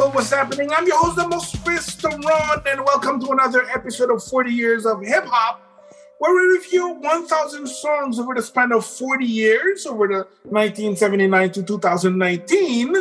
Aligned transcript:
What's 0.00 0.30
happening, 0.30 0.68
people? 0.68 0.70
What's 0.70 0.70
happening? 0.70 0.72
I'm 0.72 0.86
your 0.86 0.98
host, 0.98 1.16
the 1.16 1.28
most. 1.28 1.56
Ron, 2.26 2.62
and 2.66 2.80
welcome 2.86 3.20
to 3.20 3.32
another 3.32 3.68
episode 3.68 4.10
of 4.10 4.24
40 4.24 4.50
Years 4.50 4.86
of 4.86 5.02
Hip 5.02 5.24
Hop, 5.26 5.60
where 6.18 6.34
we 6.34 6.56
review 6.56 6.94
1,000 7.00 7.66
songs 7.66 8.18
over 8.18 8.34
the 8.34 8.40
span 8.42 8.72
of 8.72 8.86
40 8.86 9.26
years, 9.26 9.84
over 9.84 10.08
the 10.08 10.26
1979 10.48 11.52
to 11.52 11.62
2019. 11.62 12.94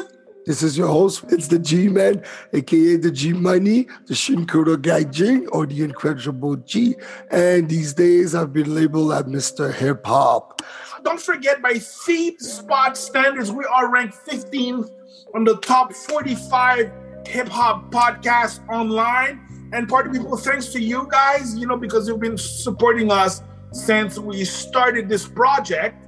This 0.45 0.61
is 0.61 0.77
your 0.77 0.87
host. 0.87 1.23
It's 1.29 1.47
the 1.47 1.59
G 1.59 1.87
Man, 1.87 2.21
aka 2.51 2.97
the 2.97 3.11
G 3.11 3.31
Money, 3.31 3.87
the 4.07 4.13
Shinkuro 4.13 4.81
Guy 4.81 5.03
Jing, 5.03 5.47
or 5.49 5.65
the 5.65 5.83
Incredible 5.83 6.57
G. 6.57 6.95
And 7.31 7.69
these 7.69 7.93
days 7.93 8.35
I've 8.35 8.51
been 8.51 8.75
labeled 8.75 9.13
as 9.13 9.23
Mr. 9.23 9.73
Hip 9.73 10.05
Hop. 10.05 10.61
Don't 11.03 11.21
forget, 11.21 11.61
by 11.61 11.75
Feed 11.75 12.41
Spot 12.41 12.97
standards, 12.97 13.53
we 13.53 13.63
are 13.63 13.89
ranked 13.89 14.17
15th 14.25 14.98
on 15.33 15.43
the 15.43 15.57
top 15.57 15.93
45 15.93 16.91
hip 17.27 17.47
hop 17.47 17.91
podcasts 17.91 18.67
online. 18.69 19.45
And 19.71 19.87
party 19.87 20.09
people, 20.09 20.35
thanks 20.35 20.67
to 20.69 20.81
you 20.81 21.07
guys, 21.11 21.55
you 21.55 21.67
know, 21.67 21.77
because 21.77 22.07
you've 22.07 22.19
been 22.19 22.37
supporting 22.37 23.11
us 23.11 23.43
since 23.71 24.17
we 24.17 24.43
started 24.43 25.07
this 25.07 25.27
project. 25.27 26.05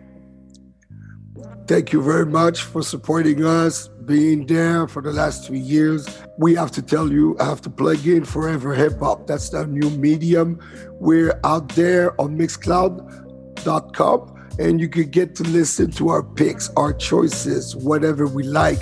Thank 1.68 1.94
you 1.94 2.02
very 2.02 2.26
much 2.26 2.64
for 2.64 2.82
supporting 2.82 3.46
us, 3.46 3.88
being 3.88 4.48
there 4.48 4.88
for 4.88 5.02
the 5.02 5.14
last 5.14 5.46
three 5.46 5.60
years. 5.60 6.10
We 6.40 6.56
have 6.56 6.72
to 6.72 6.82
tell 6.82 7.12
you, 7.12 7.38
I 7.40 7.46
have 7.46 7.62
to 7.62 7.70
plug 7.70 8.06
in 8.08 8.26
Forever 8.26 8.74
Hip 8.74 9.00
Hop. 9.00 9.28
That's 9.28 9.50
the 9.50 9.68
new 9.68 9.92
medium. 9.92 10.60
We're 11.00 11.40
out 11.44 11.70
there 11.70 12.20
on 12.20 12.38
Mixcloud.com 12.38 14.32
and 14.60 14.80
you 14.82 14.90
can 14.90 15.10
get 15.10 15.36
to 15.36 15.44
listen 15.44 15.92
to 15.92 16.10
our 16.10 16.24
picks, 16.24 16.70
our 16.76 16.94
choices, 16.94 17.76
whatever 17.76 18.28
we 18.28 18.44
like. 18.44 18.80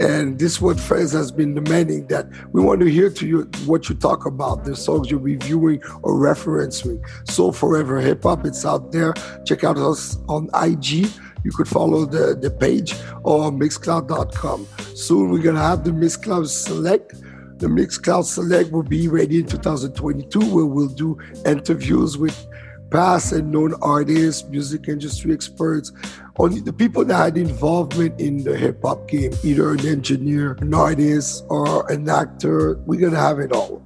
And 0.00 0.38
this 0.38 0.52
is 0.52 0.60
what 0.62 0.80
Fez 0.80 1.12
has 1.12 1.30
been 1.30 1.54
demanding 1.54 2.06
that 2.06 2.26
we 2.52 2.62
want 2.62 2.80
to 2.80 2.86
hear 2.86 3.10
to 3.10 3.26
you 3.26 3.42
what 3.66 3.90
you 3.90 3.94
talk 3.94 4.24
about, 4.24 4.64
the 4.64 4.74
songs 4.74 5.10
you're 5.10 5.20
reviewing 5.20 5.82
or 6.02 6.14
referencing. 6.14 7.04
So 7.30 7.52
Forever 7.52 8.00
Hip 8.00 8.22
Hop, 8.22 8.46
it's 8.46 8.64
out 8.64 8.92
there. 8.92 9.12
Check 9.44 9.62
out 9.62 9.76
us 9.76 10.16
on 10.26 10.48
IG. 10.54 11.06
You 11.44 11.50
could 11.52 11.68
follow 11.68 12.06
the, 12.06 12.34
the 12.34 12.50
page 12.50 12.94
or 13.24 13.50
mixcloud.com. 13.50 14.66
Soon 14.94 15.30
we're 15.30 15.42
gonna 15.42 15.60
have 15.60 15.84
the 15.84 15.90
Mixcloud 15.90 16.46
Select. 16.48 17.20
The 17.58 17.66
Mixcloud 17.66 18.24
Select 18.24 18.72
will 18.72 18.82
be 18.82 19.06
ready 19.08 19.40
in 19.40 19.46
2022 19.46 20.40
where 20.54 20.64
we'll 20.64 20.88
do 20.88 21.18
interviews 21.44 22.16
with 22.16 22.46
past 22.90 23.32
and 23.32 23.50
known 23.50 23.74
artists, 23.82 24.48
music 24.48 24.88
industry 24.88 25.32
experts, 25.32 25.92
only 26.38 26.60
the 26.60 26.72
people 26.72 27.04
that 27.04 27.16
had 27.16 27.38
involvement 27.38 28.20
in 28.20 28.42
the 28.42 28.56
hip 28.56 28.82
hop 28.82 29.08
game, 29.08 29.32
either 29.44 29.72
an 29.72 29.86
engineer, 29.86 30.56
an 30.60 30.74
artist, 30.74 31.44
or 31.48 31.90
an 31.90 32.08
actor. 32.08 32.76
We're 32.86 33.00
gonna 33.00 33.20
have 33.20 33.38
it 33.38 33.52
all. 33.52 33.82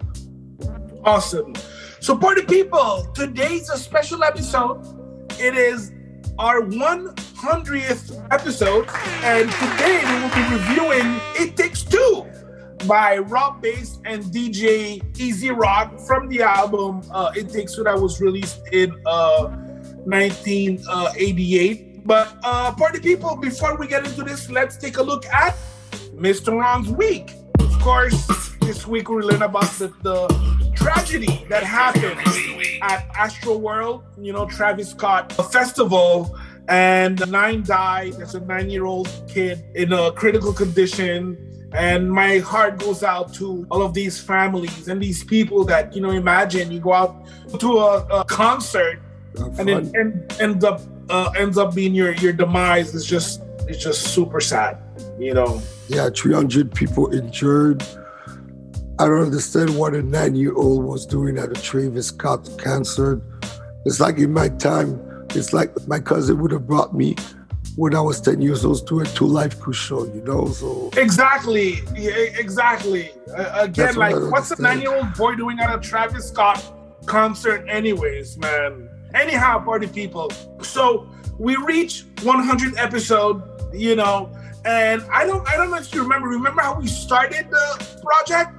Awesome. 1.04 1.54
So, 2.00 2.16
party 2.16 2.42
people, 2.42 3.06
today's 3.14 3.70
a 3.70 3.76
special 3.76 4.24
episode. 4.24 4.82
It 5.38 5.56
is 5.56 5.92
our 6.38 6.60
100th 6.62 8.26
episode, 8.30 8.88
and 9.22 9.50
today 9.50 10.02
we 10.04 10.22
will 10.22 10.34
be 10.34 10.44
reviewing 10.56 11.20
It 11.36 11.56
Takes 11.56 11.82
Two 11.82 12.26
by 12.86 13.18
Rob 13.18 13.62
Base 13.62 13.98
and 14.04 14.22
DJ 14.24 15.02
E-Z 15.18 15.50
Rock 15.50 15.98
from 16.00 16.28
the 16.28 16.42
album 16.42 17.02
uh, 17.10 17.32
It 17.34 17.50
Takes 17.50 17.76
Two 17.76 17.84
that 17.84 17.98
was 17.98 18.20
released 18.20 18.60
in 18.72 18.90
uh, 19.06 19.46
1988. 20.04 22.06
But 22.06 22.36
uh, 22.42 22.72
party 22.74 23.00
people, 23.00 23.36
before 23.36 23.76
we 23.76 23.86
get 23.86 24.06
into 24.06 24.22
this, 24.22 24.50
let's 24.50 24.76
take 24.76 24.98
a 24.98 25.02
look 25.02 25.24
at 25.26 25.56
Mr. 26.14 26.58
Ron's 26.58 26.90
week. 26.90 27.34
Of 27.58 27.80
course, 27.80 28.26
this 28.60 28.86
week 28.86 29.08
we 29.08 29.22
learn 29.22 29.42
about 29.42 29.70
the, 29.78 29.88
the 30.02 30.72
tragedy 30.74 31.46
that 31.48 31.62
happened 31.62 32.20
at 32.82 33.08
Astro 33.16 33.56
World, 33.56 34.04
you 34.20 34.32
know, 34.32 34.46
Travis 34.46 34.90
Scott 34.90 35.32
festival, 35.32 36.38
and 36.68 37.30
nine 37.30 37.62
died. 37.62 38.14
There's 38.14 38.34
a 38.34 38.40
nine-year-old 38.40 39.08
kid 39.28 39.64
in 39.74 39.92
a 39.92 40.12
critical 40.12 40.52
condition. 40.52 41.53
And 41.74 42.10
my 42.10 42.38
heart 42.38 42.78
goes 42.78 43.02
out 43.02 43.34
to 43.34 43.66
all 43.68 43.82
of 43.82 43.94
these 43.94 44.20
families 44.20 44.86
and 44.86 45.02
these 45.02 45.24
people 45.24 45.64
that, 45.64 45.94
you 45.94 46.00
know, 46.00 46.10
imagine 46.10 46.70
you 46.70 46.78
go 46.78 46.92
out 46.92 47.26
to 47.58 47.78
a, 47.78 48.20
a 48.20 48.24
concert 48.24 49.00
and 49.58 49.68
it 49.68 49.94
and, 49.94 50.32
ends 50.40 50.64
up 50.64 50.80
uh, 51.10 51.30
ends 51.36 51.58
up 51.58 51.74
being 51.74 51.92
your 51.92 52.12
your 52.14 52.32
demise. 52.32 52.94
It's 52.94 53.04
just 53.04 53.42
it's 53.66 53.82
just 53.82 54.14
super 54.14 54.40
sad, 54.40 54.78
you 55.18 55.34
know. 55.34 55.60
Yeah, 55.88 56.10
300 56.14 56.72
people 56.72 57.12
injured. 57.12 57.82
I 58.98 59.06
don't 59.06 59.22
understand 59.22 59.76
what 59.76 59.94
a 59.94 60.02
nine 60.02 60.36
year 60.36 60.54
old 60.54 60.84
was 60.84 61.04
doing 61.04 61.38
at 61.38 61.50
a 61.50 61.60
Travis 61.60 62.08
Scott 62.08 62.48
concert. 62.58 63.20
It's 63.84 63.98
like 63.98 64.18
in 64.18 64.32
my 64.32 64.48
time, 64.48 65.00
it's 65.30 65.52
like 65.52 65.70
my 65.88 65.98
cousin 65.98 66.38
would 66.40 66.52
have 66.52 66.66
brought 66.66 66.94
me 66.94 67.16
when 67.76 67.94
I 67.94 68.00
was 68.00 68.20
10 68.20 68.40
years 68.40 68.64
old 68.64 68.86
to 68.88 69.00
a 69.00 69.04
2 69.04 69.26
Live 69.26 69.56
show, 69.72 70.04
you 70.04 70.22
know? 70.22 70.46
So 70.48 70.90
Exactly. 70.96 71.80
Yeah, 71.94 72.12
exactly. 72.12 73.10
Uh, 73.36 73.62
again, 73.62 73.96
like 73.96 74.14
what 74.14 74.30
what's 74.30 74.50
a 74.52 74.62
nine 74.62 74.80
year 74.80 74.94
old 74.94 75.12
boy 75.14 75.34
doing 75.34 75.58
at 75.58 75.74
a 75.74 75.80
Travis 75.80 76.28
Scott 76.28 76.62
concert, 77.06 77.66
anyways, 77.68 78.38
man? 78.38 78.88
Anyhow, 79.14 79.64
party 79.64 79.86
people. 79.86 80.30
So 80.62 81.08
we 81.38 81.56
reach 81.56 82.04
100 82.22 82.76
episode, 82.76 83.42
you 83.72 83.96
know, 83.96 84.32
and 84.64 85.02
I 85.12 85.26
don't 85.26 85.46
I 85.48 85.56
don't 85.56 85.70
know 85.70 85.76
if 85.76 85.92
you 85.94 86.02
remember. 86.02 86.28
Remember 86.28 86.62
how 86.62 86.78
we 86.78 86.86
started 86.86 87.50
the 87.50 88.00
project? 88.02 88.52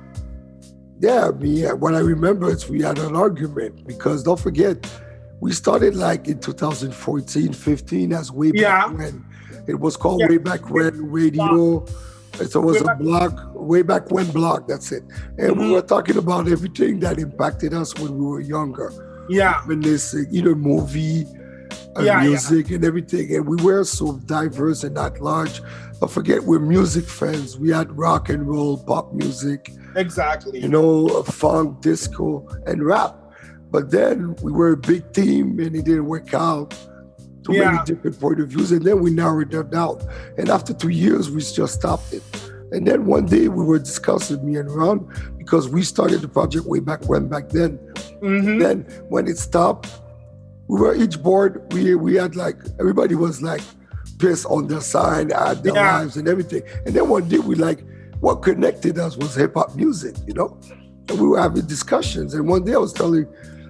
Yeah, 1.00 1.28
I 1.28 1.32
mean, 1.32 1.58
yeah, 1.58 1.74
what 1.74 1.94
I 1.94 2.00
remember 2.00 2.50
is 2.50 2.70
we 2.70 2.82
had 2.82 3.00
an 3.00 3.16
argument 3.16 3.86
because 3.86 4.24
don't 4.24 4.40
forget, 4.40 4.90
we 5.40 5.52
started 5.52 5.96
like 5.96 6.28
in 6.28 6.40
2014, 6.40 7.54
15 7.54 8.14
as 8.14 8.32
way 8.32 8.52
back 8.52 8.62
Yeah. 8.62 8.88
when. 8.88 9.26
It 9.68 9.80
was 9.80 9.98
called 9.98 10.22
Yeah. 10.22 10.30
Way 10.30 10.38
Back 10.38 10.70
When 10.70 11.12
Radio. 11.12 11.86
So 12.36 12.62
It 12.62 12.66
was 12.66 12.82
Way 12.82 12.92
a 12.92 12.96
blog, 12.96 13.40
way 13.56 13.82
back 13.82 14.12
when 14.12 14.30
blog, 14.32 14.68
that's 14.68 14.92
it. 14.92 15.04
And 15.38 15.58
we 15.58 15.66
Mhm. 15.66 15.72
were 15.74 15.82
talking 15.82 16.18
about 16.18 16.48
everything 16.50 17.00
that 17.00 17.18
impacted 17.18 17.74
us 17.74 17.96
when 17.98 18.18
we 18.18 18.26
were 18.26 18.42
younger. 18.42 18.92
Yeah. 19.30 19.62
Reminiscing, 19.66 20.28
either 20.32 20.54
movie, 20.56 21.26
uh, 21.98 22.02
Yeah, 22.04 22.22
music, 22.22 22.72
and 22.72 22.84
everything. 22.84 23.34
And 23.36 23.48
we 23.48 23.56
were 23.64 23.86
so 23.86 24.20
diverse 24.26 24.84
and 24.84 24.98
at 24.98 25.22
large. 25.22 25.62
Don't 26.02 26.12
forget, 26.12 26.44
we're 26.44 26.60
music 26.60 27.06
fans. 27.06 27.58
We 27.58 27.70
had 27.70 27.98
rock 27.98 28.28
and 28.30 28.46
roll, 28.48 28.78
pop 28.78 29.14
music, 29.14 29.72
Exactly. 29.96 30.60
you 30.62 30.68
know, 30.68 31.08
funk, 31.24 31.80
disco, 31.82 32.46
and 32.68 32.86
rap. 32.86 33.16
But 33.76 33.92
then 33.92 34.38
we 34.42 34.54
were 34.54 34.72
a 34.72 34.78
big 34.78 35.12
team 35.12 35.60
and 35.60 35.76
it 35.76 35.84
didn't 35.84 36.06
work 36.06 36.34
out. 36.34 36.70
Too 37.44 37.52
Yeah. 37.56 37.72
many 37.74 37.80
different 37.84 38.18
point 38.22 38.40
of 38.40 38.48
views. 38.48 38.72
And 38.72 38.82
then 38.86 39.02
we 39.02 39.10
narrowed 39.12 39.54
it 39.54 39.70
down. 39.70 39.98
And 40.38 40.48
after 40.48 40.74
two 40.74 40.88
years, 41.04 41.30
we 41.30 41.42
just 41.42 41.74
stopped 41.82 42.14
it. 42.14 42.24
And 42.72 42.88
then 42.88 43.06
one 43.06 43.26
day 43.26 43.50
we 43.50 43.66
were 43.66 43.78
discussing, 43.78 44.46
me 44.46 44.56
and 44.56 44.72
Ron, 44.72 45.06
because 45.38 45.68
we 45.68 45.82
started 45.84 46.22
the 46.22 46.30
project 46.30 46.66
way 46.66 46.80
back 46.80 47.02
when, 47.10 47.28
back 47.28 47.50
then. 47.50 47.78
Mhm. 48.24 48.62
Then 48.62 48.86
when 49.10 49.28
it 49.28 49.38
stopped, 49.38 49.88
we 50.70 50.80
were 50.80 50.96
each 50.96 51.22
board. 51.22 51.52
We 51.74 51.96
we 51.96 52.16
had 52.16 52.38
like 52.38 52.58
everybody 52.80 53.16
was 53.16 53.42
like 53.42 53.62
pissed 54.20 54.46
on 54.46 54.68
their 54.68 54.80
side, 54.96 55.34
at 55.34 55.64
their 55.64 55.74
Yeah. 55.76 55.98
lives 55.98 56.16
and 56.16 56.30
everything. 56.30 56.64
And 56.86 56.96
then 56.96 57.10
one 57.10 57.28
day 57.28 57.40
we 57.40 57.56
like 57.56 57.84
what 58.22 58.36
connected 58.42 58.98
us 58.98 59.18
was 59.18 59.36
hip 59.36 59.54
hop 59.56 59.76
music, 59.76 60.16
you 60.26 60.34
know. 60.34 60.58
And 61.10 61.20
we 61.22 61.28
were 61.28 61.40
having 61.40 61.66
discussions. 61.68 62.34
And 62.34 62.48
one 62.48 62.64
day 62.64 62.74
I 62.74 62.78
was 62.88 62.92
telling, 62.92 63.28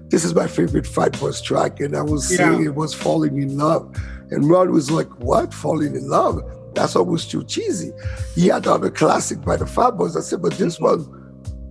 this 0.09 0.23
is 0.23 0.33
my 0.35 0.47
favorite 0.47 0.85
Fat 0.87 1.19
Boys 1.19 1.41
track, 1.41 1.79
and 1.79 1.95
I 1.95 2.01
was 2.01 2.29
Yeah. 2.31 2.37
saying 2.37 2.65
it 2.65 2.75
was 2.75 2.93
falling 2.93 3.41
in 3.41 3.57
love. 3.57 3.93
And 4.31 4.49
Rod 4.49 4.69
was 4.69 4.89
like, 4.91 5.09
What? 5.19 5.53
Falling 5.53 5.95
in 5.95 6.07
love? 6.09 6.41
That's 6.73 6.95
almost 6.95 7.31
too 7.31 7.43
cheesy. 7.45 7.91
He 8.35 8.47
had 8.47 8.67
other 8.67 8.89
classic 8.89 9.41
by 9.41 9.55
the 9.57 9.65
Fat 9.65 9.91
Boys. 9.91 10.17
I 10.17 10.19
said, 10.21 10.41
but 10.41 10.53
this 10.53 10.77
one, 10.79 11.05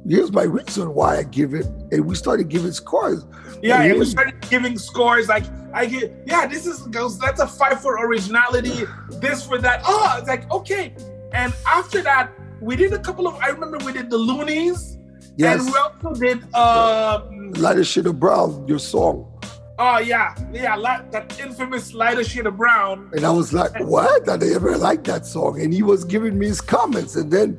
here's 0.08 0.32
my 0.32 0.44
reason 0.44 0.94
why 0.94 1.18
I 1.18 1.24
give 1.24 1.52
it. 1.52 1.66
And 1.92 2.06
we 2.06 2.14
started 2.14 2.48
giving 2.48 2.72
scores. 2.72 3.26
Yeah, 3.62 3.82
And 3.82 3.90
and 3.90 4.00
we 4.00 4.06
started 4.06 4.40
giving 4.48 4.78
scores 4.78 5.28
like 5.28 5.44
I 5.74 5.86
get 5.86 6.12
yeah, 6.26 6.46
this 6.46 6.66
is 6.66 6.78
goes 6.88 7.18
that's 7.18 7.40
a 7.40 7.46
five 7.46 7.80
for 7.82 7.98
originality, 8.06 8.84
this 9.20 9.44
for 9.46 9.58
that. 9.58 9.82
Oh, 9.86 10.16
it's 10.18 10.28
like 10.28 10.50
okay. 10.50 10.94
And 11.32 11.52
after 11.66 12.00
that, 12.02 12.30
we 12.60 12.74
did 12.76 12.92
a 12.94 12.98
couple 12.98 13.26
of 13.26 13.34
I 13.36 13.48
remember 13.48 13.78
we 13.84 13.92
did 13.92 14.08
the 14.10 14.16
Loonies. 14.18 14.93
Yes. 15.36 15.60
And 15.60 15.72
we 15.72 15.78
also 15.78 16.20
did 16.20 16.54
um 16.54 17.52
Lighter 17.54 17.84
Shade 17.84 18.06
of 18.06 18.18
Brown, 18.20 18.66
your 18.68 18.78
song. 18.78 19.30
oh 19.78 19.98
yeah, 19.98 20.34
yeah, 20.52 20.76
li- 20.76 21.04
that 21.10 21.38
infamous 21.40 21.92
lighter 21.94 22.22
shade 22.22 22.46
of 22.46 22.56
brown. 22.56 23.10
And 23.12 23.24
I 23.24 23.30
was 23.30 23.52
like, 23.52 23.72
what? 23.80 24.24
Did 24.24 24.42
I 24.42 24.46
never 24.52 24.76
liked 24.76 25.04
that 25.04 25.26
song. 25.26 25.60
And 25.60 25.72
he 25.74 25.82
was 25.82 26.04
giving 26.04 26.38
me 26.38 26.46
his 26.46 26.60
comments. 26.60 27.16
And 27.16 27.32
then 27.32 27.58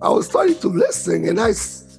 I 0.00 0.08
was 0.08 0.26
starting 0.26 0.58
to 0.60 0.68
listen. 0.68 1.26
And 1.28 1.40
I, 1.40 1.50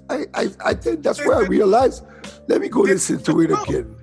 I, 0.09 0.25
I, 0.33 0.49
I 0.63 0.73
think 0.73 1.03
that's 1.03 1.19
where 1.25 1.37
I 1.37 1.45
realized, 1.47 2.05
let 2.47 2.61
me 2.61 2.69
go 2.69 2.81
listen 2.81 3.21
to 3.23 3.41
it 3.41 3.51
again. 3.51 3.95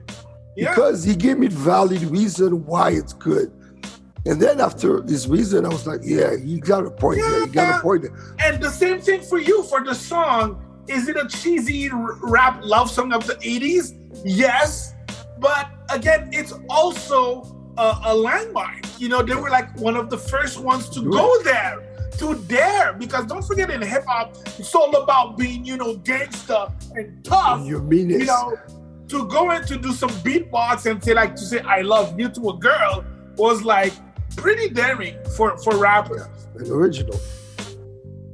Yeah. 0.56 0.74
Because 0.74 1.04
he 1.04 1.16
gave 1.16 1.38
me 1.38 1.46
valid 1.46 2.02
reason 2.02 2.66
why 2.66 2.90
it's 2.90 3.14
good. 3.14 3.50
And 4.26 4.42
then 4.42 4.60
after 4.60 5.00
this 5.00 5.26
reason, 5.26 5.64
I 5.64 5.68
was 5.68 5.86
like, 5.86 6.00
yeah, 6.04 6.32
you 6.34 6.60
got 6.60 6.84
a 6.84 6.90
point 6.90 7.20
yeah, 7.20 7.28
there. 7.30 7.40
You 7.40 7.46
got 7.46 7.78
a 7.78 7.82
point 7.82 8.02
there. 8.02 8.14
And 8.44 8.62
the 8.62 8.70
same 8.70 9.00
thing 9.00 9.22
for 9.22 9.38
you 9.38 9.62
for 9.62 9.82
the 9.82 9.94
song. 9.94 10.62
Is 10.88 11.08
it 11.08 11.16
a 11.16 11.28
cheesy 11.28 11.90
rap 11.92 12.60
love 12.62 12.90
song 12.90 13.12
of 13.12 13.26
the 13.26 13.34
80s? 13.34 13.96
Yes. 14.24 14.94
But 15.38 15.70
again, 15.90 16.30
it's 16.32 16.52
also 16.68 17.72
a, 17.76 18.00
a 18.06 18.14
landmark. 18.14 18.84
You 18.98 19.08
know, 19.08 19.22
they 19.22 19.34
were 19.34 19.50
like 19.50 19.78
one 19.78 19.96
of 19.96 20.10
the 20.10 20.18
first 20.18 20.58
ones 20.58 20.88
to 20.90 21.10
go 21.10 21.42
there 21.42 21.86
to 22.18 22.34
dare 22.46 22.92
because 22.92 23.24
don't 23.26 23.44
forget 23.44 23.70
in 23.70 23.80
hip 23.80 24.04
hop, 24.06 24.36
it's 24.58 24.74
all 24.74 24.94
about 24.96 25.38
being, 25.38 25.64
you 25.64 25.76
know, 25.76 25.96
gangster 25.96 26.66
and 26.94 27.24
tough. 27.24 27.64
You 27.66 27.80
mean 27.80 28.10
it? 28.10 28.20
You 28.20 28.26
know, 28.26 28.58
to 29.08 29.26
go 29.26 29.50
in 29.52 29.64
to 29.64 29.76
do 29.76 29.92
some 29.92 30.10
beatbox 30.10 30.90
and 30.90 31.02
say 31.02 31.14
like 31.14 31.34
to 31.34 31.42
say 31.42 31.60
I 31.60 31.80
love 31.80 32.18
you 32.18 32.28
to 32.28 32.50
a 32.50 32.56
girl 32.58 33.04
was 33.36 33.64
like 33.64 33.92
pretty 34.36 34.68
daring 34.68 35.16
for 35.36 35.56
for 35.58 35.76
rappers. 35.76 36.22
An 36.56 36.70
original. 36.70 37.18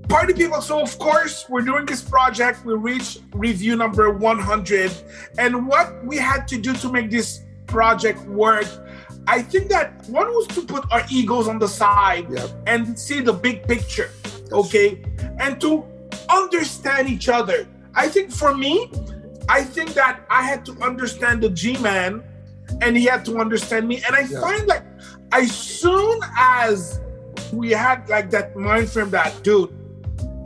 Party 0.09 0.33
people. 0.35 0.61
So 0.61 0.81
of 0.81 0.99
course 0.99 1.47
we're 1.49 1.63
doing 1.63 1.87
this 1.87 2.03
project. 2.03 2.65
We 2.65 2.75
reached 2.75 3.23
review 3.35 3.77
number 3.77 4.11
100, 4.11 4.93
and 5.39 5.67
what 5.67 6.05
we 6.05 6.17
had 6.17 6.47
to 6.49 6.59
do 6.59 6.75
to 6.75 6.93
make 6.93 7.11
this 7.11 7.43
project 7.67 8.21
work 8.27 8.67
I 9.29 9.43
think 9.43 9.69
that 9.69 10.09
one 10.09 10.29
was 10.29 10.47
to 10.49 10.63
put 10.63 10.85
our 10.93 11.05
egos 11.11 11.49
on 11.49 11.59
the 11.59 11.67
side 11.67 12.29
yep. 12.31 12.51
and 12.67 12.99
see 12.99 13.21
the 13.21 13.33
big 13.33 13.67
picture, 13.67 14.11
okay? 14.53 15.03
And 15.39 15.61
to 15.61 15.85
understand 16.29 17.09
each 17.09 17.29
other. 17.29 17.67
I 17.95 18.09
think 18.09 18.31
for 18.31 18.57
me, 18.57 18.91
I 19.49 19.65
think 19.65 19.95
that 19.95 20.21
I 20.31 20.43
had 20.43 20.65
to 20.67 20.73
understand 20.81 21.43
the 21.43 21.51
G 21.51 21.77
Man 21.79 22.23
and 22.81 22.97
he 22.97 23.05
had 23.05 23.25
to 23.25 23.39
understand 23.39 23.89
me. 23.89 24.03
And 24.07 24.15
I 24.15 24.27
find 24.27 24.67
like 24.69 24.85
as 25.33 25.51
soon 25.51 26.21
as 26.39 27.01
we 27.53 27.71
had 27.71 28.09
like 28.09 28.31
that 28.31 28.55
mind 28.57 28.91
frame 28.91 29.11
that 29.11 29.43
dude, 29.43 29.75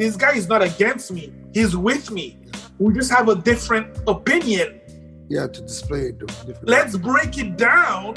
this 0.00 0.16
guy 0.16 0.32
is 0.32 0.48
not 0.48 0.62
against 0.62 1.12
me, 1.12 1.32
he's 1.52 1.76
with 1.76 2.10
me. 2.10 2.38
We 2.78 2.94
just 2.94 3.10
have 3.10 3.28
a 3.28 3.34
different 3.34 3.98
opinion. 4.08 4.80
Yeah, 5.28 5.46
to 5.46 5.60
display 5.60 6.10
it. 6.10 6.16
Let's 6.62 6.96
break 6.96 7.38
it 7.38 7.56
down 7.56 8.14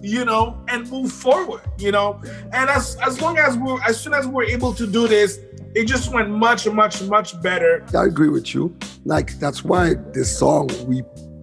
you 0.00 0.24
know, 0.24 0.56
and 0.68 0.88
move 0.90 1.10
forward, 1.12 1.62
you 1.78 1.90
know. 1.90 2.20
And 2.52 2.70
as 2.70 2.96
as 2.96 3.20
long 3.20 3.36
as 3.36 3.56
we're 3.56 3.82
as 3.82 4.00
soon 4.00 4.14
as 4.14 4.26
we're 4.26 4.44
able 4.44 4.72
to 4.74 4.86
do 4.86 5.08
this, 5.08 5.40
it 5.74 5.86
just 5.86 6.12
went 6.12 6.30
much, 6.30 6.68
much, 6.68 7.02
much 7.02 7.40
better. 7.42 7.84
I 7.96 8.04
agree 8.04 8.28
with 8.28 8.54
you. 8.54 8.76
Like 9.04 9.38
that's 9.38 9.64
why 9.64 9.94
this 10.12 10.38
song 10.38 10.68
we 10.86 11.02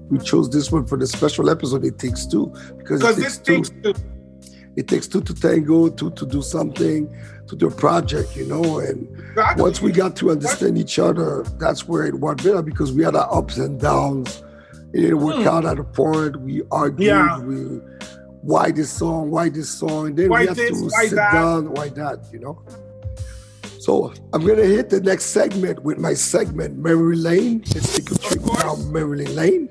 we 0.10 0.20
chose 0.20 0.50
this 0.50 0.72
one 0.72 0.86
for 0.86 0.98
the 0.98 1.08
special 1.08 1.50
episode. 1.50 1.84
It 1.84 2.00
takes 2.00 2.26
two 2.26 2.48
because 2.78 3.02
because 3.02 3.18
this 3.18 3.38
takes 3.38 3.70
two. 3.70 3.94
It 4.76 4.88
takes 4.88 5.08
two 5.08 5.22
to 5.22 5.34
tango, 5.34 5.90
two 5.90 6.12
to 6.12 6.26
do 6.26 6.42
something, 6.42 7.14
to 7.48 7.56
do 7.56 7.68
a 7.68 7.72
project, 7.72 8.36
you 8.36 8.46
know. 8.46 8.80
And 8.80 9.08
exactly. 9.20 9.62
once 9.62 9.82
we 9.82 9.92
got 9.92 10.16
to 10.18 10.32
understand 10.32 10.78
each 10.78 11.00
other, 11.00 11.44
that's 11.58 11.88
where 11.88 12.06
it 12.06 12.16
went 12.16 12.44
better 12.44 12.62
because 12.62 12.92
we 12.92 13.04
had 13.04 13.16
our 13.16 13.34
ups 13.34 13.58
and 13.58 13.80
downs. 13.80 14.44
It 14.94 15.02
didn't 15.02 15.20
work 15.20 15.36
mm. 15.36 15.48
out 15.48 15.66
at 15.66 15.80
a 15.80 15.84
point. 15.84 16.40
We 16.42 16.64
argued. 16.72 17.08
Yeah. 17.08 17.40
We 17.40 17.80
why 18.46 18.72
this 18.72 18.92
song, 18.92 19.32
why 19.32 19.50
this 19.50 19.70
song, 19.70 20.08
and 20.08 20.18
then 20.18 20.30
why 20.30 20.42
we 20.42 20.48
have 20.48 20.56
this, 20.56 20.80
to 20.80 20.90
sit 20.92 21.16
that? 21.16 21.34
down, 21.34 21.74
why 21.74 21.90
that, 21.90 22.20
you 22.32 22.40
know? 22.40 22.64
So 23.80 24.14
I'm 24.34 24.46
gonna 24.46 24.64
hit 24.64 24.92
the 24.92 25.02
next 25.02 25.26
segment 25.26 25.84
with 25.84 25.98
my 25.98 26.14
segment, 26.14 26.78
Memory 26.78 27.18
Lane. 27.18 27.64
Let's 27.74 27.96
take 27.96 28.12
a 28.12 28.18
trip 28.18 28.44
down 28.60 28.92
Memory 28.92 29.26
Lane. 29.26 29.70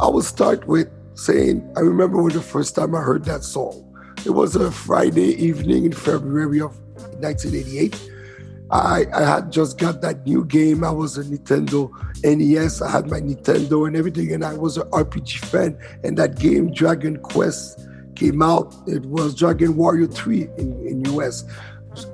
I 0.00 0.06
will 0.06 0.22
start 0.22 0.66
with 0.68 0.88
saying 1.14 1.68
I 1.76 1.80
remember 1.80 2.22
when 2.22 2.32
the 2.32 2.42
first 2.42 2.76
time 2.76 2.94
I 2.94 3.00
heard 3.00 3.24
that 3.24 3.42
song. 3.42 3.83
It 4.24 4.30
was 4.30 4.56
a 4.56 4.72
Friday 4.72 5.34
evening 5.34 5.84
in 5.84 5.92
February 5.92 6.58
of 6.60 6.74
1988. 7.20 8.10
I, 8.70 9.04
I 9.12 9.22
had 9.22 9.52
just 9.52 9.76
got 9.76 10.00
that 10.00 10.24
new 10.26 10.46
game. 10.46 10.82
I 10.82 10.90
was 10.90 11.18
a 11.18 11.24
Nintendo 11.24 11.90
NES. 12.24 12.80
I 12.80 12.90
had 12.90 13.10
my 13.10 13.20
Nintendo 13.20 13.86
and 13.86 13.94
everything, 13.94 14.32
and 14.32 14.42
I 14.42 14.54
was 14.54 14.78
an 14.78 14.88
RPG 14.92 15.44
fan. 15.44 15.78
And 16.04 16.16
that 16.16 16.38
game, 16.38 16.72
Dragon 16.72 17.18
Quest, 17.18 17.86
came 18.16 18.40
out. 18.40 18.74
It 18.86 19.04
was 19.04 19.34
Dragon 19.34 19.76
Warrior 19.76 20.06
3 20.06 20.48
in, 20.56 20.86
in 20.86 21.04
US. 21.16 21.44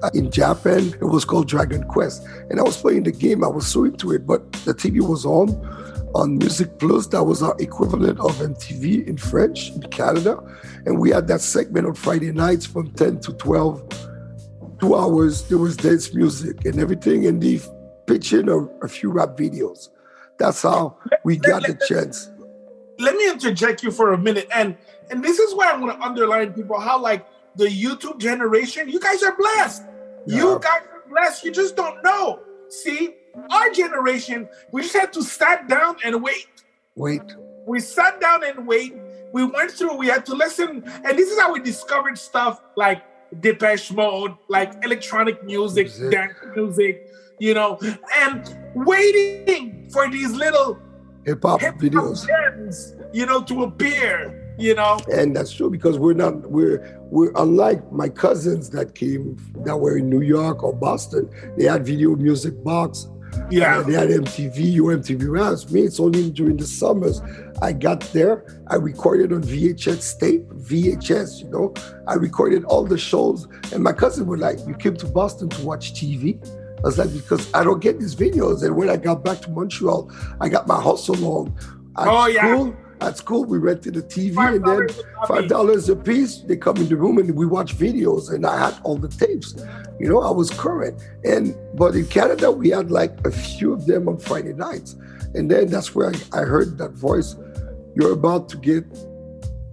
Uh, 0.03 0.11
in 0.13 0.33
Japan, 0.33 0.89
it 1.01 1.05
was 1.05 1.25
called 1.25 1.47
Dragon 1.47 1.85
Quest. 1.85 2.27
And 2.51 2.59
I 2.59 2.65
was 2.65 2.77
playing 2.77 3.05
the 3.05 3.13
game. 3.13 3.45
I 3.45 3.49
was 3.49 3.69
so 3.69 3.85
into 3.85 4.11
it, 4.11 4.27
but 4.27 4.51
the 4.65 4.75
TV 4.75 5.01
was 5.01 5.25
on 5.25 5.49
on 6.15 6.39
Music 6.39 6.79
Plus. 6.79 7.07
That 7.09 7.25
was 7.25 7.43
our 7.43 7.57
equivalent 7.59 8.19
of 8.21 8.37
MTV 8.37 9.07
in 9.07 9.17
French 9.17 9.71
in 9.71 9.83
Canada. 9.83 10.43
And 10.87 10.99
we 10.99 11.11
had 11.11 11.29
that 11.29 11.41
segment 11.41 11.87
on 11.87 11.95
Friday 11.95 12.33
nights 12.33 12.67
from 12.67 12.91
10 12.93 13.21
to 13.21 13.33
12 13.35 14.11
two 14.81 14.97
hours, 14.97 15.43
there 15.49 15.59
was 15.59 15.77
dance 15.77 16.13
music 16.15 16.65
and 16.65 16.81
everything, 16.81 17.27
and 17.27 17.41
the 17.41 17.61
pitching 18.07 18.49
a, 18.49 18.59
a 18.85 18.89
few 18.89 19.11
rap 19.11 19.37
videos. 19.37 19.89
That's 20.39 20.63
how 20.63 20.99
we 21.23 21.37
got 21.37 21.63
the 21.63 21.79
chance. 21.87 22.31
Let 22.99 23.15
me 23.15 23.31
interject 23.31 23.83
you 23.83 23.91
for 23.91 24.13
a 24.13 24.19
minute, 24.19 24.49
and 24.53 24.77
and 25.11 25.23
this 25.23 25.39
is 25.39 25.55
why 25.55 25.71
I 25.71 25.77
want 25.77 25.99
to 25.99 26.05
underline 26.05 26.53
people 26.53 26.81
how 26.81 27.01
like 27.01 27.27
the 27.57 27.67
YouTube 27.67 28.19
generation, 28.19 28.89
you 28.89 29.01
guys 29.01 29.23
are 29.23 29.37
blessed. 29.37 29.83
Yeah. 30.27 30.37
You 30.37 30.59
guys 30.61 30.83
are 30.93 31.09
blessed. 31.11 31.45
You 31.45 31.53
just 31.53 31.77
don't 31.77 32.03
know. 32.03 32.41
See, 32.69 33.17
our 33.51 33.71
generation, 33.71 34.49
we 34.73 34.83
just 34.83 34.95
had 34.95 35.13
to 35.15 35.23
sat 35.23 35.69
down 35.69 35.97
and 36.05 36.23
wait. 36.23 36.49
Wait. 36.97 37.23
We 37.67 37.81
sat 37.81 38.21
down 38.21 38.45
and 38.45 38.67
wait. 38.67 38.95
We 39.33 39.45
went 39.45 39.71
through. 39.71 39.97
We 39.97 40.09
had 40.09 40.27
to 40.27 40.35
listen, 40.35 40.83
and 40.87 41.19
this 41.19 41.31
is 41.31 41.39
how 41.39 41.53
we 41.53 41.61
discovered 41.61 42.19
stuff 42.19 42.61
like 42.77 43.03
Depeche 43.41 43.93
Mode, 43.93 44.35
like 44.49 44.73
electronic 44.85 45.45
music, 45.45 45.87
music, 45.87 46.11
dance 46.11 46.35
music, 46.57 47.07
you 47.39 47.55
know, 47.55 47.79
and 48.17 48.57
waiting 48.75 49.89
for 49.93 50.11
these 50.11 50.33
little 50.33 50.79
hip 51.25 51.43
hop 51.43 51.61
videos, 51.61 52.27
gems, 52.27 52.95
you 53.13 53.27
know, 53.27 53.43
to 53.43 53.65
appear. 53.65 54.37
You 54.59 54.75
know, 54.75 54.99
and 55.11 55.35
that's 55.35 55.53
true 55.53 55.71
because 55.71 55.99
we're 55.99 56.13
not 56.13 56.51
we're 56.51 57.01
we're 57.05 57.33
unlike 57.37 57.91
my 57.93 58.11
cousins 58.11 58.69
that 58.71 58.95
came 58.95 59.39
that 59.65 59.77
were 59.79 59.97
in 59.97 60.11
New 60.11 60.21
York 60.21 60.63
or 60.63 60.75
Boston. 60.75 61.31
They 61.57 61.65
had 61.65 61.87
video 61.87 62.15
music 62.15 62.63
box 62.63 63.09
yeah. 63.51 63.83
they 63.83 63.93
had 63.93 64.09
MTV, 64.09 64.75
Yo 64.75 64.85
MTV 64.85 65.31
Raps. 65.31 65.71
Me, 65.71 65.83
it's 65.83 66.01
only 66.01 66.31
during 66.31 66.57
the 66.57 66.67
summers. 66.67 67.21
I 67.63 67.73
got 67.73 68.01
there, 68.13 68.63
I 68.69 68.77
recorded 68.77 69.33
on 69.33 69.43
VHS 69.43 70.19
tape, 70.19 70.49
VHS, 70.49 71.41
you 71.41 71.51
know. 71.51 71.75
I 72.07 72.15
recorded 72.15 72.65
all 72.65 72.85
the 72.85 72.99
shows. 72.99 73.47
And 73.73 73.83
my 73.83 73.93
cousin 73.93 74.27
was 74.27 74.41
like, 74.41 74.59
You 74.67 74.75
came 74.75 74.97
to 74.97 75.07
Boston 75.07 75.49
to 75.51 75.65
watch 75.65 75.93
TV? 75.95 76.45
I 76.79 76.83
was 76.83 76.99
like, 76.99 77.13
Because 77.13 77.53
I 77.55 77.65
don't 77.65 77.81
get 77.81 78.01
these 78.01 78.15
videos. 78.15 78.63
And 78.63 78.77
when 78.77 78.89
I 78.89 78.97
got 78.97 79.25
back 79.25 79.41
to 79.43 79.51
Montreal, 79.51 80.11
I 80.41 80.49
got 80.49 80.67
my 80.67 80.81
hustle 80.81 81.25
on. 81.27 81.57
At 81.99 82.09
oh, 82.09 82.33
school, 82.33 82.67
yeah. 82.69 82.90
At 83.01 83.17
school, 83.17 83.45
we 83.45 83.59
rented 83.59 83.97
a 83.97 84.03
TV 84.03 84.37
and 84.37 84.65
then 84.65 85.05
five 85.27 85.49
dollars 85.49 85.89
a 85.89 85.97
piece. 85.97 86.39
They 86.39 86.57
come 86.57 86.77
in 86.77 86.89
the 86.89 86.97
room 86.97 87.19
and 87.19 87.35
we 87.35 87.47
watch 87.47 87.77
videos, 87.77 88.33
and 88.33 88.45
I 88.47 88.59
had 88.59 88.79
all 88.83 88.97
the 88.97 89.09
tapes. 89.09 89.55
You 89.99 90.09
know, 90.09 90.21
I 90.21 90.31
was 90.31 90.51
current. 90.51 91.03
And 91.25 91.57
but 91.75 91.95
in 91.95 92.07
Canada, 92.07 92.51
we 92.51 92.69
had 92.71 92.91
like 92.91 93.13
a 93.27 93.31
few 93.31 93.73
of 93.73 93.87
them 93.87 94.09
on 94.09 94.19
Friday 94.19 94.53
nights, 94.53 94.97
and 95.35 95.51
then 95.51 95.69
that's 95.69 95.95
where 95.95 96.13
I, 96.13 96.41
I 96.41 96.45
heard 96.45 96.77
that 96.79 96.93
voice. 96.93 97.37
You're 97.95 98.13
about 98.13 98.49
to 98.51 98.59
get 98.59 98.85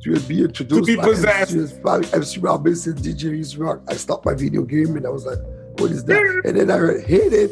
to 0.04 0.20
be 0.22 0.42
introduced 0.44 0.86
to 0.86 0.96
be 0.96 1.02
possessed. 1.02 1.84
by 1.84 1.98
MC, 2.14 2.40
Robinson, 2.40 2.94
DJ 2.96 3.34
E-Z 3.34 3.58
Rock. 3.58 3.82
I 3.90 3.96
stopped 3.96 4.26
my 4.26 4.36
video 4.36 4.64
game 4.64 4.96
and 4.96 5.06
I 5.06 5.10
was 5.10 5.26
like, 5.26 5.40
"What 5.80 5.92
is 5.92 6.06
that?" 6.06 6.42
And 6.46 6.58
then 6.58 6.72
I 6.72 6.78
heard 6.78 7.04
hit 7.04 7.34
it 7.34 7.52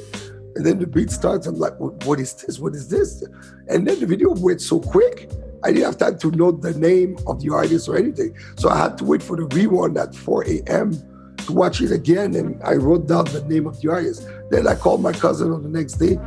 and 0.55 0.65
then 0.65 0.79
the 0.79 0.87
beat 0.87 1.11
starts. 1.11 1.47
I'm 1.47 1.55
like, 1.55 1.77
what 1.79 2.19
is 2.19 2.33
this? 2.33 2.59
What 2.59 2.73
is 2.75 2.87
this? 2.87 3.23
And 3.67 3.85
then 3.85 3.99
the 3.99 4.05
video 4.05 4.33
went 4.33 4.61
so 4.61 4.79
quick. 4.79 5.29
I 5.63 5.71
didn't 5.71 5.85
have 5.85 5.97
time 5.97 6.17
to 6.19 6.31
note 6.31 6.61
the 6.61 6.73
name 6.73 7.17
of 7.27 7.41
the 7.41 7.51
artist 7.53 7.87
or 7.87 7.97
anything. 7.97 8.35
So 8.57 8.69
I 8.69 8.77
had 8.77 8.97
to 8.99 9.03
wait 9.03 9.23
for 9.23 9.35
the 9.35 9.45
rewind 9.55 9.97
at 9.97 10.15
4 10.15 10.43
a.m. 10.47 10.91
to 11.45 11.53
watch 11.53 11.81
it 11.81 11.91
again. 11.91 12.35
And 12.35 12.61
I 12.63 12.73
wrote 12.73 13.07
down 13.07 13.25
the 13.25 13.43
name 13.45 13.67
of 13.67 13.79
the 13.81 13.91
artist. 13.91 14.27
Then 14.49 14.67
I 14.67 14.75
called 14.75 15.01
my 15.01 15.11
cousin 15.11 15.51
on 15.51 15.63
the 15.63 15.69
next 15.69 15.93
day. 15.93 16.19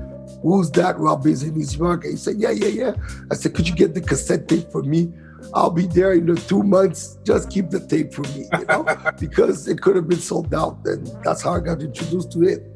Who's 0.43 0.71
that? 0.73 0.99
Rob 0.99 1.27
is 1.27 1.43
in 1.43 1.55
his 1.55 1.77
work. 1.79 2.05
He 2.05 2.17
said, 2.17 2.37
Yeah, 2.37 2.51
yeah, 2.51 2.69
yeah. 2.69 2.95
I 3.31 3.35
said, 3.35 3.55
Could 3.55 3.69
you 3.69 3.75
get 3.75 3.95
the 3.95 4.01
cassette 4.01 4.49
tape 4.49 4.71
for 4.71 4.83
me? 4.83 5.13
I'll 5.55 5.71
be 5.71 5.87
there 5.87 6.13
in 6.13 6.27
the 6.27 6.35
two 6.35 6.63
months. 6.63 7.19
Just 7.25 7.51
keep 7.51 7.71
the 7.71 7.81
tape 7.81 8.13
for 8.13 8.23
me, 8.23 8.47
you 8.59 8.65
know, 8.67 8.85
because 9.21 9.69
it 9.69 9.81
could 9.81 9.97
have 9.97 10.09
been 10.09 10.19
sold 10.19 10.53
out. 10.55 10.79
And 10.85 11.07
that's 11.25 11.43
how 11.43 11.55
I 11.55 11.61
got 11.61 11.81
introduced 11.81 12.33
to 12.33 12.43
it. 12.43 12.67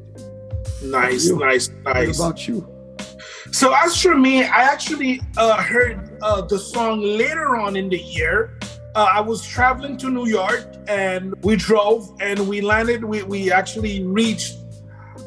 Nice, 0.83 1.29
nice, 1.29 1.69
nice. 1.83 2.19
What 2.19 2.25
about 2.25 2.47
you? 2.47 2.72
So 3.53 3.71
as 3.71 4.01
for 4.01 4.15
me, 4.15 4.43
I 4.43 4.63
actually 4.63 5.21
uh, 5.37 5.61
heard 5.61 6.17
uh, 6.23 6.41
the 6.41 6.57
song 6.57 7.01
later 7.01 7.55
on 7.55 7.75
in 7.75 7.87
the 7.87 7.99
year. 7.99 8.57
Uh, 8.95 9.07
I 9.13 9.21
was 9.21 9.45
traveling 9.45 9.95
to 9.97 10.09
New 10.09 10.25
York 10.25 10.65
and 10.87 11.35
we 11.43 11.55
drove 11.55 12.17
and 12.19 12.47
we 12.49 12.61
landed. 12.61 13.05
We, 13.05 13.21
we 13.21 13.51
actually 13.51 14.03
reached 14.05 14.57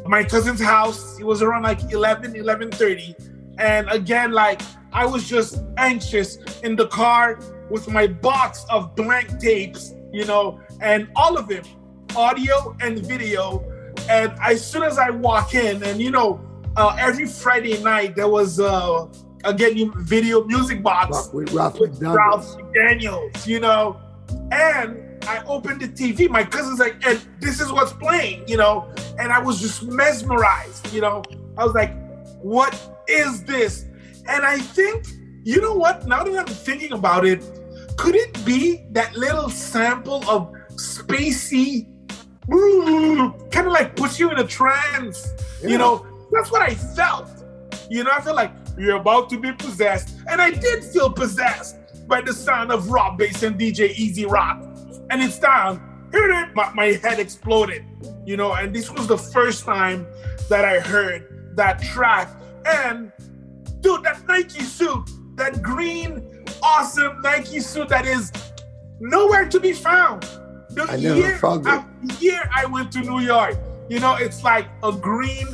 my 0.06 0.24
cousin's 0.24 0.60
house. 0.60 1.20
It 1.20 1.24
was 1.24 1.40
around 1.40 1.62
like 1.62 1.92
11, 1.92 2.32
11.30. 2.32 3.54
And 3.58 3.88
again, 3.90 4.32
like 4.32 4.60
I 4.92 5.06
was 5.06 5.28
just 5.28 5.62
anxious 5.76 6.38
in 6.64 6.74
the 6.74 6.88
car 6.88 7.38
with 7.70 7.88
my 7.88 8.08
box 8.08 8.66
of 8.68 8.96
blank 8.96 9.38
tapes, 9.38 9.94
you 10.12 10.24
know, 10.24 10.60
and 10.80 11.08
all 11.14 11.38
of 11.38 11.52
it, 11.52 11.68
audio 12.16 12.76
and 12.80 12.98
video. 13.06 13.64
And 14.10 14.32
as 14.42 14.68
soon 14.68 14.82
as 14.82 14.98
I 14.98 15.10
walk 15.10 15.54
in, 15.54 15.80
and 15.84 16.00
you 16.00 16.10
know, 16.10 16.40
uh, 16.76 16.96
every 16.98 17.26
Friday 17.26 17.82
night 17.82 18.16
there 18.16 18.28
was 18.28 18.60
uh, 18.60 19.06
again 19.44 19.92
video 20.04 20.44
music 20.44 20.82
box 20.82 21.30
with 21.32 21.52
Ralph 21.52 21.78
with. 21.80 22.00
Ralph 22.02 22.56
McDaniels, 22.56 23.46
you 23.46 23.60
know, 23.60 24.00
and 24.52 25.24
I 25.24 25.42
opened 25.46 25.80
the 25.80 25.88
TV. 25.88 26.28
My 26.28 26.44
cousin's 26.44 26.78
like, 26.78 27.04
and 27.06 27.20
this 27.40 27.60
is 27.60 27.72
what's 27.72 27.92
playing, 27.92 28.46
you 28.48 28.56
know, 28.56 28.92
and 29.18 29.32
I 29.32 29.40
was 29.40 29.60
just 29.60 29.82
mesmerized, 29.84 30.92
you 30.92 31.00
know. 31.00 31.22
I 31.56 31.64
was 31.64 31.74
like, 31.74 31.94
what 32.42 32.78
is 33.08 33.42
this? 33.44 33.86
And 34.28 34.44
I 34.44 34.58
think, 34.58 35.06
you 35.44 35.60
know 35.60 35.74
what? 35.74 36.06
Now 36.06 36.22
that 36.22 36.38
I'm 36.38 36.46
thinking 36.46 36.92
about 36.92 37.24
it, 37.24 37.42
could 37.96 38.14
it 38.14 38.44
be 38.44 38.84
that 38.90 39.16
little 39.16 39.48
sample 39.48 40.28
of 40.28 40.52
spacey, 40.74 41.86
kind 43.50 43.66
of 43.66 43.72
like 43.72 43.96
puts 43.96 44.20
you 44.20 44.30
in 44.30 44.38
a 44.38 44.46
trance? 44.46 45.32
Yeah. 45.62 45.70
You 45.70 45.78
know, 45.78 46.06
that's 46.36 46.50
what 46.52 46.62
I 46.62 46.74
felt. 46.74 47.30
You 47.88 48.04
know, 48.04 48.10
I 48.12 48.20
feel 48.20 48.34
like 48.34 48.52
you're 48.78 48.96
about 48.96 49.30
to 49.30 49.40
be 49.40 49.52
possessed. 49.52 50.16
And 50.28 50.40
I 50.40 50.50
did 50.50 50.84
feel 50.84 51.10
possessed 51.10 51.76
by 52.06 52.20
the 52.20 52.32
sound 52.32 52.70
of 52.70 52.90
Rob 52.90 53.18
Base 53.18 53.42
and 53.42 53.58
DJ 53.58 53.90
E-Z 53.96 54.26
Rock. 54.26 54.62
And 55.10 55.22
it's 55.22 55.38
down. 55.38 55.82
My, 56.54 56.72
my 56.74 56.86
head 56.86 57.18
exploded, 57.18 57.84
you 58.24 58.36
know, 58.36 58.52
and 58.54 58.74
this 58.74 58.90
was 58.90 59.06
the 59.06 59.18
first 59.18 59.64
time 59.64 60.06
that 60.48 60.64
I 60.64 60.80
heard 60.80 61.52
that 61.56 61.82
track. 61.82 62.30
And 62.64 63.12
dude, 63.80 64.02
that 64.04 64.26
Nike 64.26 64.60
suit, 64.60 65.10
that 65.36 65.62
green, 65.62 66.44
awesome 66.62 67.20
Nike 67.22 67.60
suit 67.60 67.88
that 67.88 68.06
is 68.06 68.32
nowhere 69.00 69.46
to 69.48 69.60
be 69.60 69.72
found. 69.72 70.22
The 70.70 70.86
I 70.88 70.96
never 70.96 71.16
year 71.16 71.38
found 71.38 71.66
it. 71.66 72.22
year 72.22 72.48
I 72.54 72.66
went 72.66 72.92
to 72.92 73.00
New 73.00 73.20
York, 73.20 73.58
you 73.88 74.00
know, 74.00 74.14
it's 74.14 74.42
like 74.42 74.66
a 74.82 74.92
green 74.92 75.46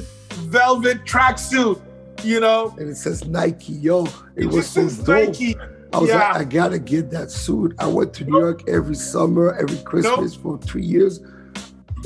velvet 0.56 1.04
tracksuit, 1.06 1.80
you 2.23 2.38
know. 2.40 2.75
And 2.78 2.88
it 2.90 2.97
says 2.97 3.26
Nike, 3.26 3.73
yo. 3.73 4.04
It, 4.37 4.44
It 4.44 4.47
was 4.47 4.68
so 4.68 4.88
dope. 4.88 5.09
Nike. 5.09 5.56
I 5.94 5.99
was 5.99 6.09
Yeah. 6.11 6.18
like, 6.32 6.37
I 6.37 6.44
gotta 6.44 6.78
get 6.78 7.11
that 7.11 7.30
suit. 7.30 7.75
I 7.78 7.87
went 7.87 8.12
to 8.14 8.25
New 8.25 8.38
York 8.38 8.68
every 8.68 8.94
summer, 8.94 9.54
every 9.54 9.78
Christmas 9.78 10.35
for 10.35 10.59
three 10.59 10.85
years. 10.85 11.21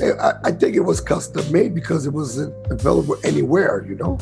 I, 0.01 0.33
I 0.43 0.51
think 0.51 0.75
it 0.75 0.81
was 0.91 1.01
custom 1.01 1.43
made 1.51 1.73
because 1.73 2.05
it 2.05 2.13
wasn't 2.13 2.53
available 2.71 3.17
anywhere, 3.23 3.85
you 3.87 3.95
know. 3.95 4.17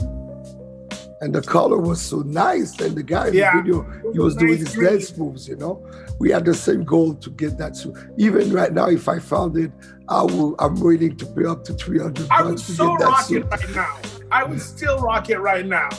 And 1.21 1.33
the 1.33 1.41
color 1.41 1.79
was 1.79 2.01
so 2.01 2.17
nice. 2.19 2.79
And 2.79 2.95
the 2.95 3.03
guy 3.03 3.27
in 3.29 3.33
Yeah. 3.33 3.51
the 3.55 3.61
video, 3.61 3.85
he 4.13 4.19
was 4.19 4.35
doing 4.35 4.57
his 4.57 4.73
dance 4.73 5.17
moves, 5.17 5.47
you 5.47 5.55
know. 5.55 5.83
We 6.19 6.29
had 6.29 6.45
the 6.45 6.53
same 6.53 6.83
goal 6.83 7.13
to 7.15 7.29
get 7.31 7.57
that 7.57 7.75
suit. 7.75 7.95
Even 8.17 8.53
right 8.53 8.71
now, 8.73 8.87
if 8.87 9.07
I 9.09 9.19
found 9.19 9.57
it, 9.57 9.71
I 10.07 10.23
will. 10.23 10.55
I'm 10.59 10.79
willing 10.79 11.17
to 11.17 11.25
pay 11.25 11.45
up 11.45 11.63
to 11.65 11.73
three 11.73 11.99
hundred 11.99 12.27
I 12.29 12.43
would 12.43 12.59
so 12.59 12.95
rock 12.95 13.31
it 13.31 13.43
right 13.43 13.75
now. 13.75 13.99
I 14.31 14.43
would 14.43 14.61
still 14.61 14.99
rock 14.99 15.29
it 15.29 15.39
right 15.39 15.65
now. 15.65 15.89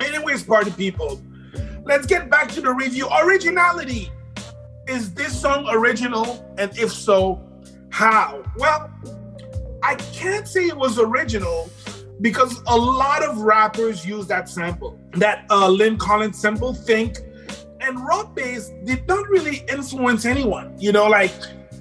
Anyways, 0.00 0.44
party 0.44 0.70
people, 0.70 1.20
let's 1.84 2.06
get 2.06 2.30
back 2.30 2.48
to 2.52 2.60
the 2.60 2.72
review. 2.72 3.08
Originality. 3.22 4.10
Is 4.86 5.12
this 5.12 5.38
song 5.38 5.68
original? 5.70 6.54
And 6.56 6.76
if 6.78 6.90
so, 6.90 7.42
how? 7.90 8.42
Well, 8.56 8.90
I 9.82 9.96
can't 9.96 10.48
say 10.48 10.66
it 10.66 10.76
was 10.76 10.98
original 10.98 11.70
because 12.20 12.62
a 12.66 12.76
lot 12.76 13.22
of 13.22 13.38
rappers 13.38 14.06
use 14.06 14.26
that 14.28 14.48
sample, 14.48 14.98
that 15.12 15.44
uh, 15.50 15.68
Lyn 15.68 15.98
Collins 15.98 16.38
sample, 16.38 16.72
Think. 16.72 17.18
And 17.80 18.04
Rob 18.06 18.34
Base 18.34 18.72
did 18.84 19.06
not 19.06 19.28
really 19.28 19.64
influence 19.70 20.24
anyone. 20.24 20.74
You 20.78 20.92
know, 20.92 21.06
like 21.06 21.32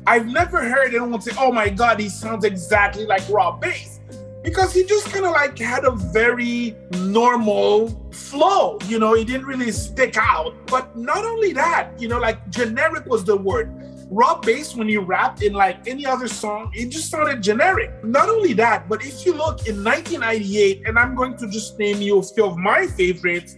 I've 0.07 0.25
never 0.25 0.63
heard 0.63 0.95
anyone 0.95 1.19
say, 1.19 1.33
oh 1.37 1.51
my 1.51 1.67
God, 1.67 1.99
he 1.99 2.07
sounds 2.07 2.45
exactly 2.45 3.05
like 3.05 3.23
Rob 3.29 3.59
Base. 3.59 3.99
Because 4.41 4.73
he 4.73 4.85
just 4.85 5.11
kind 5.11 5.25
of 5.25 5.33
like 5.33 5.59
had 5.59 5.83
a 5.83 5.91
very 5.91 6.77
normal 7.01 7.89
flow. 8.13 8.79
You 8.85 8.99
know, 8.99 9.15
he 9.15 9.25
didn't 9.25 9.45
really 9.45 9.69
stick 9.69 10.15
out. 10.17 10.55
But 10.67 10.95
not 10.95 11.25
only 11.25 11.51
that, 11.53 11.99
you 11.99 12.07
know, 12.07 12.19
like 12.19 12.49
generic 12.49 13.05
was 13.05 13.25
the 13.25 13.35
word. 13.35 13.69
Rob 14.09 14.45
Base, 14.45 14.73
when 14.73 14.87
he 14.87 14.95
rapped 14.95 15.41
in 15.41 15.51
like 15.51 15.85
any 15.85 16.05
other 16.05 16.29
song, 16.29 16.71
it 16.73 16.87
just 16.87 17.11
sounded 17.11 17.43
generic. 17.43 17.91
Not 18.05 18.29
only 18.29 18.53
that, 18.53 18.87
but 18.87 19.03
if 19.03 19.25
you 19.25 19.33
look 19.33 19.67
in 19.67 19.83
1998, 19.83 20.87
and 20.87 20.97
I'm 20.97 21.15
going 21.15 21.35
to 21.35 21.49
just 21.49 21.77
name 21.77 22.01
you 22.01 22.19
a 22.19 22.23
few 22.23 22.45
of 22.45 22.57
my 22.57 22.87
favorites 22.87 23.57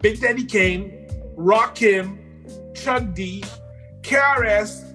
Big 0.00 0.20
Daddy 0.20 0.44
Kane, 0.44 1.06
Rakim, 1.36 2.18
Chuck 2.74 3.14
D, 3.14 3.44
KRS, 4.02 4.93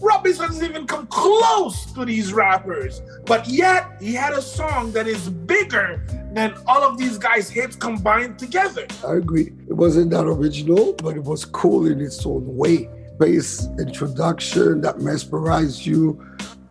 Rob 0.00 0.24
doesn't 0.24 0.64
even 0.64 0.86
come 0.86 1.06
close 1.06 1.86
to 1.92 2.04
these 2.04 2.32
rappers. 2.32 3.00
But 3.24 3.48
yet, 3.48 3.86
he 4.00 4.12
had 4.12 4.32
a 4.34 4.42
song 4.42 4.92
that 4.92 5.06
is 5.06 5.28
bigger 5.30 6.02
than 6.32 6.54
all 6.66 6.82
of 6.82 6.98
these 6.98 7.16
guys' 7.16 7.48
hits 7.48 7.76
combined 7.76 8.38
together. 8.38 8.86
I 9.06 9.14
agree. 9.14 9.52
It 9.68 9.72
wasn't 9.74 10.10
that 10.10 10.26
original, 10.26 10.92
but 10.94 11.16
it 11.16 11.22
was 11.24 11.44
cool 11.44 11.86
in 11.86 12.00
its 12.00 12.24
own 12.26 12.44
way. 12.56 12.90
Bass 13.18 13.66
introduction 13.78 14.82
that 14.82 15.00
mesmerized 15.00 15.86
you. 15.86 16.22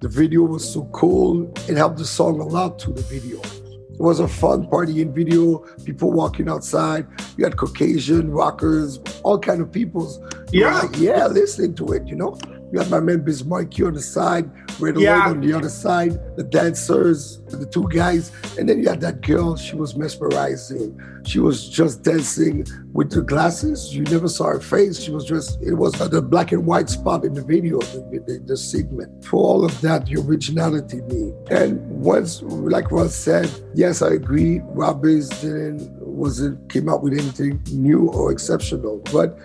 The 0.01 0.09
video 0.09 0.43
was 0.43 0.71
so 0.71 0.83
cool. 0.93 1.51
It 1.67 1.77
helped 1.77 1.97
the 1.97 2.05
song 2.05 2.39
a 2.39 2.45
lot 2.45 2.77
to 2.79 2.91
the 2.91 3.01
video. 3.03 3.39
It 3.41 4.01
was 4.01 4.19
a 4.19 4.27
fun 4.27 4.67
partying 4.67 5.15
video. 5.15 5.59
People 5.85 6.11
walking 6.11 6.49
outside. 6.49 7.07
You 7.37 7.45
had 7.45 7.55
Caucasian 7.57 8.29
rockers, 8.29 8.99
all 9.23 9.39
kind 9.39 9.61
of 9.61 9.71
peoples. 9.71 10.19
You 10.51 10.61
Yeah. 10.65 10.81
like, 10.81 10.99
yeah, 10.99 11.25
listening 11.27 11.73
to 11.75 11.93
it. 11.93 12.05
You 12.05 12.17
know. 12.17 12.37
You 12.75 12.81
had 12.81 12.91
my 12.91 12.99
man 12.99 13.21
Biz 13.21 13.45
Markie 13.45 13.85
on 13.85 13.93
the 13.93 14.01
side, 14.01 14.51
Red 14.81 14.99
Yeah. 14.99 15.29
On 15.29 15.39
the 15.39 15.53
other 15.53 15.69
side, 15.69 16.19
the 16.35 16.43
dancers, 16.43 17.39
the 17.47 17.65
two 17.65 17.87
guys, 17.87 18.33
and 18.59 18.67
then 18.67 18.83
you 18.83 18.89
had 18.89 18.99
that 18.99 19.21
girl. 19.21 19.55
She 19.55 19.77
was 19.77 19.95
mesmerizing. 19.95 20.99
She 21.25 21.39
was 21.39 21.69
just 21.69 22.03
dancing 22.03 22.67
with 22.91 23.11
the 23.11 23.21
glasses. 23.21 23.95
You 23.95 24.03
never 24.03 24.27
saw 24.27 24.47
her 24.47 24.59
face. 24.59 24.99
She 24.99 25.11
was 25.11 25.23
just, 25.23 25.61
it 25.61 25.75
was 25.75 25.93
the 25.93 26.21
black 26.21 26.51
and 26.51 26.65
white 26.65 26.89
spot 26.89 27.23
in 27.23 27.33
the 27.33 27.41
video, 27.41 27.79
the, 27.79 28.21
the, 28.27 28.43
the 28.45 28.57
segment. 28.57 29.23
For 29.23 29.37
all 29.37 29.63
of 29.63 29.79
that, 29.79 30.07
the 30.07 30.19
originality 30.19 30.99
me. 31.03 31.33
And 31.49 31.79
once, 31.89 32.41
like 32.41 32.91
Ron 32.91 33.07
said, 33.07 33.49
yes, 33.73 34.01
I 34.01 34.09
agree. 34.09 34.59
Rob 34.65 35.01
Bass 35.01 35.29
didn't, 35.29 35.89
wasn't, 36.01 36.69
came 36.69 36.89
out 36.89 37.03
with 37.03 37.13
anything 37.13 37.63
new 37.71 38.09
or 38.09 38.33
exceptional, 38.33 38.97
but 39.13 39.39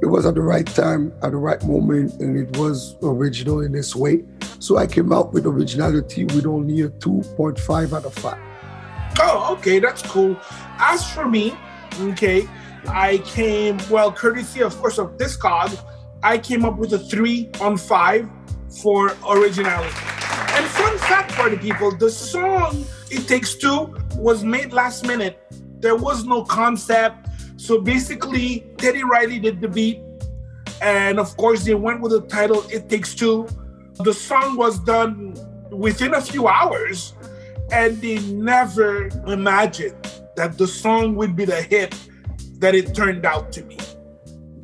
it 0.00 0.06
was 0.06 0.26
at 0.26 0.34
the 0.34 0.42
right 0.42 0.66
time, 0.66 1.12
at 1.22 1.32
the 1.32 1.36
right 1.36 1.62
moment, 1.64 2.14
and 2.20 2.36
it 2.36 2.56
was 2.56 2.96
original 3.02 3.60
in 3.60 3.72
this 3.72 3.94
way. 3.94 4.24
So 4.60 4.76
I 4.76 4.86
came 4.86 5.12
out 5.12 5.32
with 5.32 5.46
originality 5.46 6.24
with 6.24 6.46
only 6.46 6.82
a 6.82 6.88
2.5 6.88 7.92
out 7.92 8.04
of 8.04 8.14
5. 8.14 8.38
Oh, 9.20 9.54
okay, 9.54 9.78
that's 9.78 10.02
cool. 10.02 10.36
As 10.78 11.08
for 11.10 11.28
me, 11.28 11.56
okay, 12.00 12.48
I 12.86 13.18
came, 13.18 13.78
well, 13.90 14.12
courtesy, 14.12 14.62
of 14.62 14.76
course, 14.78 14.98
of 14.98 15.16
Discog, 15.16 15.78
I 16.22 16.38
came 16.38 16.64
up 16.64 16.78
with 16.78 16.92
a 16.92 16.98
three 16.98 17.50
on 17.60 17.76
five 17.76 18.28
for 18.82 19.16
originality. 19.28 19.94
And 20.50 20.64
fun 20.66 20.98
fact 20.98 21.32
for 21.32 21.48
the 21.48 21.56
people 21.56 21.94
the 21.96 22.10
song 22.10 22.84
It 23.10 23.28
Takes 23.28 23.54
Two 23.54 23.94
was 24.16 24.42
made 24.42 24.72
last 24.72 25.06
minute. 25.06 25.40
There 25.80 25.94
was 25.94 26.24
no 26.24 26.42
concept. 26.44 27.27
So 27.58 27.80
basically, 27.80 28.64
Teddy 28.78 29.02
Riley 29.02 29.40
did 29.40 29.60
the 29.60 29.68
beat. 29.68 30.00
And 30.80 31.18
of 31.18 31.36
course, 31.36 31.64
they 31.64 31.74
went 31.74 32.00
with 32.00 32.12
the 32.12 32.22
title 32.22 32.64
It 32.70 32.88
Takes 32.88 33.14
Two. 33.14 33.48
The 34.04 34.14
song 34.14 34.56
was 34.56 34.78
done 34.78 35.34
within 35.70 36.14
a 36.14 36.20
few 36.20 36.46
hours 36.46 37.14
and 37.72 38.00
they 38.00 38.18
never 38.32 39.08
imagined 39.26 39.96
that 40.36 40.56
the 40.56 40.66
song 40.66 41.16
would 41.16 41.34
be 41.36 41.44
the 41.44 41.60
hit 41.62 41.94
that 42.60 42.74
it 42.74 42.94
turned 42.94 43.26
out 43.26 43.52
to 43.52 43.62
be. 43.62 43.76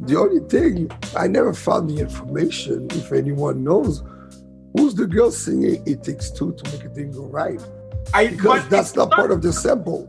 The 0.01 0.17
only 0.17 0.41
thing, 0.49 0.91
I 1.17 1.27
never 1.27 1.53
found 1.53 1.91
the 1.91 2.01
information, 2.01 2.89
if 2.93 3.13
anyone 3.13 3.65
knows, 3.65 4.03
who's 4.77 4.95
the 4.95 5.07
girl 5.07 5.31
singing 5.31 5.83
It 5.87 6.05
Takes 6.05 6.31
Two 6.31 6.53
to 6.53 6.73
make 6.73 6.85
a 6.85 6.89
thing 6.89 7.11
go 7.11 7.25
right? 7.25 7.61
I 8.13 8.29
Because 8.29 8.69
that's 8.69 8.95
not 8.95 9.11
part 9.11 9.33
of 9.33 9.43
the 9.43 9.53
sample. 9.53 10.09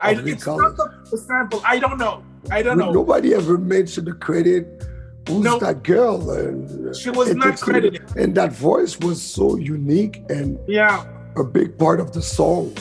I, 0.00 0.12
it's 0.12 0.46
not 0.46 0.76
the, 0.76 0.90
the 1.10 1.18
sample. 1.18 1.60
I 1.66 1.78
don't 1.78 1.98
know. 1.98 2.22
I 2.50 2.62
don't 2.62 2.78
know. 2.78 2.92
Nobody 2.92 3.34
ever 3.34 3.58
mentioned 3.58 4.06
the 4.06 4.12
credit. 4.12 4.84
Who's 5.28 5.44
No. 5.44 5.58
that 5.58 5.82
girl? 5.82 6.30
And 6.30 6.94
She 6.96 7.10
was 7.10 7.34
not 7.34 7.60
credited. 7.60 8.02
And 8.16 8.34
that 8.36 8.52
voice 8.52 8.98
was 8.98 9.20
so 9.20 9.56
unique 9.56 10.22
and 10.30 10.58
Yeah, 10.68 11.04
a 11.36 11.44
big 11.44 11.76
part 11.76 12.00
of 12.00 12.12
the 12.12 12.22
song. 12.22 12.74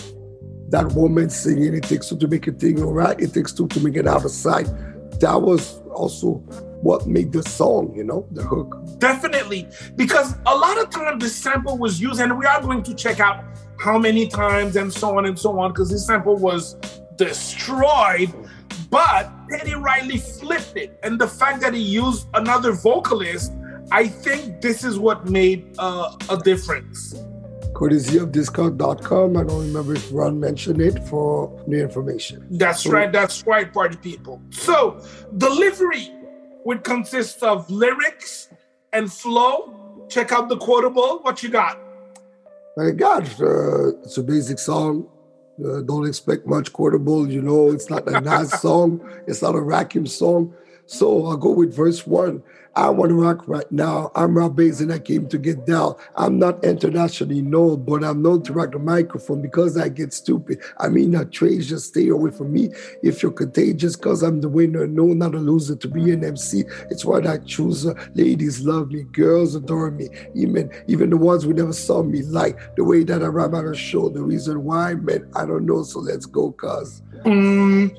That 0.69 0.91
woman 0.93 1.29
singing, 1.29 1.73
it 1.73 1.83
takes 1.83 2.09
two 2.09 2.17
to 2.19 2.27
make 2.27 2.47
a 2.47 2.51
thing 2.51 2.81
all 2.83 2.93
right, 2.93 3.19
it 3.19 3.33
takes 3.33 3.51
two 3.51 3.67
to 3.69 3.79
make 3.79 3.95
it 3.95 4.07
out 4.07 4.23
of 4.25 4.31
sight. 4.31 4.67
That 5.19 5.41
was 5.41 5.81
also 5.93 6.35
what 6.81 7.07
made 7.07 7.31
the 7.31 7.41
song, 7.43 7.91
you 7.95 8.03
know, 8.03 8.27
the 8.31 8.43
hook. 8.43 8.77
definitely. 8.99 9.67
Because 9.95 10.35
a 10.45 10.55
lot 10.55 10.77
of 10.77 10.89
times 10.91 11.23
the 11.23 11.29
sample 11.29 11.77
was 11.77 11.99
used, 11.99 12.19
and 12.21 12.37
we 12.37 12.45
are 12.45 12.61
going 12.61 12.83
to 12.83 12.93
check 12.93 13.19
out 13.19 13.43
how 13.79 13.97
many 13.97 14.27
times 14.27 14.75
and 14.75 14.93
so 14.93 15.17
on 15.17 15.25
and 15.25 15.37
so 15.39 15.57
on, 15.59 15.71
because 15.71 15.89
this 15.89 16.05
sample 16.05 16.35
was 16.35 16.75
destroyed. 17.17 18.33
But 18.89 19.31
Teddy 19.49 19.75
Riley 19.75 20.17
flipped 20.17 20.77
it. 20.77 20.99
And 21.03 21.19
the 21.19 21.27
fact 21.27 21.61
that 21.61 21.73
he 21.73 21.81
used 21.81 22.27
another 22.33 22.71
vocalist 22.71 23.51
I 23.91 24.07
think 24.07 24.61
this 24.61 24.83
is 24.83 24.99
what 24.99 25.29
made 25.29 25.73
uh, 25.79 26.15
a 26.29 26.37
difference. 26.37 27.15
Courtesy 27.73 28.17
of 28.17 28.31
discogs.com. 28.31 29.37
I 29.37 29.43
don't 29.43 29.61
remember 29.61 29.93
if 29.93 30.09
Ron 30.11 30.39
mentioned 30.39 30.81
it 30.81 31.07
for 31.07 31.63
new 31.67 31.81
information. 31.81 32.45
That's 32.49 32.83
so, 32.83 32.91
right. 32.91 33.11
That's 33.11 33.45
right, 33.45 33.71
party 33.71 33.97
people. 33.97 34.41
So, 34.49 35.05
delivery 35.37 36.11
would 36.65 36.83
consist 36.83 37.43
of 37.43 37.69
lyrics 37.69 38.49
and 38.91 39.11
flow. 39.11 40.05
Check 40.09 40.31
out 40.31 40.49
the 40.49 40.57
quotable. 40.57 41.19
What 41.21 41.43
you 41.43 41.49
got? 41.49 41.79
I 42.77 42.91
got 42.91 43.23
uh, 43.39 43.89
it's 44.03 44.17
a 44.17 44.23
basic 44.23 44.59
song. 44.59 45.07
Uh, 45.63 45.81
don't 45.81 46.07
expect 46.07 46.45
much 46.45 46.71
quotable. 46.71 47.29
You 47.29 47.41
know, 47.41 47.71
it's 47.71 47.89
not 47.89 48.07
a 48.07 48.21
nice 48.21 48.61
song. 48.61 49.01
It's 49.25 49.41
not 49.41 49.55
a 49.55 49.59
Rakim 49.59 50.07
song. 50.07 50.53
So 50.87 51.27
I'll 51.27 51.37
go 51.37 51.51
with 51.51 51.75
verse 51.75 52.07
one. 52.07 52.41
I 52.77 52.89
want 52.89 53.09
to 53.09 53.15
rock 53.15 53.47
right 53.47 53.69
now. 53.71 54.11
I'm 54.15 54.37
Rob 54.37 54.55
Base 54.55 54.81
and 54.81 54.93
I 54.93 54.99
came 54.99 55.27
to 55.29 55.39
get 55.39 55.65
down. 55.65 55.95
I'm 56.15 56.37
not 56.37 56.63
internationally 56.63 57.41
known, 57.41 57.83
but 57.83 58.03
I'm 58.03 58.21
known 58.21 58.43
to 58.43 58.53
rock 58.53 58.71
the 58.71 58.77
microphone 58.79 59.41
because 59.41 59.77
I 59.77 59.89
get 59.89 60.13
stupid. 60.13 60.59
I 60.77 60.87
mean, 60.87 61.15
a 61.15 61.25
trade, 61.25 61.63
just 61.63 61.87
stay 61.87 62.07
away 62.09 62.29
from 62.29 62.53
me. 62.53 62.69
If 63.01 63.23
you're 63.23 63.31
contagious, 63.31 63.95
because 63.95 64.21
I'm 64.21 64.41
the 64.41 64.47
winner, 64.47 64.85
no, 64.85 65.07
not 65.07 65.33
a 65.33 65.39
loser 65.39 65.75
to 65.75 65.87
be 65.87 66.11
an 66.11 66.23
MC. 66.23 66.65
It's 66.91 67.03
what 67.03 67.25
I 67.25 67.39
choose. 67.39 67.87
Ladies 68.13 68.61
love 68.61 68.91
me, 68.91 69.03
girls 69.03 69.55
adore 69.55 69.89
me. 69.89 70.09
Even 70.35 70.71
even 70.87 71.09
the 71.09 71.17
ones 71.17 71.43
who 71.43 71.53
never 71.53 71.73
saw 71.73 72.03
me 72.03 72.21
like 72.21 72.75
the 72.75 72.83
way 72.83 73.03
that 73.05 73.23
I 73.23 73.27
rap 73.27 73.53
on 73.53 73.65
a 73.65 73.75
show. 73.75 74.07
The 74.07 74.21
reason 74.21 74.63
why, 74.63 74.93
man, 74.93 75.27
I 75.35 75.45
don't 75.45 75.65
know. 75.65 75.81
So 75.81 75.99
let's 75.99 76.27
go, 76.27 76.51
cuz. 76.51 77.01
Mm, 77.25 77.89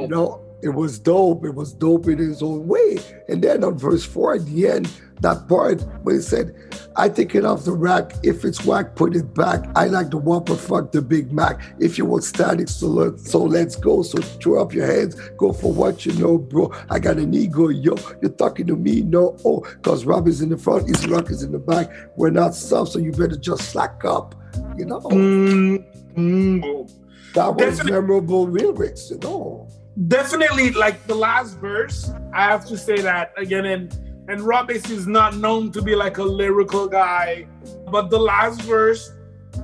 you 0.00 0.08
know, 0.08 0.49
it 0.62 0.70
was 0.70 0.98
dope. 0.98 1.44
It 1.44 1.54
was 1.54 1.72
dope 1.72 2.08
in 2.08 2.18
his 2.18 2.42
own 2.42 2.66
way. 2.66 2.98
And 3.28 3.42
then 3.42 3.64
on 3.64 3.78
verse 3.78 4.04
four 4.04 4.34
at 4.34 4.46
the 4.46 4.68
end, 4.68 4.90
that 5.20 5.48
part 5.48 5.82
where 6.02 6.16
he 6.16 6.20
said, 6.22 6.54
I 6.96 7.08
take 7.08 7.34
it 7.34 7.44
off 7.44 7.64
the 7.64 7.72
rack. 7.72 8.12
If 8.22 8.44
it's 8.44 8.64
whack, 8.64 8.96
put 8.96 9.14
it 9.14 9.34
back. 9.34 9.64
I 9.76 9.86
like 9.86 10.10
the 10.10 10.16
Whopper, 10.16 10.56
fuck 10.56 10.92
the 10.92 11.02
Big 11.02 11.30
Mac. 11.32 11.60
If 11.78 11.98
you 11.98 12.06
want 12.06 12.24
static, 12.24 12.68
so, 12.68 12.86
let, 12.86 13.20
so 13.20 13.42
let's 13.42 13.76
go. 13.76 14.02
So 14.02 14.20
throw 14.20 14.62
up 14.62 14.72
your 14.72 14.86
hands, 14.86 15.14
go 15.36 15.52
for 15.52 15.72
what 15.72 16.06
you 16.06 16.12
know, 16.14 16.38
bro. 16.38 16.72
I 16.88 16.98
got 16.98 17.18
an 17.18 17.34
ego, 17.34 17.68
yo. 17.68 17.96
You're 18.22 18.30
talking 18.32 18.66
to 18.68 18.76
me, 18.76 19.02
no, 19.02 19.36
oh, 19.44 19.60
because 19.60 20.04
Rob 20.04 20.26
is 20.26 20.40
in 20.40 20.48
the 20.48 20.58
front, 20.58 20.88
E-Z 20.88 21.06
Rock 21.08 21.30
is 21.30 21.42
in 21.42 21.52
the 21.52 21.58
back. 21.58 21.90
We're 22.16 22.30
not 22.30 22.54
soft, 22.54 22.92
so 22.92 22.98
you 22.98 23.12
better 23.12 23.36
just 23.36 23.70
slack 23.70 24.04
up, 24.04 24.34
you 24.76 24.86
know? 24.86 25.00
Mm, 25.00 26.14
mm. 26.14 26.96
That 27.34 27.54
was 27.54 27.76
Definitely. 27.76 27.92
memorable 27.92 28.48
lyrics, 28.48 29.10
you 29.10 29.18
know 29.18 29.68
definitely 30.08 30.70
like 30.72 31.06
the 31.06 31.14
last 31.14 31.58
verse. 31.58 32.12
I 32.32 32.44
have 32.44 32.66
to 32.66 32.76
say 32.76 33.00
that 33.00 33.32
again, 33.36 33.66
and 33.66 33.92
and 34.28 34.40
Rob 34.40 34.70
is 34.70 35.06
not 35.06 35.36
known 35.36 35.72
to 35.72 35.82
be 35.82 35.94
like 35.94 36.18
a 36.18 36.22
lyrical 36.22 36.86
guy, 36.86 37.46
but 37.90 38.10
the 38.10 38.18
last 38.18 38.62
verse 38.62 39.12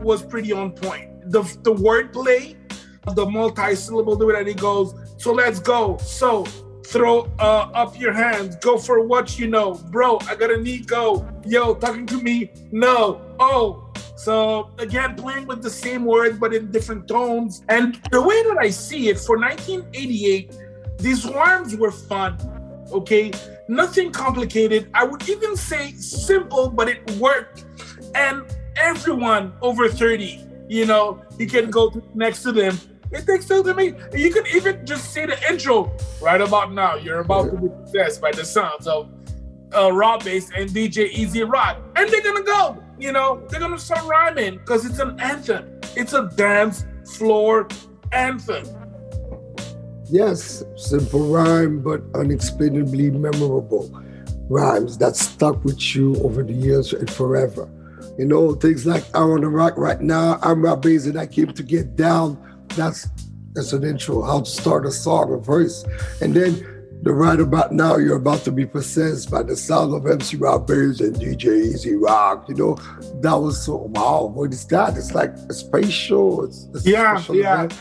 was 0.01 0.23
pretty 0.23 0.53
on 0.53 0.73
point. 0.73 1.31
The 1.31 1.43
the 1.63 1.75
wordplay, 1.75 2.57
the 3.15 3.27
multi-syllable 3.27 4.17
the 4.17 4.27
way 4.27 4.35
that 4.35 4.47
he 4.47 4.55
goes. 4.55 4.95
So 5.19 5.33
let's 5.33 5.61
go. 5.61 5.97
So 5.99 6.45
throw 6.87 7.31
uh, 7.39 7.71
up 7.75 7.99
your 7.99 8.13
hands. 8.13 8.57
Go 8.57 8.79
for 8.79 9.01
what 9.01 9.39
you 9.39 9.47
know, 9.49 9.75
bro. 9.75 10.19
I 10.29 10.35
got 10.35 10.51
a 10.51 10.57
need 10.57 10.87
go. 10.87 11.29
Yo, 11.45 11.75
talking 11.75 12.07
to 12.07 12.21
me? 12.21 12.53
No. 12.71 13.21
Oh, 13.39 13.86
so 14.17 14.71
again, 14.79 15.15
playing 15.15 15.47
with 15.47 15.63
the 15.63 15.71
same 15.71 16.05
word 16.05 16.41
but 16.41 16.55
in 16.55 16.71
different 16.71 17.07
tones. 17.07 17.63
And 17.69 18.01
the 18.11 18.21
way 18.21 18.43
that 18.45 18.57
I 18.59 18.71
see 18.71 19.09
it, 19.09 19.19
for 19.19 19.39
1988, 19.39 20.57
these 20.99 21.25
rhymes 21.27 21.77
were 21.77 21.91
fun. 21.93 22.39
Okay, 22.93 23.33
nothing 23.69 24.13
complicated. 24.13 24.91
I 24.95 25.05
would 25.05 25.29
even 25.29 25.57
say 25.57 25.93
simple, 25.93 26.71
but 26.71 26.89
it 26.89 27.11
worked. 27.13 27.65
And 28.15 28.45
everyone 28.77 29.53
over 29.61 29.89
30, 29.89 30.45
you 30.69 30.87
know, 30.87 31.23
you 31.39 31.47
can 31.47 31.71
go 31.71 31.93
next 32.15 32.43
to 32.45 32.53
them. 32.53 32.79
It 33.13 33.27
takes 33.27 33.47
two 33.47 33.63
to 33.63 33.75
me. 33.75 33.93
You 34.15 34.33
can 34.33 34.47
even 34.55 34.85
just 34.87 35.13
say 35.13 35.27
the 35.27 35.39
intro 35.49 35.93
right 36.21 36.41
about 36.41 36.73
now. 36.73 36.97
You're 36.97 37.21
about 37.21 37.51
to 37.51 37.57
be 37.57 37.69
possessed 37.69 38.21
by 38.21 38.33
the 38.33 38.45
sounds 38.45 38.87
of 38.87 39.11
uh, 39.75 39.93
Rob 39.93 40.25
Base 40.25 40.51
and 40.57 40.71
DJ 40.71 41.11
E-Z 41.11 41.43
Rock, 41.43 41.79
and 41.97 42.09
they're 42.09 42.23
gonna 42.23 42.43
go. 42.43 42.83
You 42.99 43.13
know, 43.13 43.43
they're 43.49 43.61
gonna 43.61 43.79
start 43.79 44.07
rhyming 44.07 44.59
because 44.59 44.85
it's 44.87 44.99
an 44.99 45.21
anthem. 45.21 45.81
It's 45.97 46.13
a 46.13 46.31
dance 46.35 46.85
floor 47.17 47.69
anthem. 48.13 48.67
Yes, 50.09 50.63
simple 50.77 51.27
rhyme, 51.29 51.81
but 51.81 52.03
unexplainably 52.15 53.11
memorable 53.11 53.91
rhymes 54.49 54.99
that 54.99 55.17
stuck 55.17 55.65
with 55.65 55.95
you 55.95 56.17
over 56.23 56.43
the 56.43 56.53
years 56.53 56.93
and 56.93 57.11
forever. 57.11 57.69
You 58.17 58.25
know, 58.25 58.55
things 58.55 58.87
like 58.87 59.05
I 59.15 59.25
want 59.25 59.43
to 59.43 59.49
rock 59.49 59.77
right 59.77 60.01
now, 60.01 60.39
I'm 60.43 60.63
Rob 60.63 60.83
Base 60.83 61.07
and 61.07 61.19
I 61.19 61.27
came 61.27 61.53
to 61.53 61.63
get 61.63 61.97
down. 61.97 62.39
That's 62.77 63.09
that's 63.53 63.73
an 63.73 63.85
intro, 63.85 64.23
how 64.23 64.41
to 64.41 64.51
start 64.51 64.87
a 64.87 64.91
song, 64.91 65.33
a 65.33 65.39
verse. 65.39 65.85
And 66.21 66.35
then 66.35 66.76
the 67.03 67.13
right 67.13 67.39
about 67.39 67.73
now, 67.73 67.97
you're 67.97 68.17
about 68.17 68.41
to 68.45 68.53
be 68.53 68.67
possessed 68.67 69.31
by 69.31 69.43
the 69.43 69.57
sound 69.57 69.95
of 69.95 70.07
MC 70.07 70.37
Rob 70.37 70.67
Base 70.67 71.01
and 71.01 71.15
DJ 71.15 71.67
E-Z 71.67 71.95
Rock. 71.95 72.49
You 72.49 72.55
know, 72.55 72.75
that 73.21 73.35
was 73.35 73.65
so 73.65 73.77
wow. 73.77 74.25
What 74.25 74.53
is 74.53 74.67
that? 74.67 74.97
It's 74.97 75.15
like 75.15 75.31
a 75.49 75.55
space 75.55 75.91
show. 75.91 76.43
It's, 76.43 76.69
it's 76.75 76.87
yeah, 76.87 77.23
yeah. 77.31 77.65
Event. 77.65 77.81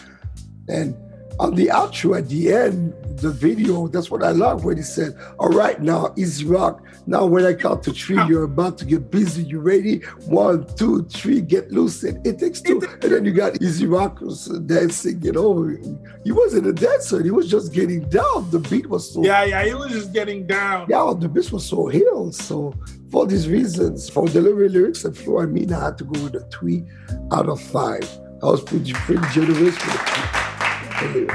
And 0.68 1.05
on 1.40 1.56
the 1.56 1.68
outro 1.68 2.18
at 2.18 2.30
the 2.30 2.52
end, 2.52 2.94
the 3.18 3.32
video, 3.32 3.88
that's 3.88 4.12
what 4.12 4.24
I 4.24 4.32
love 4.32 4.66
when 4.66 4.78
he 4.78 4.84
said, 4.84 5.18
All 5.40 5.50
right, 5.50 5.82
now, 5.82 6.14
E-Z 6.18 6.46
Rock. 6.46 6.84
Now, 7.08 7.26
when 7.26 7.46
I 7.46 7.54
count 7.54 7.84
to 7.84 7.92
three, 7.92 8.22
you're 8.28 8.44
about 8.44 8.78
to 8.80 8.86
get 8.86 9.12
busy. 9.12 9.44
You 9.44 9.60
ready? 9.60 10.00
One, 10.26 10.66
two, 10.76 11.04
three, 11.06 11.42
get 11.42 11.72
loose. 11.72 12.04
And 12.04 12.26
it 12.26 12.40
takes 12.40 12.62
two. 12.62 12.82
And 13.02 13.12
then 13.12 13.26
you 13.26 13.32
got 13.32 13.62
E-Z 13.62 13.86
Rock 13.86 14.20
dancing, 14.66 15.22
you 15.22 15.32
know. 15.32 15.78
He 16.24 16.32
wasn't 16.32 16.68
a 16.68 16.74
dancer, 16.74 17.22
he 17.24 17.32
was 17.32 17.50
just 17.50 17.74
getting 17.74 18.08
down. 18.10 18.50
The 18.52 18.60
beat 18.60 18.88
was 18.88 19.14
so. 19.14 19.24
Yeah, 19.24 19.44
yeah, 19.44 19.64
he 19.64 19.74
was 19.74 19.92
just 19.92 20.14
getting 20.14 20.48
down. 20.48 20.88
Yeah, 20.90 21.14
the 21.18 21.30
beat 21.30 21.52
was 21.52 21.66
so 21.66 21.88
healed. 21.88 22.36
So, 22.36 22.74
for 23.12 23.28
these 23.28 23.48
reasons, 23.48 24.10
for 24.10 24.28
delivery 24.28 24.70
lyrics 24.70 25.06
and 25.06 25.16
flow, 25.16 25.40
I 25.40 25.46
mean, 25.46 25.72
I 25.72 25.86
had 25.86 25.98
to 26.00 26.04
go 26.06 26.24
with 26.24 26.36
a 26.36 26.46
three 26.48 26.84
out 27.32 27.50
of 27.50 27.62
five. 27.62 28.10
I 28.42 28.48
was 28.48 28.62
pretty, 28.62 28.94
pretty 28.94 29.26
generous 29.32 29.76
with. 29.76 30.35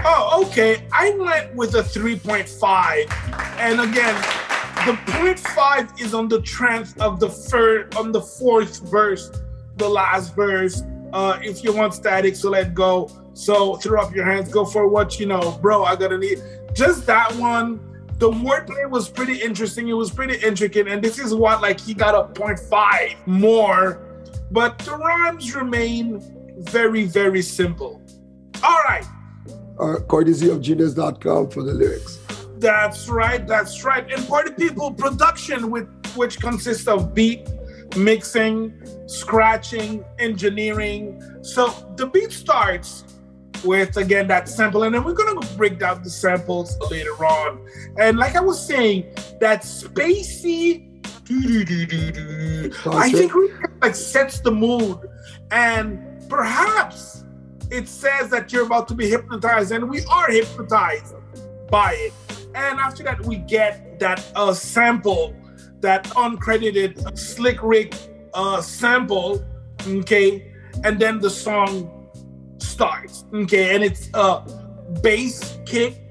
Oh, 0.05 0.45
okay. 0.47 0.87
I 0.93 1.11
went 1.11 1.55
with 1.55 1.75
a 1.75 1.83
3.5. 1.83 3.59
And 3.59 3.81
again, 3.81 4.15
the 4.87 4.93
0.5 5.13 6.01
is 6.01 6.15
on 6.15 6.29
the 6.29 6.41
trend 6.41 6.95
of 7.01 7.21
the 7.21 7.29
third, 7.29 7.95
on 7.95 8.13
the 8.13 8.21
fourth 8.21 8.81
verse, 8.91 9.31
the 9.77 9.89
last 9.89 10.35
verse. 10.35 10.83
Uh, 11.13 11.39
if 11.43 11.63
you 11.63 11.73
want 11.73 11.93
static, 11.93 12.37
so 12.37 12.51
let 12.51 12.73
go. 12.75 13.11
So 13.35 13.77
throw 13.77 14.01
up 14.01 14.15
your 14.15 14.25
hands, 14.25 14.51
go 14.51 14.65
for 14.65 14.89
what 14.89 15.21
you 15.21 15.27
know, 15.27 15.59
bro. 15.61 15.85
I 15.85 15.97
gotta 15.97 16.19
need 16.19 16.43
just 16.73 17.07
that 17.07 17.35
one. 17.37 17.81
The 18.19 18.31
wordplay 18.31 18.89
was 18.89 19.09
pretty 19.09 19.41
interesting. 19.41 19.89
It 19.89 19.95
was 19.95 20.11
pretty 20.11 20.37
intricate, 20.37 20.89
and 20.89 21.03
this 21.03 21.19
is 21.19 21.35
what 21.35 21.63
like 21.63 21.81
he 21.81 21.95
got 21.95 22.15
a 22.15 22.33
0.5 22.33 23.27
more, 23.27 24.23
but 24.51 24.79
the 24.81 24.97
rhymes 24.97 25.55
remain 25.55 26.21
very, 26.59 27.05
very 27.05 27.43
simple. 27.43 28.03
All 28.63 28.83
right, 28.89 29.07
uh, 29.81 30.01
courtesy 30.01 30.51
of 30.51 30.61
genius.com 30.61 31.51
for 31.51 31.63
the 31.63 31.73
lyrics. 31.73 32.19
That's 32.59 33.09
right, 33.09 33.47
that's 33.47 33.85
right. 33.85 34.11
And 34.13 34.27
party 34.29 34.53
people 34.53 34.93
production 34.93 35.71
with 35.71 35.89
which 36.15 36.41
consists 36.41 36.87
of 36.87 37.15
beat, 37.15 37.49
mixing, 37.97 38.75
scratching, 39.07 40.05
engineering. 40.19 41.23
So 41.43 41.69
the 41.97 42.07
beat 42.07 42.33
starts 42.33 43.05
with 43.65 43.97
again 43.97 44.27
that 44.29 44.49
sample, 44.49 44.83
and 44.83 44.95
then 44.95 45.05
we're 45.05 45.15
gonna 45.15 45.41
break 45.57 45.79
down 45.79 46.03
the 46.03 46.11
samples 46.11 46.77
later 46.91 47.25
on. 47.25 47.67
And 47.99 48.19
like 48.19 48.37
I 48.37 48.41
was 48.41 48.65
saying, 48.65 49.15
that 49.41 49.63
spacey 49.63 50.91
I 52.87 53.13
think 53.13 53.35
we 53.35 53.53
like 53.81 53.95
sets 53.95 54.41
the 54.41 54.51
mood, 54.51 54.99
and 55.53 56.29
perhaps 56.29 57.20
it 57.71 57.89
says 57.89 58.31
that 58.31 58.53
you're 58.53 58.67
about 58.67 58.89
to 58.89 58.95
be 58.95 59.09
hypnotized, 59.09 59.73
and 59.73 59.89
we 59.89 60.05
are 60.07 60.31
hypnotized 60.31 61.15
by 61.71 61.95
it. 61.95 62.13
And 62.55 62.81
after 62.81 63.03
that, 63.05 63.21
we 63.25 63.37
get 63.37 64.01
that 64.01 64.27
uh, 64.35 64.53
sample, 64.53 65.35
that 65.81 66.05
uncredited 66.11 67.17
Slick 67.17 67.63
Rick 67.63 67.95
uh, 68.35 68.61
sample, 68.61 69.45
okay, 69.87 70.53
and 70.85 70.99
then 70.99 71.21
the 71.21 71.31
song 71.31 72.09
starts, 72.59 73.25
okay, 73.33 73.75
and 73.75 73.85
it's 73.85 74.11
a 74.15 74.43
bass 75.03 75.59
kick 75.67 76.03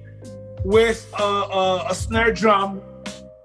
with 0.63 1.11
a, 1.17 1.23
a, 1.23 1.87
a 1.89 1.95
snare 1.95 2.31
drum, 2.31 2.81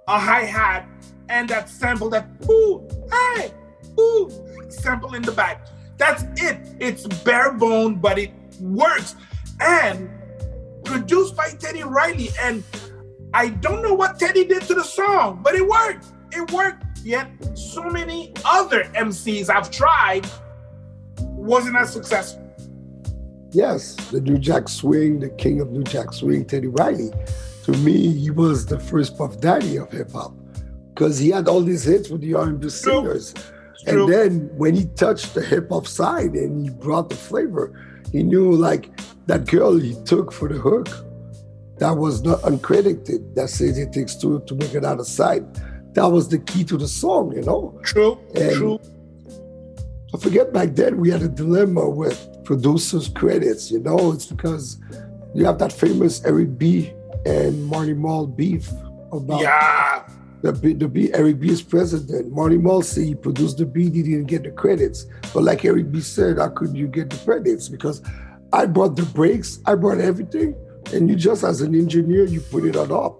a 0.08 0.18
hi 0.18 0.42
hat, 0.42 0.88
and 1.28 1.48
that 1.48 1.68
sample 1.68 2.08
that 2.10 2.28
ooh, 2.48 2.86
hey, 3.10 3.52
ooh, 3.98 4.30
sample 4.68 5.14
in 5.14 5.22
the 5.22 5.32
back. 5.32 5.66
That's 5.96 6.24
it. 6.42 6.58
It's 6.80 7.06
bare 7.22 7.52
bone, 7.52 7.96
but 7.96 8.18
it 8.18 8.32
works. 8.60 9.16
And 9.60 10.10
produced 10.84 11.36
by 11.36 11.50
Teddy 11.50 11.82
Riley. 11.82 12.30
And 12.40 12.62
I 13.32 13.48
don't 13.48 13.82
know 13.82 13.94
what 13.94 14.18
Teddy 14.18 14.44
did 14.44 14.62
to 14.62 14.74
the 14.74 14.84
song, 14.84 15.40
but 15.42 15.54
it 15.54 15.66
worked. 15.66 16.06
it 16.32 16.50
worked. 16.52 16.84
Yet 17.02 17.28
so 17.54 17.82
many 17.82 18.32
other 18.46 18.84
MCs 18.94 19.50
I've 19.50 19.70
tried 19.70 20.26
wasn't 21.20 21.76
as 21.76 21.92
successful. 21.92 22.40
Yes, 23.50 23.94
the 24.10 24.20
New 24.20 24.38
Jack 24.38 24.68
Swing, 24.68 25.20
the 25.20 25.28
king 25.28 25.60
of 25.60 25.70
New 25.70 25.84
Jack 25.84 26.12
Swing, 26.12 26.44
Teddy 26.44 26.68
Riley. 26.68 27.10
To 27.64 27.72
me, 27.72 28.12
he 28.12 28.30
was 28.30 28.66
the 28.66 28.80
first 28.80 29.16
Puff 29.16 29.40
Daddy 29.40 29.76
of 29.76 29.92
hip 29.92 30.10
hop 30.12 30.34
because 30.92 31.18
he 31.18 31.30
had 31.30 31.46
all 31.46 31.60
these 31.60 31.84
hits 31.84 32.08
with 32.08 32.20
the 32.20 32.34
R&B 32.34 32.68
singers. 32.68 33.34
And 33.86 34.12
then 34.12 34.50
when 34.56 34.74
he 34.74 34.86
touched 34.86 35.34
the 35.34 35.42
hip 35.42 35.68
hop 35.70 35.86
side 35.86 36.34
and 36.34 36.64
he 36.64 36.70
brought 36.70 37.10
the 37.10 37.16
flavor, 37.16 38.02
he 38.12 38.22
knew 38.22 38.52
like 38.52 38.90
that 39.26 39.46
girl 39.46 39.76
he 39.76 39.94
took 40.04 40.32
for 40.32 40.48
the 40.48 40.58
hook 40.58 40.88
that 41.78 41.92
was 41.92 42.22
not 42.22 42.40
uncredited 42.42 43.34
that 43.34 43.50
says 43.50 43.78
it 43.78 43.92
takes 43.92 44.14
two 44.14 44.40
to 44.46 44.54
make 44.54 44.74
it 44.74 44.84
out 44.84 45.00
of 45.00 45.06
sight. 45.06 45.42
That 45.94 46.06
was 46.06 46.28
the 46.28 46.38
key 46.38 46.64
to 46.64 46.76
the 46.76 46.88
song, 46.88 47.32
you 47.34 47.42
know? 47.42 47.78
True, 47.84 48.18
and 48.34 48.52
true. 48.52 48.80
I 50.14 50.18
forget 50.18 50.52
back 50.52 50.70
then 50.74 50.98
we 50.98 51.10
had 51.10 51.22
a 51.22 51.28
dilemma 51.28 51.88
with 51.88 52.44
producers' 52.44 53.08
credits. 53.08 53.70
You 53.70 53.80
know, 53.80 54.12
it's 54.12 54.26
because 54.26 54.78
you 55.34 55.44
have 55.44 55.58
that 55.58 55.72
famous 55.72 56.24
Eric 56.24 56.56
B 56.56 56.92
and 57.26 57.64
Marley 57.64 57.94
Marl 57.94 58.26
beef 58.26 58.70
about 59.12 59.40
yeah. 59.40 60.08
The 60.44 60.52
the 60.52 60.88
B. 60.88 61.10
Eric 61.14 61.40
B 61.40 61.48
is 61.48 61.62
president. 61.62 62.30
Marley 62.30 62.82
said 62.82 63.04
he 63.04 63.14
produced 63.14 63.56
the 63.56 63.64
beat, 63.64 63.94
he 63.94 64.02
didn't 64.02 64.26
get 64.26 64.42
the 64.42 64.50
credits. 64.50 65.06
But 65.32 65.42
like 65.42 65.64
Eric 65.64 65.90
B 65.90 66.02
said, 66.02 66.36
how 66.36 66.50
could 66.50 66.76
you 66.76 66.86
get 66.86 67.08
the 67.08 67.16
credits? 67.16 67.70
Because 67.70 68.02
I 68.52 68.66
brought 68.66 68.94
the 68.94 69.04
breaks, 69.04 69.60
I 69.64 69.74
brought 69.74 70.00
everything, 70.00 70.54
and 70.92 71.08
you 71.08 71.16
just 71.16 71.44
as 71.44 71.62
an 71.62 71.74
engineer, 71.74 72.26
you 72.26 72.42
put 72.42 72.66
it 72.66 72.76
on 72.76 72.92
up. 72.92 73.18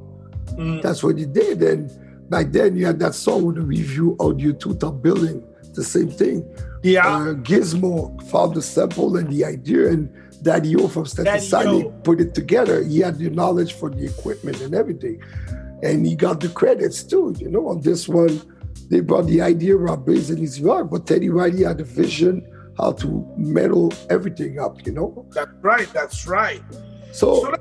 Mm. 0.59 0.83
That's 0.83 1.03
what 1.03 1.17
you 1.17 1.25
did. 1.25 1.63
And 1.63 1.91
back 2.29 2.53
then 2.53 2.77
you 2.77 2.85
had 2.85 2.99
that 2.99 3.15
song 3.15 3.47
with 3.47 3.57
the 3.57 3.63
review 3.63 4.19
audio 4.21 4.53
two 4.53 4.75
top 4.75 5.01
billing, 5.01 5.43
the 5.73 5.83
same 5.83 6.11
thing. 6.11 6.47
Yeah. 6.83 7.09
Uh, 7.09 7.33
Gizmo 7.37 8.23
found 8.31 8.55
the 8.55 8.61
sample 8.61 9.17
and 9.17 9.31
the 9.33 9.47
idea, 9.47 9.89
and 9.89 10.13
Daddy 10.43 10.77
O 10.77 10.89
from 10.89 11.05
Stetsasonic 11.05 12.05
put 12.05 12.21
it 12.21 12.35
together. 12.35 12.85
He 12.85 12.99
had 12.99 13.17
the 13.17 13.31
knowledge 13.31 13.73
for 13.73 13.89
the 13.89 14.05
equipment 14.05 14.61
and 14.61 14.75
everything. 14.75 15.23
And 15.83 16.07
he 16.07 16.17
got 16.17 16.41
the 16.41 16.49
credits 16.49 17.03
too. 17.03 17.35
You 17.39 17.51
know, 17.51 17.69
on 17.69 17.81
this 17.81 18.09
one, 18.09 18.41
they 18.91 19.01
brought 19.01 19.27
the 19.27 19.41
idea 19.41 19.77
Bass 19.77 20.31
and 20.31 20.39
his 20.39 20.61
rock, 20.61 20.91
but 20.91 21.07
Teddy 21.07 21.29
Riley 21.29 21.65
had 21.65 21.79
the 21.79 21.85
vision 21.85 22.47
how 22.79 22.93
to 22.93 23.27
metal 23.37 23.93
everything 24.11 24.59
up, 24.59 24.85
you 24.87 24.93
know? 24.93 25.27
That's 25.33 25.51
right, 25.61 25.89
that's 25.93 26.27
right. 26.27 26.63
So, 27.13 27.43
so 27.45 27.55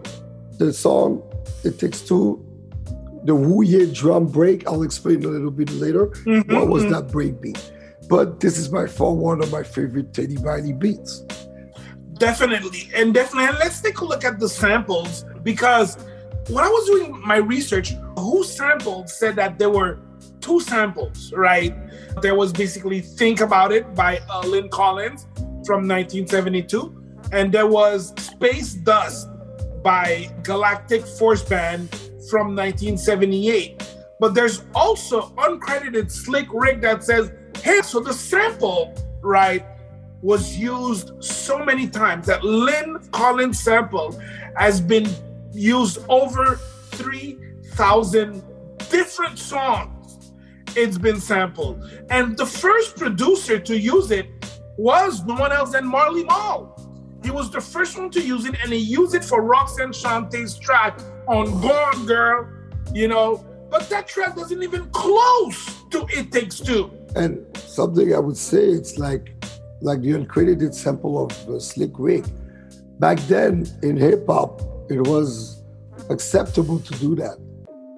the 0.57 0.73
song, 0.73 1.21
It 1.63 1.79
Takes 1.79 2.01
Two, 2.01 2.43
the 3.23 3.35
Woo 3.35 3.63
Yeah 3.63 3.85
drum 3.93 4.27
break, 4.27 4.67
I'll 4.67 4.83
explain 4.83 5.23
a 5.23 5.27
little 5.27 5.51
bit 5.51 5.71
later. 5.71 6.07
Mm-hmm, 6.07 6.55
what 6.55 6.67
was 6.67 6.83
mm-hmm. 6.83 6.93
that 6.93 7.11
break 7.11 7.39
beat? 7.41 7.71
But 8.09 8.39
this 8.39 8.57
is 8.57 8.67
by 8.67 8.87
far 8.87 9.13
one 9.13 9.41
of 9.41 9.51
my 9.51 9.63
favorite 9.63 10.13
Teddy 10.13 10.37
Riley 10.37 10.73
beats. 10.73 11.21
Definitely. 12.15 12.89
And 12.93 13.13
definitely. 13.13 13.49
And 13.49 13.57
let's 13.59 13.81
take 13.81 13.99
a 13.99 14.05
look 14.05 14.23
at 14.23 14.39
the 14.39 14.49
samples 14.49 15.25
because 15.43 15.97
when 16.49 16.63
I 16.63 16.67
was 16.67 16.85
doing 16.85 17.19
my 17.25 17.37
research, 17.37 17.93
who 18.17 18.43
sampled 18.43 19.09
said 19.09 19.35
that 19.35 19.59
there 19.59 19.69
were 19.69 19.99
two 20.41 20.59
samples, 20.59 21.33
right? 21.33 21.73
There 22.21 22.35
was 22.35 22.51
basically 22.51 23.01
Think 23.01 23.41
About 23.41 23.71
It 23.71 23.95
by 23.95 24.19
uh, 24.29 24.41
Lyn 24.41 24.69
Collins 24.69 25.27
from 25.65 25.87
1972. 25.87 27.01
And 27.31 27.51
there 27.51 27.67
was 27.67 28.13
Space 28.21 28.73
Dust 28.73 29.29
by 29.81 30.29
Galactic 30.43 31.05
Force 31.05 31.43
Band 31.43 31.89
from 32.29 32.55
1978. 32.55 33.95
But 34.19 34.33
there's 34.33 34.63
also 34.75 35.29
uncredited 35.37 36.11
Slick 36.11 36.47
Rick 36.53 36.81
that 36.81 37.03
says 37.03 37.31
Hey, 37.61 37.81
so 37.81 38.01
the 38.01 38.13
sample, 38.13 38.93
right, 39.21 39.65
was 40.21 40.57
used 40.57 41.11
so 41.23 41.63
many 41.63 41.87
times 41.87 42.27
that 42.27 42.43
Lyn 42.43 42.99
Collins 43.11 43.59
sample 43.59 44.19
has 44.57 44.81
been 44.81 45.07
used 45.53 45.99
over 46.09 46.59
3,000 47.73 48.43
different 48.91 49.39
songs. 49.39 50.31
It's 50.75 50.97
been 50.99 51.19
sampled. 51.19 51.89
And 52.09 52.37
the 52.37 52.45
first 52.45 52.95
producer 52.97 53.57
to 53.59 53.77
use 53.77 54.11
it 54.11 54.27
was 54.77 55.23
no 55.25 55.33
one 55.35 55.51
else 55.51 55.71
than 55.71 55.85
Marley 55.85 56.23
Marl. 56.23 56.69
He 57.23 57.31
was 57.31 57.49
the 57.49 57.61
first 57.61 57.97
one 57.97 58.11
to 58.11 58.21
use 58.21 58.45
it, 58.45 58.55
and 58.61 58.71
he 58.71 58.79
used 58.79 59.15
it 59.15 59.23
for 59.23 59.41
Roxanne 59.41 59.91
Shanté's 59.91 60.59
track 60.59 60.99
on 61.27 61.45
Gone 61.61 62.05
Girl, 62.05 62.47
you 62.93 63.07
know. 63.07 63.43
But 63.71 63.89
that 63.89 64.07
track 64.07 64.35
doesn't 64.35 64.61
even 64.61 64.89
close 64.91 65.83
to 65.91 66.05
It 66.09 66.31
Takes 66.31 66.59
Two. 66.59 66.91
And 67.15 67.45
something 67.57 68.13
I 68.13 68.19
would 68.19 68.37
say, 68.37 68.65
it's 68.65 68.99
like 68.99 69.33
like 69.81 70.01
the 70.01 70.11
uncredited 70.11 70.73
sample 70.73 71.25
of 71.25 71.49
uh, 71.49 71.59
Slick 71.59 71.91
Rick. 71.97 72.25
Back 72.99 73.19
then 73.21 73.65
in 73.81 73.97
hip 73.97 74.27
hop, 74.27 74.61
it 74.89 75.07
was 75.07 75.63
acceptable 76.09 76.79
to 76.79 76.93
do 76.99 77.15
that. 77.15 77.37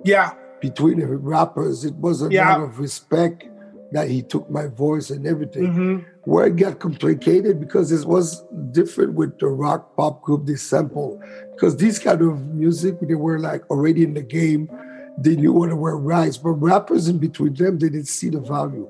Yeah. 0.06 0.34
Between 0.62 1.00
the 1.00 1.08
rappers, 1.08 1.84
it 1.84 1.96
was 1.96 2.22
a 2.22 2.30
yeah. 2.30 2.56
lot 2.56 2.62
of 2.62 2.80
respect 2.80 3.46
that 3.91 4.10
he 4.10 4.22
took 4.22 4.50
my 4.50 4.68
voice 4.68 5.10
and 5.10 5.28
everything. 5.28 5.63
Mm-hmm. 5.63 5.98
Where 6.30 6.48
it 6.48 6.56
got 6.56 6.80
complicated 6.80 7.60
because 7.60 7.91
it 7.91 8.08
was 8.08 8.44
different 8.72 9.13
with 9.13 9.38
the 9.39 9.48
rock 9.48 9.96
pop 9.96 10.22
group 10.22 10.46
they 10.46 10.56
sample. 10.56 11.22
Because 11.54 11.78
these 11.78 12.00
kind 12.00 12.22
of 12.22 12.39
music, 12.48 13.00
they 13.02 13.15
were 13.15 13.39
like 13.39 13.70
already 13.70 14.04
in 14.04 14.13
the 14.13 14.24
game, 14.24 14.70
they 15.18 15.36
knew 15.36 15.54
what 15.54 15.74
were 15.74 15.98
rights. 15.98 16.38
But 16.38 16.52
rappers 16.52 17.08
in 17.08 17.20
between 17.20 17.54
them, 17.54 17.78
they 17.80 17.89
didn't 17.89 18.08
see 18.08 18.30
the 18.30 18.39
value. 18.39 18.89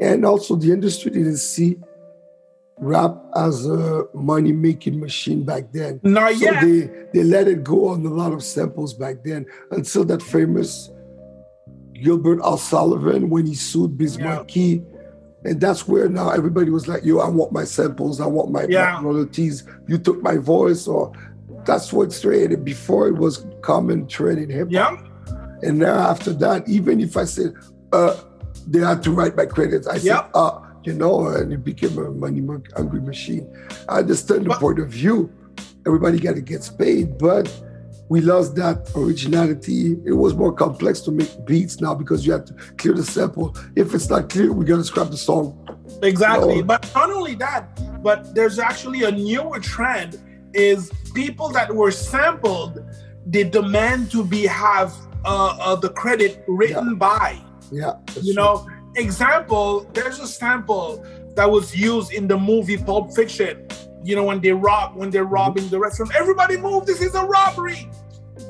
And 0.00 0.24
also, 0.24 0.56
the 0.56 0.72
industry 0.72 1.10
didn't 1.10 1.38
see 1.38 1.78
rap 2.78 3.16
as 3.36 3.66
a 3.66 4.04
money 4.14 4.52
making 4.52 4.98
machine 4.98 5.44
back 5.44 5.72
then. 5.72 6.00
Not 6.02 6.34
so 6.34 6.38
yet. 6.38 6.60
they 6.62 6.90
they 7.12 7.24
let 7.24 7.48
it 7.48 7.64
go 7.64 7.88
on 7.88 8.04
a 8.04 8.10
lot 8.10 8.32
of 8.32 8.42
samples 8.42 8.94
back 8.94 9.22
then 9.24 9.46
until 9.70 10.04
that 10.06 10.22
famous 10.22 10.90
Gilbert 11.94 12.40
O'Sullivan 12.40 13.30
when 13.30 13.46
he 13.46 13.54
sued 13.54 13.96
Biz 13.96 14.18
Markie. 14.18 14.60
Yeah. 14.60 14.80
And 15.46 15.60
that's 15.60 15.86
where 15.86 16.08
now 16.08 16.30
everybody 16.30 16.70
was 16.70 16.88
like, 16.88 17.04
yo, 17.04 17.18
I 17.18 17.28
want 17.28 17.52
my 17.52 17.64
samples, 17.64 18.20
I 18.20 18.26
want 18.26 18.50
my, 18.50 18.64
yeah. 18.66 19.00
royalties. 19.02 19.64
You 19.86 19.98
took 19.98 20.22
my 20.22 20.38
voice, 20.38 20.86
or 20.86 21.12
that's 21.66 21.92
what's 21.92 22.18
traded. 22.18 22.64
Before 22.64 23.08
it 23.08 23.14
was 23.14 23.46
common 23.60 24.06
trend 24.08 24.38
in 24.38 24.48
hip 24.48 24.72
hop. 24.72 24.72
Yeah. 24.72 24.96
And 25.62 25.78
now 25.78 25.98
after 25.98 26.32
that, 26.34 26.66
even 26.66 26.98
if 26.98 27.16
I 27.16 27.24
said, 27.24 27.54
uh, 27.92 28.16
they 28.66 28.80
had 28.80 29.02
to 29.02 29.10
write 29.10 29.36
my 29.36 29.44
credits. 29.44 29.86
I 29.86 29.98
said, 29.98 30.24
uh, 30.32 30.60
you 30.84 30.94
know, 30.94 31.28
and 31.28 31.52
it 31.52 31.64
became 31.64 31.96
a 31.98 32.10
money 32.10 32.42
hungry 32.76 33.00
machine. 33.00 33.50
I 33.88 33.98
understand 33.98 34.44
the 34.44 34.50
but, 34.50 34.60
point 34.60 34.78
of 34.78 34.88
view. 34.88 35.32
Everybody 35.86 36.18
got 36.18 36.34
to 36.34 36.40
get 36.40 36.70
paid, 36.78 37.18
but 37.18 37.52
we 38.08 38.20
lost 38.20 38.54
that 38.56 38.90
originality. 38.94 39.96
It 40.04 40.12
was 40.12 40.34
more 40.34 40.52
complex 40.52 41.00
to 41.02 41.10
make 41.10 41.44
beats 41.46 41.80
now 41.80 41.94
because 41.94 42.26
you 42.26 42.32
have 42.32 42.44
to 42.46 42.54
clear 42.76 42.94
the 42.94 43.04
sample. 43.04 43.56
If 43.76 43.94
it's 43.94 44.08
not 44.08 44.28
clear, 44.28 44.52
we 44.52 44.64
got 44.64 44.76
to 44.76 44.84
scrap 44.84 45.10
the 45.10 45.16
song. 45.16 45.58
Exactly. 46.02 46.56
You 46.56 46.60
know? 46.60 46.66
But 46.66 46.90
not 46.94 47.10
only 47.10 47.34
that, 47.36 48.02
but 48.02 48.34
there's 48.34 48.58
actually 48.58 49.04
a 49.04 49.10
newer 49.10 49.58
trend 49.58 50.20
is 50.52 50.92
people 51.14 51.48
that 51.50 51.74
were 51.74 51.90
sampled, 51.90 52.84
they 53.26 53.44
demand 53.44 54.10
to 54.12 54.24
be 54.24 54.46
have 54.46 54.94
uh, 55.24 55.56
uh, 55.58 55.76
the 55.76 55.88
credit 55.90 56.44
written 56.46 56.90
yeah. 56.90 56.94
by. 56.94 57.40
Yeah. 57.72 57.94
You 58.22 58.34
know, 58.34 58.68
example, 58.96 59.80
there's 59.92 60.18
a 60.20 60.26
sample 60.26 61.04
that 61.34 61.50
was 61.50 61.76
used 61.76 62.12
in 62.12 62.28
the 62.28 62.38
movie 62.38 62.76
Pulp 62.76 63.12
Fiction. 63.12 63.66
You 64.02 64.16
know, 64.16 64.24
when 64.24 64.40
they 64.40 64.52
rob, 64.52 64.96
when 64.96 65.10
they're 65.10 65.24
mm-hmm. 65.24 65.34
robbing 65.34 65.68
the 65.68 65.78
restaurant, 65.78 66.14
everybody 66.14 66.56
move, 66.56 66.86
this 66.86 67.00
is 67.00 67.14
a 67.14 67.24
robbery. 67.24 67.88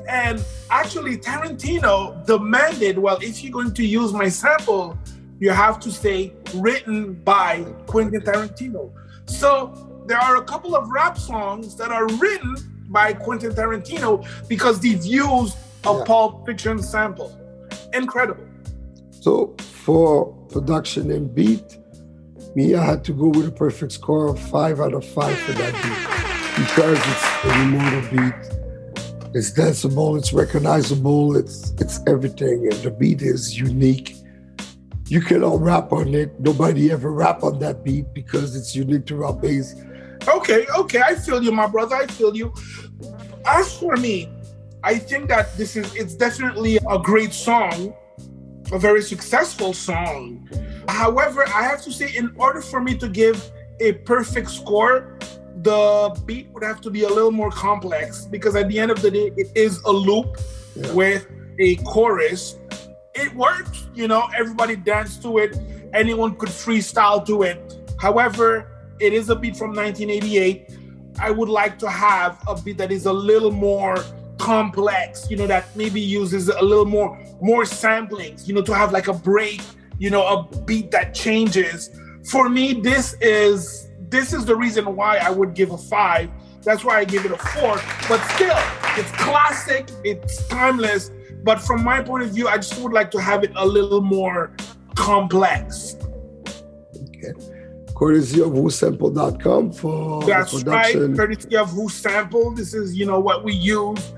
And 0.07 0.43
actually, 0.69 1.17
Tarantino 1.17 2.25
demanded, 2.25 2.97
well, 2.97 3.17
if 3.21 3.43
you're 3.43 3.53
going 3.53 3.73
to 3.73 3.85
use 3.85 4.13
my 4.13 4.27
sample, 4.29 4.97
you 5.39 5.49
have 5.51 5.79
to 5.81 5.91
say 5.91 6.33
written 6.55 7.13
by 7.13 7.63
Quentin 7.87 8.21
Tarantino. 8.21 8.91
So 9.25 10.03
there 10.05 10.17
are 10.17 10.37
a 10.37 10.43
couple 10.43 10.75
of 10.75 10.89
rap 10.89 11.17
songs 11.17 11.75
that 11.77 11.91
are 11.91 12.07
written 12.17 12.55
by 12.89 13.13
Quentin 13.13 13.51
Tarantino 13.51 14.25
because 14.47 14.79
they've 14.79 15.03
used 15.03 15.57
a 15.85 15.93
yeah. 15.93 16.03
Pulp 16.05 16.45
Fiction 16.45 16.81
sample. 16.81 17.35
Incredible. 17.93 18.45
So 19.25 19.55
for 19.57 20.27
production 20.49 21.09
and 21.09 21.33
beat, 21.33 21.79
I 22.55 22.85
had 22.85 23.03
to 23.05 23.11
go 23.11 23.29
with 23.29 23.47
a 23.47 23.51
perfect 23.51 23.93
score 23.93 24.27
of 24.27 24.39
five 24.39 24.79
out 24.79 24.93
of 24.93 25.03
five 25.03 25.35
for 25.39 25.53
that 25.53 25.73
beat 25.81 26.63
because 26.63 26.99
it's 26.99 27.25
a 27.43 27.61
immortal 27.63 28.01
beat. 28.11 29.33
It's 29.33 29.51
danceable, 29.51 30.15
it's 30.15 30.31
recognizable, 30.31 31.35
it's 31.35 31.71
it's 31.79 32.01
everything, 32.05 32.67
and 32.71 32.79
the 32.83 32.91
beat 32.91 33.23
is 33.23 33.57
unique. 33.57 34.15
You 35.07 35.21
cannot 35.21 35.59
rap 35.59 35.91
on 35.91 36.13
it. 36.13 36.39
Nobody 36.39 36.91
ever 36.91 37.11
rap 37.11 37.41
on 37.41 37.57
that 37.61 37.83
beat 37.83 38.13
because 38.13 38.55
it's 38.55 38.75
unique 38.75 39.07
to 39.07 39.15
Rob 39.15 39.41
Base. 39.41 39.73
Okay, 40.27 40.67
okay, 40.77 41.01
I 41.01 41.15
feel 41.15 41.41
you, 41.41 41.51
my 41.51 41.65
brother. 41.65 41.95
I 41.95 42.05
feel 42.05 42.37
you. 42.37 42.53
As 43.43 43.75
for 43.75 43.95
me, 43.95 44.29
I 44.83 44.99
think 44.99 45.29
that 45.29 45.57
this 45.57 45.75
is 45.75 45.95
it's 45.95 46.13
definitely 46.13 46.77
a 46.87 46.99
great 46.99 47.33
song 47.33 47.95
a 48.71 48.79
very 48.79 49.01
successful 49.01 49.73
song. 49.73 50.49
However, 50.87 51.45
I 51.47 51.63
have 51.63 51.81
to 51.83 51.91
say, 51.91 52.15
in 52.15 52.33
order 52.37 52.61
for 52.61 52.81
me 52.81 52.97
to 52.97 53.07
give 53.07 53.51
a 53.79 53.93
perfect 53.93 54.49
score, 54.49 55.17
the 55.61 56.15
beat 56.25 56.49
would 56.51 56.63
have 56.63 56.81
to 56.81 56.91
be 56.91 57.03
a 57.03 57.09
little 57.09 57.31
more 57.31 57.49
complex 57.49 58.25
because 58.25 58.55
at 58.55 58.67
the 58.67 58.79
end 58.79 58.91
of 58.91 59.01
the 59.01 59.11
day, 59.11 59.31
it 59.35 59.51
is 59.55 59.81
a 59.85 59.91
loop 59.91 60.37
yeah. 60.75 60.91
with 60.93 61.27
a 61.59 61.75
chorus. 61.77 62.57
It 63.13 63.33
worked, 63.33 63.87
you 63.93 64.07
know, 64.07 64.27
everybody 64.37 64.75
danced 64.75 65.21
to 65.23 65.37
it, 65.39 65.57
anyone 65.93 66.35
could 66.35 66.49
freestyle 66.49 67.25
to 67.25 67.43
it. 67.43 67.93
However, 67.99 68.71
it 68.99 69.13
is 69.13 69.29
a 69.29 69.35
beat 69.35 69.55
from 69.55 69.69
1988. 69.69 70.69
I 71.19 71.31
would 71.31 71.49
like 71.49 71.79
to 71.79 71.89
have 71.89 72.41
a 72.47 72.61
beat 72.61 72.77
that 72.77 72.91
is 72.91 73.05
a 73.05 73.13
little 73.13 73.51
more 73.51 74.03
complex, 74.45 75.27
you 75.27 75.35
know, 75.35 75.47
that 75.47 75.75
maybe 75.75 75.99
uses 75.99 76.49
a 76.49 76.61
little 76.61 76.85
more 76.85 77.17
more 77.41 77.63
samplings, 77.63 78.47
you 78.47 78.53
know, 78.53 78.61
to 78.61 78.75
have 78.75 78.91
like 78.91 79.07
a 79.07 79.13
break, 79.13 79.61
you 79.97 80.11
know, 80.11 80.23
a 80.33 80.61
beat 80.67 80.91
that 80.91 81.15
changes. 81.15 81.89
For 82.29 82.47
me, 82.47 82.73
this 82.73 83.15
is 83.21 83.89
this 84.09 84.33
is 84.33 84.45
the 84.45 84.55
reason 84.55 84.95
why 84.95 85.17
I 85.17 85.31
would 85.31 85.55
give 85.55 85.71
a 85.71 85.77
five. 85.77 86.29
That's 86.61 86.83
why 86.83 86.99
I 86.99 87.05
give 87.05 87.25
it 87.25 87.31
a 87.31 87.37
four. 87.37 87.81
But 88.07 88.19
still, 88.35 88.61
it's 88.99 89.11
classic, 89.13 89.89
it's 90.03 90.47
timeless. 90.47 91.09
But 91.43 91.59
from 91.59 91.83
my 91.83 92.03
point 92.03 92.23
of 92.23 92.29
view, 92.29 92.47
I 92.47 92.57
just 92.57 92.77
would 92.81 92.93
like 92.93 93.09
to 93.11 93.21
have 93.21 93.43
it 93.43 93.51
a 93.55 93.65
little 93.65 94.01
more 94.01 94.55
complex. 94.95 95.95
Okay. 97.09 97.33
Courtesy 97.95 98.41
of 98.41 98.49
whosample.com 98.49 99.71
for 99.71 100.23
That's 100.25 100.63
right. 100.65 100.93
Courtesy 101.15 101.55
of 101.55 101.69
Who 101.71 101.87
Sample. 101.87 102.51
This 102.51 102.73
is, 102.73 102.95
you 102.95 103.05
know, 103.05 103.19
what 103.19 103.43
we 103.43 103.53
use 103.53 104.13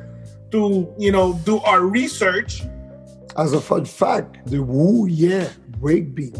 to, 0.52 0.94
you 0.98 1.12
know, 1.12 1.34
do 1.46 1.60
our 1.60 1.82
research. 1.82 2.64
As 3.38 3.54
a 3.54 3.62
fun 3.62 3.86
fact, 3.86 4.46
the 4.48 4.64
Woo 4.64 5.08
Yeah 5.08 5.50
breakbeat, 5.72 6.36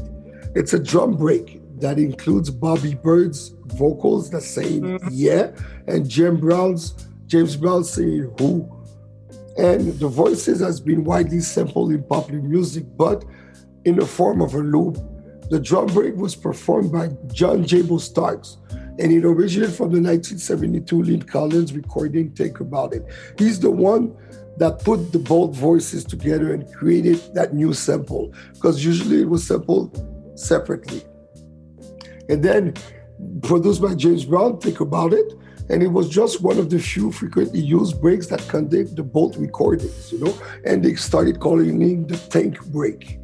it's 0.56 0.74
a 0.74 0.80
drum 0.80 1.16
break 1.16 1.62
that 1.80 2.00
includes 2.00 2.50
Bobby 2.50 2.96
Byrd's 2.96 3.54
vocals 3.66 4.32
that 4.32 4.42
saying 4.42 4.82
mm-hmm. 4.82 5.10
yeah, 5.12 5.52
and 5.88 6.10
Jim 6.10 6.38
Brown's 6.38 7.08
James 7.28 7.56
Brown 7.56 7.84
saying 7.84 8.34
who. 8.40 8.74
And 9.58 10.00
the 10.00 10.08
voices 10.08 10.60
has 10.62 10.80
been 10.80 11.04
widely 11.04 11.40
sampled 11.40 11.92
in 11.92 12.04
popular 12.04 12.42
music, 12.42 12.86
but 12.96 13.26
in 13.86 13.96
the 13.96 14.06
form 14.06 14.42
of 14.42 14.54
a 14.54 14.60
loop. 14.60 14.98
The 15.50 15.60
drum 15.60 15.88
break 15.88 16.16
was 16.16 16.36
performed 16.36 16.92
by 16.92 17.08
John 17.34 17.64
Jabo 17.64 18.02
Starks, 18.02 18.58
and 19.00 19.12
it 19.12 19.24
originated 19.26 19.76
from 19.76 19.92
the 19.92 20.02
1972 20.02 21.04
Lyn 21.04 21.22
Collins 21.22 21.74
recording 21.74 22.32
Think 22.32 22.60
About 22.60 22.94
It. 22.94 23.06
He's 23.38 23.60
the 23.60 23.72
one 23.72 24.16
that 24.58 24.84
put 24.84 25.12
the 25.12 25.20
both 25.20 25.56
voices 25.56 26.04
together 26.04 26.54
and 26.54 26.72
created 26.74 27.22
that 27.36 27.54
new 27.54 27.74
sample, 27.74 28.34
because 28.54 28.84
usually 28.84 29.22
it 29.22 29.30
was 29.30 29.46
sampled 29.46 30.04
separately. 30.36 31.04
And 32.30 32.44
then 32.44 32.74
produced 33.44 33.82
by 33.82 33.94
James 33.96 34.26
Brown, 34.26 34.60
think 34.60 34.80
about 34.80 35.14
it. 35.14 35.34
And 35.70 35.84
it 35.84 35.88
was 35.88 36.08
just 36.10 36.42
one 36.42 36.58
of 36.58 36.70
the 36.70 36.80
few 36.80 37.12
frequently 37.12 37.60
used 37.60 38.00
breaks 38.02 38.28
that 38.28 38.40
conduct 38.48 38.96
the 38.96 39.04
both 39.04 39.36
recordings, 39.36 40.12
you 40.12 40.20
know, 40.20 40.34
and 40.66 40.84
they 40.84 40.96
started 40.96 41.40
calling 41.40 41.82
it 41.82 42.08
the 42.08 42.18
tank 42.30 42.66
break. 42.68 43.20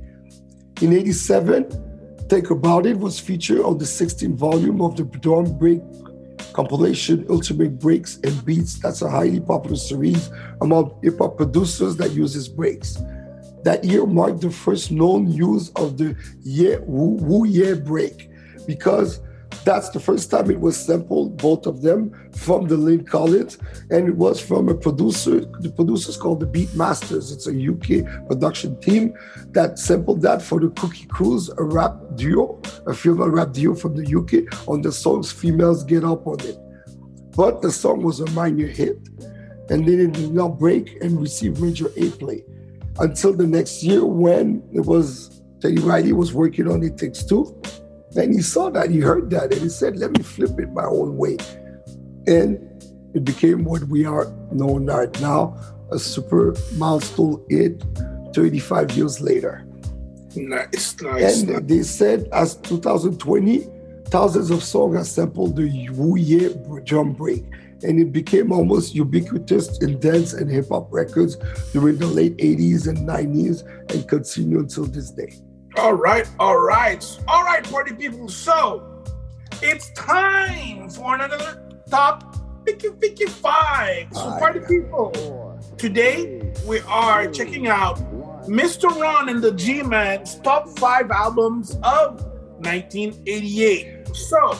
In 0.81 0.91
87, 0.91 1.92
Think 2.29 2.49
About 2.49 2.85
It 2.85 2.97
was 2.97 3.19
featured 3.19 3.59
on 3.59 3.77
the 3.77 3.85
16th 3.85 4.35
volume 4.35 4.81
of 4.81 4.95
the 4.95 5.03
Drum 5.03 5.57
Break 5.57 5.81
compilation 6.53 7.25
Ultimate 7.29 7.79
Breaks 7.79 8.17
and 8.23 8.45
Beats. 8.45 8.75
That's 8.79 9.01
a 9.01 9.09
highly 9.09 9.39
popular 9.39 9.75
series 9.75 10.29
among 10.61 10.97
hip 11.01 11.19
hop 11.19 11.37
producers 11.37 11.97
that 11.97 12.11
uses 12.11 12.47
breaks. 12.47 12.97
That 13.63 13.83
year 13.83 14.05
marked 14.05 14.41
the 14.41 14.51
first 14.51 14.91
known 14.91 15.31
use 15.31 15.69
of 15.75 15.97
the 15.97 16.15
yeah, 16.41 16.77
woo, 16.81 17.15
woo 17.15 17.45
yeah 17.45 17.75
break 17.75 18.29
because 18.67 19.19
that's 19.63 19.89
the 19.89 19.99
first 19.99 20.31
time 20.31 20.49
it 20.49 20.59
was 20.59 20.77
sampled, 20.77 21.37
both 21.37 21.65
of 21.65 21.81
them, 21.81 22.11
from 22.35 22.67
the 22.67 22.77
Lyn 22.77 23.05
Collins, 23.05 23.57
and 23.89 24.07
it 24.07 24.15
was 24.15 24.39
from 24.39 24.69
a 24.69 24.75
producer. 24.75 25.41
The 25.59 25.71
producers 25.71 26.17
called 26.17 26.39
the 26.39 26.45
Beat 26.45 26.73
Masters. 26.75 27.31
It's 27.31 27.47
a 27.47 27.51
UK 27.51 28.27
production 28.27 28.79
team 28.81 29.13
that 29.51 29.79
sampled 29.79 30.21
that 30.21 30.41
for 30.41 30.59
the 30.59 30.69
Cookie 30.69 31.05
Crews, 31.07 31.49
a 31.57 31.63
rap 31.63 31.95
duo, 32.15 32.61
a 32.87 32.93
female 32.93 33.29
rap 33.29 33.53
duo 33.53 33.75
from 33.75 33.95
the 33.95 34.05
UK, 34.05 34.67
on 34.67 34.81
the 34.81 34.91
songs 34.91 35.31
"Females 35.31 35.83
Get 35.83 36.03
Up" 36.03 36.25
on 36.27 36.39
it. 36.41 36.57
But 37.35 37.61
the 37.61 37.71
song 37.71 38.03
was 38.03 38.19
a 38.19 38.29
minor 38.31 38.67
hit, 38.67 38.97
and 39.69 39.87
then 39.87 39.99
it 39.99 40.13
did 40.13 40.33
not 40.33 40.59
break 40.59 40.97
and 41.01 41.19
receive 41.19 41.59
major 41.59 41.85
airplay 41.89 42.43
until 42.99 43.33
the 43.33 43.47
next 43.47 43.83
year 43.83 44.05
when 44.05 44.61
it 44.71 44.81
was 44.81 45.41
Teddy 45.59 45.79
Riley 45.79 46.13
was 46.13 46.33
working 46.33 46.67
on 46.67 46.83
It 46.83 46.97
Takes 46.97 47.23
Two 47.23 47.59
and 48.15 48.33
he 48.33 48.41
saw 48.41 48.69
that, 48.71 48.89
he 48.89 48.99
heard 48.99 49.29
that, 49.31 49.51
and 49.53 49.61
he 49.61 49.69
said, 49.69 49.97
let 49.97 50.11
me 50.11 50.23
flip 50.23 50.59
it 50.59 50.71
my 50.71 50.85
own 50.85 51.17
way. 51.17 51.37
And 52.27 52.59
it 53.13 53.23
became 53.25 53.63
what 53.63 53.83
we 53.83 54.05
are 54.05 54.31
known 54.51 54.89
at 54.89 55.19
now, 55.21 55.57
a 55.91 55.99
super 55.99 56.55
milestone 56.75 57.43
hit 57.49 57.83
35 58.33 58.91
years 58.91 59.21
later. 59.21 59.65
Nice, 60.35 60.99
nice. 61.01 61.41
And 61.41 61.49
nice. 61.49 61.61
they 61.63 61.83
said 61.83 62.27
as 62.31 62.55
2020, 62.57 63.67
thousands 64.05 64.49
of 64.49 64.63
songs 64.63 64.97
have 64.97 65.07
sampled 65.07 65.55
the 65.55 65.89
Woo 65.89 66.17
Yeah 66.17 66.49
drum 66.83 67.13
break. 67.13 67.43
And 67.83 67.99
it 67.99 68.13
became 68.13 68.51
almost 68.51 68.95
ubiquitous 68.95 69.77
in 69.79 69.99
dance 69.99 70.33
and 70.33 70.49
hip 70.49 70.69
hop 70.69 70.87
records 70.91 71.35
during 71.73 71.97
the 71.97 72.07
late 72.07 72.37
80s 72.37 72.87
and 72.87 72.99
90s 72.99 73.61
and 73.91 74.07
continue 74.07 74.59
until 74.59 74.85
this 74.85 75.11
day. 75.11 75.35
All 75.75 75.93
right, 75.95 76.29
all 76.39 76.59
right, 76.59 77.03
all 77.27 77.43
right, 77.43 77.63
party 77.63 77.95
people. 77.95 78.29
So 78.29 79.03
it's 79.59 79.89
time 79.93 80.87
for 80.87 81.15
another 81.15 81.67
top 81.89 82.35
55. 82.65 84.07
So, 84.11 84.19
party 84.37 84.59
people, 84.59 85.59
today 85.77 86.53
we 86.67 86.81
are 86.81 87.27
checking 87.27 87.67
out 87.67 87.97
Mr. 88.47 88.83
Ron 89.01 89.29
and 89.29 89.41
the 89.41 89.51
G 89.51 89.81
Man's 89.81 90.35
top 90.41 90.69
five 90.77 91.09
albums 91.09 91.71
of 91.81 92.21
1988. 92.59 94.15
So, 94.15 94.55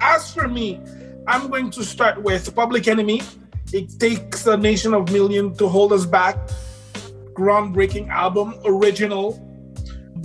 as 0.00 0.34
for 0.34 0.48
me, 0.48 0.80
I'm 1.28 1.48
going 1.48 1.70
to 1.70 1.84
start 1.84 2.20
with 2.24 2.52
Public 2.56 2.88
Enemy. 2.88 3.22
It 3.72 4.00
takes 4.00 4.46
a 4.48 4.56
nation 4.56 4.94
of 4.94 5.12
millions 5.12 5.58
to 5.58 5.68
hold 5.68 5.92
us 5.92 6.06
back. 6.06 6.36
Groundbreaking 7.34 8.08
album, 8.08 8.54
original, 8.64 9.45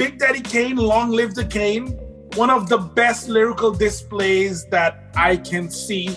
Big 0.01 0.17
Daddy 0.17 0.41
Kane, 0.41 0.77
Long 0.77 1.11
Live 1.11 1.35
the 1.35 1.45
Kane, 1.45 1.89
one 2.33 2.49
of 2.49 2.67
the 2.67 2.79
best 2.79 3.29
lyrical 3.29 3.71
displays 3.71 4.65
that 4.71 4.97
I 5.15 5.37
can 5.37 5.69
see. 5.69 6.09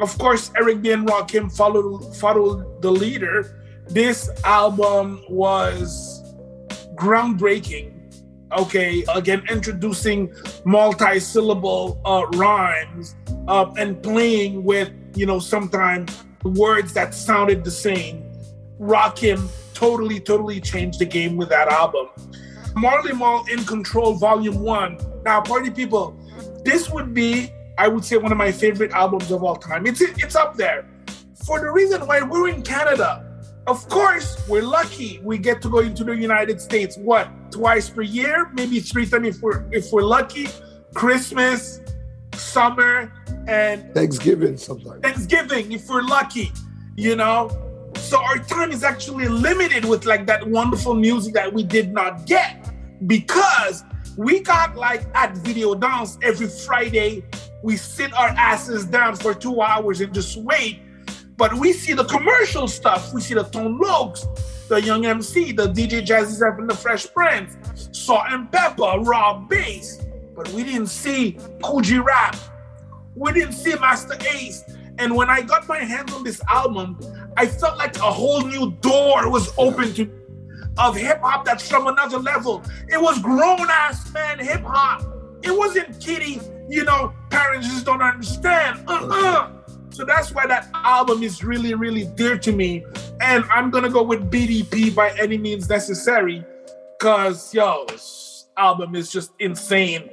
Of 0.00 0.18
course, 0.18 0.50
Eric 0.56 0.82
B. 0.82 0.90
and 0.90 1.06
Rakim 1.06 1.56
followed, 1.56 2.16
followed 2.16 2.82
the 2.82 2.90
leader. 2.90 3.62
This 3.86 4.28
album 4.42 5.22
was 5.28 6.24
groundbreaking. 6.96 7.92
Okay, 8.58 9.04
again, 9.14 9.44
introducing 9.48 10.34
multi 10.64 11.20
syllable 11.20 12.00
uh, 12.04 12.26
rhymes 12.36 13.14
uh, 13.46 13.72
and 13.78 14.02
playing 14.02 14.64
with, 14.64 14.90
you 15.14 15.26
know, 15.26 15.38
sometimes 15.38 16.24
words 16.42 16.92
that 16.94 17.14
sounded 17.14 17.62
the 17.62 17.70
same. 17.70 18.24
Rakim 18.80 19.48
totally, 19.72 20.18
totally 20.18 20.60
changed 20.60 20.98
the 20.98 21.06
game 21.06 21.36
with 21.36 21.50
that 21.50 21.68
album. 21.68 22.08
Marley 22.74 23.12
Marl 23.12 23.44
in 23.50 23.64
Control 23.64 24.14
Volume 24.14 24.58
1. 24.58 24.98
Now, 25.24 25.40
party 25.40 25.70
people, 25.70 26.16
this 26.64 26.90
would 26.90 27.14
be, 27.14 27.50
I 27.78 27.88
would 27.88 28.04
say, 28.04 28.16
one 28.16 28.32
of 28.32 28.38
my 28.38 28.52
favorite 28.52 28.92
albums 28.92 29.30
of 29.30 29.42
all 29.42 29.56
time. 29.56 29.86
It's, 29.86 30.00
it's 30.00 30.34
up 30.34 30.56
there. 30.56 30.86
For 31.46 31.60
the 31.60 31.70
reason 31.70 32.06
why 32.06 32.22
we're 32.22 32.48
in 32.48 32.62
Canada, 32.62 33.24
of 33.66 33.88
course, 33.88 34.46
we're 34.48 34.62
lucky 34.62 35.20
we 35.22 35.38
get 35.38 35.62
to 35.62 35.68
go 35.68 35.78
into 35.78 36.04
the 36.04 36.16
United 36.16 36.60
States, 36.60 36.96
what, 36.98 37.30
twice 37.50 37.88
per 37.88 38.02
year? 38.02 38.50
Maybe 38.52 38.80
three 38.80 39.06
times 39.06 39.36
if 39.36 39.42
we're, 39.42 39.64
if 39.72 39.92
we're 39.92 40.02
lucky. 40.02 40.48
Christmas, 40.94 41.80
summer, 42.34 43.12
and 43.48 43.92
Thanksgiving 43.94 44.56
sometimes. 44.56 45.00
Thanksgiving, 45.02 45.72
if 45.72 45.88
we're 45.88 46.02
lucky, 46.02 46.52
you 46.96 47.16
know? 47.16 47.50
So 47.96 48.22
our 48.22 48.38
time 48.38 48.70
is 48.72 48.84
actually 48.84 49.28
limited 49.28 49.84
with 49.84 50.04
like 50.04 50.26
that 50.26 50.46
wonderful 50.46 50.94
music 50.94 51.34
that 51.34 51.52
we 51.52 51.62
did 51.62 51.92
not 51.92 52.26
get 52.26 52.63
because 53.06 53.84
we 54.16 54.40
got 54.40 54.76
like 54.76 55.04
at 55.14 55.36
video 55.38 55.74
dance 55.74 56.18
every 56.22 56.48
Friday. 56.48 57.24
We 57.62 57.76
sit 57.76 58.12
our 58.14 58.28
asses 58.28 58.84
down 58.84 59.16
for 59.16 59.34
two 59.34 59.60
hours 59.60 60.00
and 60.00 60.12
just 60.12 60.36
wait. 60.36 60.80
But 61.36 61.54
we 61.54 61.72
see 61.72 61.94
the 61.94 62.04
commercial 62.04 62.68
stuff. 62.68 63.12
We 63.12 63.20
see 63.20 63.34
the 63.34 63.44
Tone 63.44 63.78
Locs, 63.78 64.26
the 64.68 64.80
Young 64.80 65.04
MC, 65.04 65.52
the 65.52 65.66
DJ 65.66 66.06
Jazzy 66.06 66.38
Jeff 66.38 66.58
and 66.58 66.70
the 66.70 66.76
Fresh 66.76 67.12
Prince, 67.12 67.56
Salt 67.92 68.26
and 68.28 68.50
Pepper, 68.52 69.00
Rob 69.00 69.48
Base. 69.48 70.04
But 70.36 70.48
we 70.50 70.62
didn't 70.64 70.88
see 70.88 71.38
G 71.80 71.98
Rap. 71.98 72.36
We 73.16 73.32
didn't 73.32 73.52
see 73.52 73.74
Masta 73.74 74.16
Ace. 74.32 74.62
And 74.98 75.16
when 75.16 75.28
I 75.28 75.42
got 75.42 75.66
my 75.66 75.78
hands 75.78 76.12
on 76.12 76.22
this 76.22 76.40
album, 76.48 76.98
I 77.36 77.46
felt 77.46 77.78
like 77.78 77.96
a 77.96 78.12
whole 78.12 78.42
new 78.42 78.72
door 78.80 79.28
was 79.28 79.52
open 79.58 79.92
to 79.94 80.06
of 80.78 80.96
hip 80.96 81.20
hop 81.20 81.44
that's 81.44 81.68
from 81.68 81.86
another 81.86 82.18
level. 82.18 82.62
It 82.88 83.00
was 83.00 83.20
grown 83.20 83.66
ass 83.70 84.12
man 84.12 84.38
hip 84.38 84.62
hop. 84.62 85.04
It 85.42 85.56
wasn't 85.56 86.00
kitty, 86.00 86.40
you 86.68 86.84
know, 86.84 87.12
parents 87.30 87.68
just 87.68 87.84
don't 87.84 88.02
understand. 88.02 88.84
Uh-uh. 88.88 89.50
So 89.90 90.04
that's 90.04 90.32
why 90.32 90.46
that 90.46 90.68
album 90.74 91.22
is 91.22 91.44
really, 91.44 91.74
really 91.74 92.06
dear 92.16 92.36
to 92.38 92.52
me. 92.52 92.84
And 93.20 93.44
I'm 93.50 93.70
gonna 93.70 93.90
go 93.90 94.02
with 94.02 94.30
BDP 94.30 94.94
by 94.94 95.10
any 95.20 95.38
means 95.38 95.68
necessary. 95.68 96.44
Cause 96.98 97.54
yo, 97.54 97.84
this 97.88 98.46
album 98.56 98.96
is 98.96 99.12
just 99.12 99.32
insane. 99.38 100.10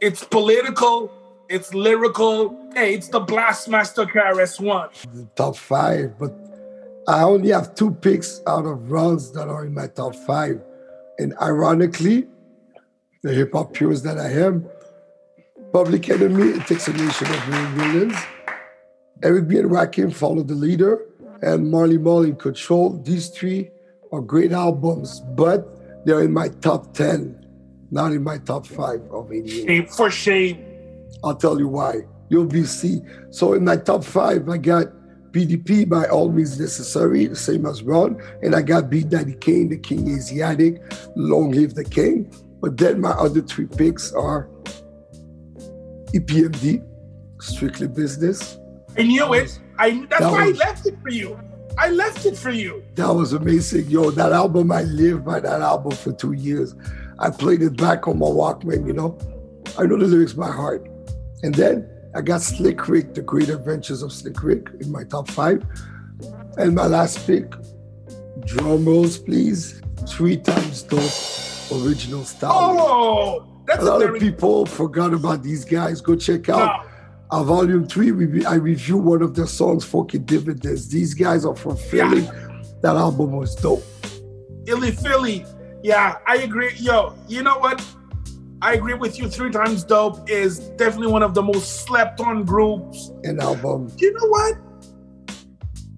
It's 0.00 0.22
political, 0.22 1.10
it's 1.48 1.74
lyrical. 1.74 2.56
Hey, 2.74 2.94
it's 2.94 3.08
the 3.08 3.20
Blastmaster 3.20 4.06
KRS 4.06 4.60
One. 4.60 4.90
Top 5.34 5.56
five, 5.56 6.16
but 6.18 6.32
I 7.08 7.22
only 7.22 7.48
have 7.48 7.74
two 7.74 7.92
picks 7.92 8.42
out 8.46 8.66
of 8.66 8.90
Ron's 8.90 9.32
that 9.32 9.48
are 9.48 9.64
in 9.64 9.72
my 9.72 9.86
top 9.86 10.14
five. 10.14 10.60
And 11.18 11.32
ironically, 11.40 12.26
the 13.22 13.32
hip 13.32 13.52
hop 13.54 13.72
purist 13.72 14.04
that 14.04 14.18
I 14.18 14.30
am, 14.30 14.68
Public 15.72 16.10
Enemy, 16.10 16.50
It 16.50 16.66
Takes 16.66 16.86
a 16.86 16.92
Nation 16.92 17.26
of 17.26 17.42
Villains, 17.44 18.14
Eric 19.22 19.48
B. 19.48 19.56
and 19.56 19.70
Rakim, 19.70 20.12
Follow 20.12 20.42
the 20.42 20.54
Leader, 20.54 21.06
and 21.40 21.70
Marley 21.70 21.96
Marl 21.96 22.24
in 22.24 22.36
Control. 22.36 23.02
These 23.02 23.30
three 23.30 23.70
are 24.12 24.20
great 24.20 24.52
albums, 24.52 25.20
but 25.34 26.04
they're 26.04 26.22
in 26.22 26.32
my 26.34 26.48
top 26.60 26.92
10, 26.92 27.46
not 27.90 28.12
in 28.12 28.22
my 28.22 28.36
top 28.36 28.66
five 28.66 29.00
of 29.10 29.32
88. 29.32 29.66
Shame 29.66 29.86
for 29.86 30.10
shame. 30.10 30.62
I'll 31.24 31.36
tell 31.36 31.58
you 31.58 31.68
why. 31.68 32.02
You'll 32.28 32.44
be 32.44 32.64
see. 32.64 33.00
So 33.30 33.54
in 33.54 33.64
my 33.64 33.78
top 33.78 34.04
five, 34.04 34.46
I 34.50 34.58
got 34.58 34.88
BDP 35.38 35.88
by 35.88 36.06
all 36.06 36.32
means 36.32 36.58
necessary, 36.58 37.26
the 37.26 37.36
same 37.36 37.64
as 37.66 37.82
Ron. 37.82 38.20
And 38.42 38.56
I 38.56 38.62
got 38.62 38.90
Big 38.90 39.08
Daddy 39.08 39.34
Kane, 39.34 39.68
the 39.68 39.78
King 39.78 40.08
Asiatic, 40.08 40.82
Long 41.14 41.52
Live 41.52 41.74
the 41.74 41.84
King. 41.84 42.32
But 42.60 42.76
then 42.76 43.00
my 43.00 43.10
other 43.10 43.40
three 43.42 43.66
picks 43.66 44.12
are 44.12 44.48
EPMD, 46.12 46.84
Strictly 47.40 47.86
Business. 47.86 48.58
I 48.96 49.02
knew 49.02 49.32
it. 49.34 49.60
I 49.78 50.06
that's 50.10 50.22
that 50.22 50.32
why 50.32 50.48
was, 50.48 50.60
I 50.60 50.64
left 50.64 50.86
it 50.86 50.98
for 51.00 51.10
you. 51.10 51.38
I 51.78 51.90
left 51.90 52.26
it 52.26 52.36
for 52.36 52.50
you. 52.50 52.82
That 52.96 53.14
was 53.14 53.32
amazing. 53.32 53.86
Yo, 53.86 54.10
that 54.10 54.32
album, 54.32 54.72
I 54.72 54.82
lived 54.82 55.24
by 55.24 55.38
that 55.38 55.60
album 55.60 55.92
for 55.92 56.12
two 56.12 56.32
years. 56.32 56.74
I 57.20 57.30
played 57.30 57.62
it 57.62 57.76
back 57.76 58.08
on 58.08 58.18
my 58.18 58.26
Walkman, 58.26 58.86
you 58.86 58.92
know. 58.92 59.16
I 59.78 59.86
know 59.86 59.96
the 59.96 60.06
lyrics 60.06 60.32
by 60.32 60.50
heart. 60.50 60.88
And 61.44 61.54
then 61.54 61.88
I 62.14 62.22
got 62.22 62.40
Slick 62.40 62.88
Rick, 62.88 63.14
The 63.14 63.22
Great 63.22 63.48
Adventures 63.48 64.02
of 64.02 64.12
Slick 64.12 64.42
Rick 64.42 64.68
in 64.80 64.90
my 64.90 65.04
top 65.04 65.28
five. 65.28 65.64
And 66.56 66.74
my 66.74 66.86
last 66.86 67.26
pick, 67.26 67.52
drum 68.44 68.84
rolls, 68.84 69.18
please. 69.18 69.82
Three 70.08 70.36
times 70.36 70.82
dope, 70.82 71.82
original 71.82 72.24
style. 72.24 72.52
Oh, 72.80 73.62
that's 73.66 73.82
a 73.82 73.84
lot 73.84 74.02
of 74.02 74.18
people 74.18 74.64
forgot 74.64 75.12
about 75.12 75.42
these 75.42 75.64
guys. 75.64 76.00
Go 76.00 76.16
check 76.16 76.48
out 76.48 76.82
no. 76.82 76.90
our 77.30 77.40
uh, 77.42 77.44
volume 77.44 77.86
three. 77.86 78.10
We, 78.12 78.46
I 78.46 78.54
review 78.54 78.96
one 78.96 79.22
of 79.22 79.34
their 79.34 79.46
songs, 79.46 79.84
Funky 79.84 80.18
Dividends. 80.18 80.88
These 80.88 81.14
guys 81.14 81.44
are 81.44 81.54
from 81.54 81.76
Philly. 81.76 82.22
Yeah. 82.22 82.62
That 82.82 82.96
album 82.96 83.32
was 83.32 83.54
dope. 83.54 83.84
Illy 84.66 84.92
Philly. 84.92 85.44
Yeah, 85.82 86.18
I 86.26 86.38
agree. 86.38 86.72
Yo, 86.76 87.14
you 87.28 87.42
know 87.42 87.58
what? 87.58 87.84
I 88.60 88.74
agree 88.74 88.94
with 88.94 89.18
you. 89.18 89.28
Three 89.28 89.50
Times 89.50 89.84
Dope 89.84 90.28
is 90.28 90.58
definitely 90.70 91.08
one 91.08 91.22
of 91.22 91.34
the 91.34 91.42
most 91.42 91.84
slept 91.84 92.20
on 92.20 92.44
groups. 92.44 93.12
An 93.22 93.40
album. 93.40 93.92
You 93.98 94.12
know 94.14 94.26
what? 94.26 94.56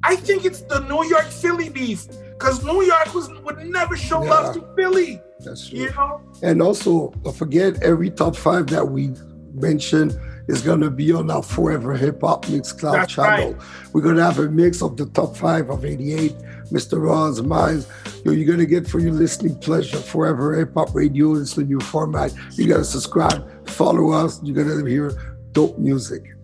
I 0.02 0.16
think 0.16 0.44
it's 0.44 0.62
the 0.62 0.80
New 0.80 1.04
York 1.04 1.26
Philly 1.26 1.68
beef 1.68 2.06
because 2.32 2.64
New 2.64 2.82
York 2.82 3.14
was 3.14 3.30
would 3.42 3.58
never 3.66 3.96
show 3.96 4.22
yeah, 4.22 4.30
love 4.30 4.54
to 4.54 4.74
Philly. 4.76 5.20
That's 5.40 5.68
true. 5.68 5.78
You 5.78 5.90
know? 5.90 6.20
And 6.42 6.60
also, 6.60 7.12
forget 7.34 7.82
every 7.82 8.10
top 8.10 8.36
five 8.36 8.66
that 8.68 8.88
we 8.88 9.14
mentioned 9.54 10.18
is 10.50 10.62
going 10.62 10.80
to 10.80 10.90
be 10.90 11.12
on 11.12 11.30
our 11.30 11.42
Forever 11.42 11.96
Hip 11.96 12.20
Hop 12.22 12.44
Mixcloud 12.46 12.92
That's 12.92 13.12
channel. 13.14 13.52
Right. 13.52 13.62
We're 13.92 14.00
going 14.02 14.16
to 14.16 14.24
have 14.24 14.38
a 14.40 14.50
mix 14.50 14.82
of 14.82 14.96
the 14.96 15.06
top 15.06 15.36
five 15.36 15.70
of 15.70 15.84
88, 15.84 16.32
Mr. 16.72 17.00
Ron's 17.00 17.40
Minds. 17.40 17.86
Yo, 18.24 18.32
you're 18.32 18.46
going 18.46 18.58
to 18.58 18.66
get 18.66 18.86
for 18.86 18.98
your 18.98 19.12
listening 19.12 19.56
pleasure 19.60 19.98
Forever 19.98 20.58
Hip 20.58 20.74
Hop 20.74 20.94
Radio. 20.94 21.34
It's 21.36 21.54
the 21.54 21.62
new 21.62 21.80
format. 21.80 22.34
You 22.54 22.66
got 22.66 22.78
to 22.78 22.84
subscribe, 22.84 23.68
follow 23.68 24.10
us. 24.10 24.42
You're 24.42 24.62
going 24.62 24.84
to 24.84 24.84
hear 24.84 25.38
dope 25.52 25.78
music. 25.78 26.34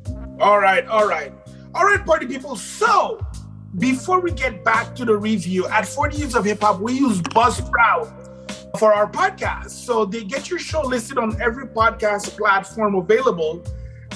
All 0.40 0.60
right, 0.60 0.86
all 0.86 1.08
right. 1.08 1.32
All 1.74 1.84
right, 1.84 2.04
party 2.06 2.26
people. 2.26 2.56
So, 2.56 3.20
before 3.78 4.20
we 4.20 4.30
get 4.30 4.64
back 4.64 4.94
to 4.96 5.04
the 5.04 5.16
review, 5.16 5.66
at 5.66 5.86
40 5.86 6.16
Years 6.16 6.34
of 6.36 6.44
Hip 6.44 6.60
Hop, 6.60 6.80
we 6.80 6.94
use 6.94 7.20
Buzzsprout 7.20 8.26
for 8.78 8.92
our 8.92 9.10
podcast. 9.10 9.70
So 9.70 10.04
they 10.04 10.22
get 10.22 10.50
your 10.50 10.58
show 10.58 10.82
listed 10.82 11.18
on 11.18 11.40
every 11.40 11.66
podcast 11.66 12.36
platform 12.36 12.94
available 12.94 13.64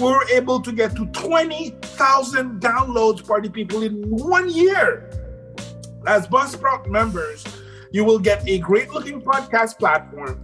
we 0.00 0.06
were 0.06 0.26
able 0.30 0.60
to 0.60 0.72
get 0.72 0.96
to 0.96 1.06
20,000 1.06 2.60
downloads, 2.60 3.26
party 3.26 3.50
people, 3.50 3.82
in 3.82 4.02
one 4.08 4.48
year. 4.48 5.10
As 6.06 6.26
Buzzsprout 6.26 6.88
members, 6.88 7.44
you 7.92 8.04
will 8.04 8.18
get 8.18 8.48
a 8.48 8.58
great 8.58 8.90
looking 8.90 9.20
podcast 9.20 9.78
platform, 9.78 10.40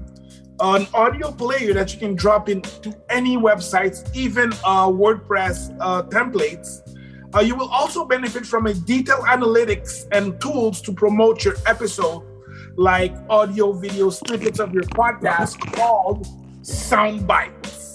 an 0.61 0.87
audio 0.92 1.33
player 1.33 1.73
that 1.73 1.95
you 1.95 1.99
can 1.99 2.14
drop 2.14 2.51
into 2.51 2.95
any 3.09 3.38
websites, 3.38 4.14
even 4.14 4.53
uh, 4.64 4.88
WordPress 4.88 5.75
uh, 5.81 6.03
templates. 6.03 6.83
Uh, 7.35 7.40
you 7.40 7.55
will 7.55 7.69
also 7.71 8.05
benefit 8.05 8.45
from 8.45 8.66
a 8.66 8.75
detailed 8.75 9.25
analytics 9.25 10.07
and 10.12 10.38
tools 10.40 10.83
to 10.83 10.92
promote 10.92 11.45
your 11.45 11.55
episode, 11.64 12.23
like 12.77 13.14
audio, 13.31 13.73
video 13.73 14.11
snippets 14.11 14.59
of 14.59 14.75
your 14.75 14.85
podcast 14.85 15.59
called 15.75 16.27
Soundbite. 16.61 17.86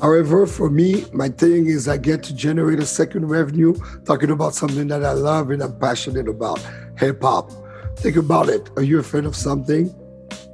However, 0.00 0.46
for 0.46 0.70
me, 0.70 1.06
my 1.12 1.28
thing 1.28 1.66
is 1.66 1.88
I 1.88 1.96
get 1.96 2.22
to 2.24 2.34
generate 2.34 2.78
a 2.78 2.86
second 2.86 3.26
revenue 3.26 3.74
talking 4.04 4.30
about 4.30 4.54
something 4.54 4.86
that 4.88 5.04
I 5.04 5.12
love 5.12 5.50
and 5.50 5.60
I'm 5.60 5.76
passionate 5.80 6.28
about 6.28 6.64
hip 6.96 7.22
hop. 7.22 7.50
Think 7.96 8.16
about 8.16 8.48
it. 8.48 8.70
Are 8.76 8.82
you 8.82 9.00
a 9.00 9.02
fan 9.02 9.26
of 9.26 9.34
something? 9.34 9.92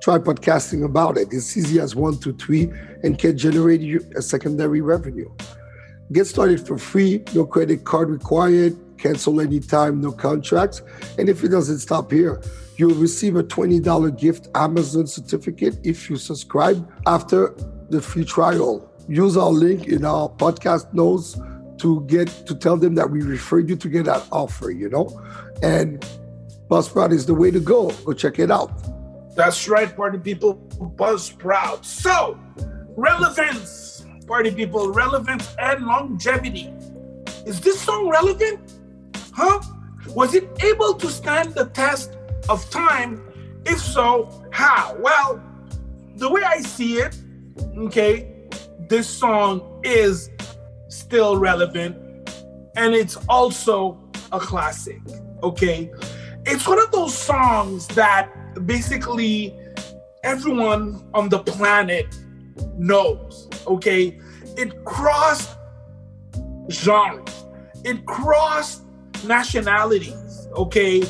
Try 0.01 0.19
podcasting 0.19 0.83
about 0.83 1.19
it. 1.19 1.29
It's 1.31 1.55
easy 1.59 1.79
as 1.79 1.95
one, 1.95 2.19
two, 2.19 2.33
three, 2.35 2.73
and 3.03 3.19
can 3.19 3.37
generate 3.37 3.83
you 3.83 4.01
a 4.17 4.23
secondary 4.23 4.81
revenue. 4.81 5.31
Get 6.13 6.27
started 6.27 6.67
for 6.67 6.79
free, 6.79 7.23
no 7.35 7.45
credit 7.45 7.85
card 7.85 8.09
required, 8.09 8.79
cancel 8.97 9.43
anytime, 9.43 10.01
no 10.01 10.13
contracts. 10.13 10.81
And 11.19 11.29
if 11.29 11.45
it 11.45 11.49
doesn't 11.49 11.81
stop 11.81 12.11
here, 12.11 12.41
you'll 12.77 12.95
receive 12.95 13.37
a 13.37 13.43
$20 13.43 14.19
gift 14.19 14.49
Amazon 14.55 15.07
certificate 15.07 15.79
if 15.85 16.09
you 16.09 16.17
subscribe 16.17 16.91
after 17.07 17.55
the 17.91 18.01
free 18.01 18.25
trial 18.25 18.91
use 19.09 19.37
our 19.37 19.51
link 19.51 19.87
in 19.87 20.05
our 20.05 20.29
podcast 20.29 20.93
notes 20.93 21.39
to 21.79 22.03
get 22.07 22.29
to 22.47 22.55
tell 22.55 22.77
them 22.77 22.95
that 22.95 23.11
we 23.11 23.23
referred 23.23 23.69
you 23.69 23.77
to 23.77 23.89
get 23.89 24.05
that 24.07 24.27
offer, 24.31 24.71
you 24.71 24.89
know? 24.89 25.21
And 25.63 26.01
Buzzsprout 26.71 27.13
is 27.13 27.27
the 27.27 27.35
way 27.35 27.51
to 27.51 27.61
go. 27.61 27.91
Go 28.05 28.13
check 28.13 28.39
it 28.39 28.51
out. 28.51 28.71
That's 29.35 29.69
right, 29.69 29.95
party 29.95 30.19
people. 30.19 30.57
Buzzsprout. 30.97 31.85
So, 31.85 32.39
relevance, 32.97 34.07
party 34.27 34.51
people, 34.51 34.93
relevance 34.93 35.55
and 35.59 35.85
longevity. 35.85 36.73
Is 37.45 37.61
this 37.61 37.81
song 37.81 38.09
relevant? 38.09 38.79
Huh? 39.33 39.61
Was 40.09 40.35
it 40.35 40.49
able 40.63 40.95
to 40.95 41.11
stand 41.11 41.55
the 41.55 41.67
test 41.67 42.17
of 42.49 42.69
time? 42.71 43.21
If 43.67 43.81
so, 43.81 44.47
how? 44.53 44.97
Well, 45.01 45.43
the 46.17 46.31
way 46.31 46.43
I 46.43 46.61
see 46.61 46.99
it, 46.99 47.19
okay, 47.77 48.34
this 48.95 49.09
song 49.09 49.81
is 49.83 50.31
still 50.87 51.37
relevant 51.37 51.97
and 52.77 52.95
it's 52.95 53.17
also 53.29 53.99
a 54.31 54.39
classic. 54.39 55.01
Okay. 55.43 55.91
It's 56.47 56.69
one 56.69 56.79
of 56.79 56.93
those 56.93 57.13
songs 57.13 57.89
that 57.89 58.31
basically 58.67 59.53
everyone 60.23 61.05
on 61.13 61.29
the 61.29 61.41
planet 61.41 62.07
knows. 62.77 63.49
Okay. 63.67 64.21
It 64.57 64.85
crossed 64.85 65.59
genres, 66.71 67.45
it 67.83 68.07
crossed 68.07 68.85
nationalities. 69.25 70.47
Okay. 70.55 71.03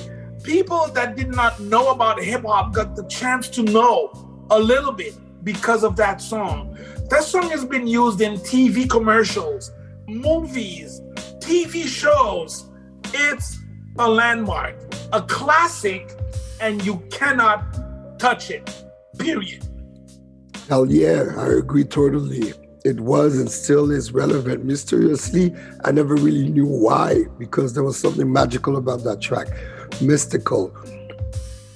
People 0.43 0.87
that 0.95 1.17
did 1.17 1.29
not 1.29 1.61
know 1.61 1.91
about 1.91 2.19
hip 2.23 2.47
hop 2.47 2.73
got 2.73 2.97
the 2.97 3.05
chance 3.09 3.51
to 3.51 3.63
know 3.63 4.11
a 4.51 4.59
little 4.59 4.93
bit 4.93 5.15
because 5.45 5.85
of 5.85 5.97
that 5.97 6.23
song. 6.23 6.79
That 7.11 7.23
song 7.23 7.51
has 7.51 7.65
been 7.65 7.87
used 7.87 8.21
in 8.23 8.35
TV 8.35 8.89
commercials, 8.89 9.71
movies, 10.09 11.01
TV 11.39 11.87
shows. 11.87 12.71
It's 13.13 13.59
a 13.99 14.09
landmark, 14.09 14.77
a 15.13 15.21
classic, 15.21 16.11
and 16.61 16.85
you 16.85 16.97
cannot 17.11 18.19
touch 18.19 18.51
it. 18.51 18.85
Period. 19.19 19.67
Hell 20.69 20.91
yeah, 20.91 21.25
I 21.37 21.49
agree 21.49 21.85
totally. 21.85 22.55
It 22.85 23.01
was 23.01 23.39
and 23.39 23.51
still 23.51 23.91
is 23.91 24.13
relevant. 24.13 24.65
Mysteriously, 24.65 25.55
I 25.85 25.93
never 25.93 26.15
really 26.15 26.49
knew 26.49 26.67
why, 26.67 27.25
because 27.39 27.75
there 27.75 27.85
was 27.85 27.99
something 27.99 28.33
magical 28.33 28.77
about 28.77 29.05
that 29.05 29.21
track. 29.21 29.49
Mystical. 30.01 30.75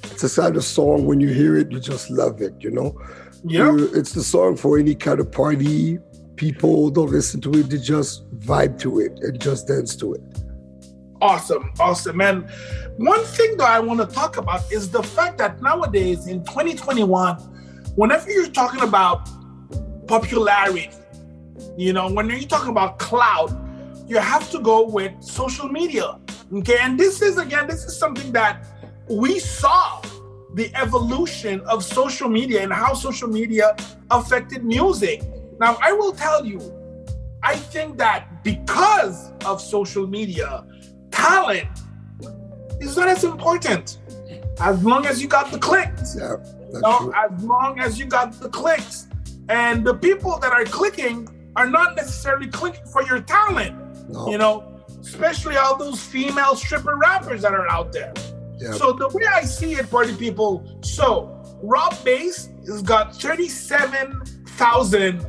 It's 0.05 0.25
a 0.25 0.41
kind 0.41 0.57
of 0.57 0.65
song 0.65 1.07
when 1.07 1.21
you 1.21 1.29
hear 1.29 1.57
it, 1.57 1.71
you 1.71 1.81
just 1.81 2.11
love 2.11 2.41
it, 2.41 2.55
you 2.61 2.71
know? 2.71 2.99
Yeah. 3.45 3.77
It's 3.95 4.13
the 4.13 4.23
song 4.23 4.57
for 4.57 4.79
any 4.79 4.95
kind 4.95 5.21
of 5.21 5.31
party. 5.31 5.99
People 6.37 6.91
don't 6.91 7.11
listen 7.11 7.41
to 7.43 7.51
it, 7.55 7.71
they 7.71 7.79
just 7.79 8.29
vibe 8.39 8.79
to 8.81 9.01
it 9.01 9.19
and 9.23 9.41
just 9.41 9.67
dance 9.67 9.97
to 9.97 10.15
it. 10.15 10.23
Awesome, 11.21 11.73
awesome. 11.81 12.21
And 12.21 12.49
one 12.97 13.25
thing 13.25 13.57
that 13.57 13.69
I 13.69 13.81
want 13.81 14.01
to 14.01 14.07
talk 14.07 14.37
about 14.37 14.71
is 14.71 14.89
the 14.91 15.03
fact 15.03 15.39
that 15.39 15.61
nowadays 15.61 16.29
in 16.29 16.45
2021, 16.45 17.37
whenever 17.97 18.31
you're 18.31 18.47
talking 18.47 18.83
about 18.83 19.29
popularity, 20.07 20.91
you 21.77 21.93
know, 21.93 22.09
when 22.09 22.31
you're 22.31 22.41
talking 22.41 22.71
about 22.71 23.01
cloud, 23.01 23.51
you 24.09 24.19
have 24.19 24.49
to 24.51 24.61
go 24.61 24.87
with 24.87 25.13
social 25.23 25.69
media. 25.69 26.19
Okay. 26.53 26.79
And 26.81 26.99
this 26.99 27.21
is, 27.21 27.37
again, 27.37 27.67
this 27.67 27.85
is 27.85 27.99
something 27.99 28.33
that 28.33 28.65
we 29.11 29.39
saw 29.41 30.01
the 30.59 30.75
evolution 30.75 31.61
of 31.63 31.85
social 31.85 32.29
media 32.29 32.63
and 32.65 32.73
how 32.73 32.93
social 32.93 33.29
media 33.29 33.77
affected 34.11 34.65
music. 34.65 35.23
Now, 35.61 35.79
I 35.81 35.93
will 35.93 36.13
tell 36.13 36.45
you, 36.45 36.61
I 37.45 37.55
think 37.55 37.97
that 37.99 38.43
because 38.43 39.31
of 39.47 39.61
social 39.61 40.07
media, 40.07 40.67
talent 41.13 41.69
is 42.81 42.97
not 42.97 43.09
as 43.09 43.23
important 43.23 43.99
as 44.61 44.85
long 44.85 45.07
as 45.07 45.23
you 45.23 45.29
got 45.29 45.53
the 45.53 45.59
clicks. 45.59 46.17
Yeah, 46.19 46.37
as 47.25 47.45
long 47.45 47.79
as 47.79 47.97
you 47.99 48.07
got 48.07 48.33
the 48.41 48.49
clicks. 48.49 49.07
And 49.49 49.87
the 49.87 49.95
people 49.95 50.39
that 50.41 50.53
are 50.53 50.65
clicking 50.65 51.29
are 51.55 51.69
not 51.69 51.95
necessarily 51.95 52.49
clicking 52.49 52.87
for 52.87 53.03
your 53.05 53.21
talent. 53.21 53.77
No. 54.11 54.29
You 54.29 54.39
know, 54.39 54.83
especially 55.01 55.57
all 55.57 55.77
those 55.77 56.03
female 56.03 56.57
stripper 56.57 56.97
rappers 56.97 57.43
that 57.43 57.55
are 57.55 57.71
out 57.71 57.93
there. 57.93 58.13
So 58.59 58.93
the 58.93 59.09
way 59.09 59.25
I 59.27 59.43
see 59.43 59.75
it, 59.75 59.91
party 59.91 60.17
people, 60.17 60.65
so 60.83 61.43
Rob 61.63 62.03
Base 62.05 62.51
has 62.67 62.83
got 62.83 63.15
37,000 63.15 65.27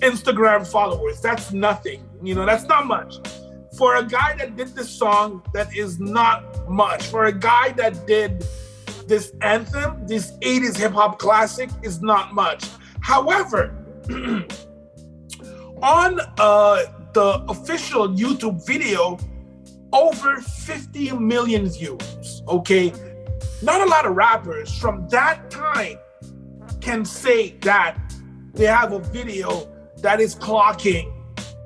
Instagram 0.00 0.70
followers. 0.70 1.20
That's 1.20 1.52
nothing. 1.52 2.08
You 2.22 2.34
know, 2.34 2.46
that's 2.46 2.64
not 2.64 2.86
much. 2.86 3.16
For 3.76 3.96
a 3.96 4.04
guy 4.04 4.34
that 4.36 4.56
did 4.56 4.74
this 4.74 4.90
song, 4.90 5.42
that 5.54 5.74
is 5.74 5.98
not 5.98 6.68
much. 6.68 7.06
For 7.06 7.24
a 7.24 7.32
guy 7.32 7.70
that 7.72 8.06
did 8.06 8.44
this 9.06 9.32
anthem, 9.40 10.06
this 10.06 10.32
80s 10.38 10.76
hip 10.76 10.92
hop 10.92 11.18
classic, 11.18 11.70
is 11.82 12.02
not 12.02 12.34
much. 12.34 12.66
However, 13.00 13.74
on 15.82 16.20
uh, 16.38 16.82
the 17.12 17.44
official 17.48 18.08
YouTube 18.08 18.64
video, 18.66 19.18
over 19.92 20.40
50 20.40 21.12
million 21.18 21.68
views. 21.68 22.42
Okay. 22.48 22.92
Not 23.62 23.80
a 23.80 23.90
lot 23.90 24.06
of 24.06 24.16
rappers 24.16 24.76
from 24.76 25.08
that 25.08 25.50
time 25.50 25.98
can 26.80 27.04
say 27.04 27.50
that 27.60 27.96
they 28.54 28.66
have 28.66 28.92
a 28.92 28.98
video 28.98 29.68
that 29.98 30.20
is 30.20 30.34
clocking, 30.34 31.12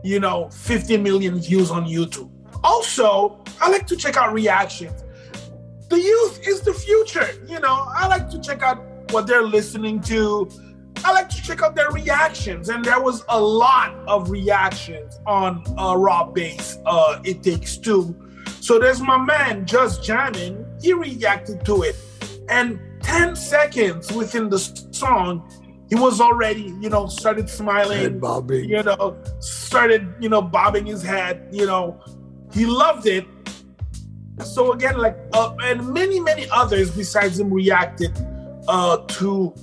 you 0.05 0.21
know, 0.21 0.49
50 0.51 0.99
million 0.99 1.41
views 1.41 1.71
on 1.71 1.87
YouTube. 1.87 2.31
Also, 2.63 3.43
I 3.61 3.71
like 3.71 3.87
to 3.87 3.97
check 3.97 4.17
out 4.17 4.33
reactions. 4.33 5.05
The 5.89 6.01
youth 6.01 6.41
is 6.47 6.61
the 6.63 6.75
future, 6.75 7.29
you 7.47 7.61
know. 7.61 7.87
I 7.89 8.07
like 8.09 8.29
to 8.31 8.41
check 8.41 8.63
out 8.63 8.85
what 9.13 9.27
they're 9.27 9.43
listening 9.43 10.01
to. 10.03 10.51
I 11.05 11.13
like 11.13 11.29
to 11.29 11.43
check 11.43 11.63
out 11.63 11.75
their 11.75 11.91
reactions, 11.91 12.69
and 12.69 12.85
there 12.85 13.01
was 13.01 13.25
a 13.29 13.41
lot 13.41 13.95
of 14.09 14.31
reactions 14.31 15.19
on 15.27 15.63
uh, 15.79 15.97
Rob 15.97 16.35
Base. 16.35 16.79
Uh, 16.85 17.21
it 17.25 17.43
takes 17.43 17.77
two 17.77 18.15
so 18.67 18.81
there's 18.81 19.01
my 19.01 19.17
man 19.17 19.65
just 19.65 20.03
jamming. 20.03 20.67
He 20.83 20.93
reacted 20.93 21.65
to 21.67 21.83
it, 21.83 21.95
and 22.49 22.81
10 23.01 23.37
seconds 23.37 24.13
within 24.13 24.49
the 24.49 24.59
song, 24.59 25.49
he 25.89 25.95
was 25.95 26.21
already, 26.21 26.75
you 26.81 26.91
know, 26.91 27.07
started 27.07 27.49
smiling, 27.49 28.01
head 28.01 28.21
bobbing, 28.21 28.69
you 28.69 28.83
know, 28.83 29.17
started, 29.39 30.13
you 30.19 30.29
know, 30.29 30.43
bobbing 30.43 30.85
his 30.85 31.01
head, 31.01 31.49
you 31.53 31.65
know, 31.65 32.03
he 32.53 32.67
loved 32.67 33.07
it. 33.07 33.25
So 34.43 34.73
again, 34.73 34.99
like, 34.99 35.17
uh, 35.33 35.55
and 35.63 35.87
many, 35.95 36.19
many 36.19 36.49
others 36.51 36.91
besides 36.91 37.39
him 37.39 37.53
reacted 37.53 38.19
uh, 38.67 38.97
to 38.97 39.55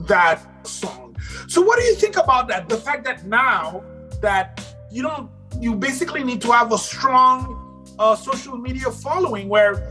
that 0.00 0.46
song. 0.66 1.16
So 1.48 1.60
what 1.62 1.78
do 1.78 1.84
you 1.84 1.94
think 1.94 2.16
about 2.16 2.48
that? 2.48 2.68
The 2.68 2.76
fact 2.76 3.04
that 3.04 3.26
now 3.26 3.82
that 4.20 4.64
you 4.90 5.02
don't, 5.02 5.30
you 5.60 5.74
basically 5.74 6.24
need 6.24 6.40
to 6.42 6.52
have 6.52 6.72
a 6.72 6.78
strong 6.78 7.84
uh, 7.98 8.16
social 8.16 8.56
media 8.56 8.90
following 8.90 9.48
where 9.48 9.88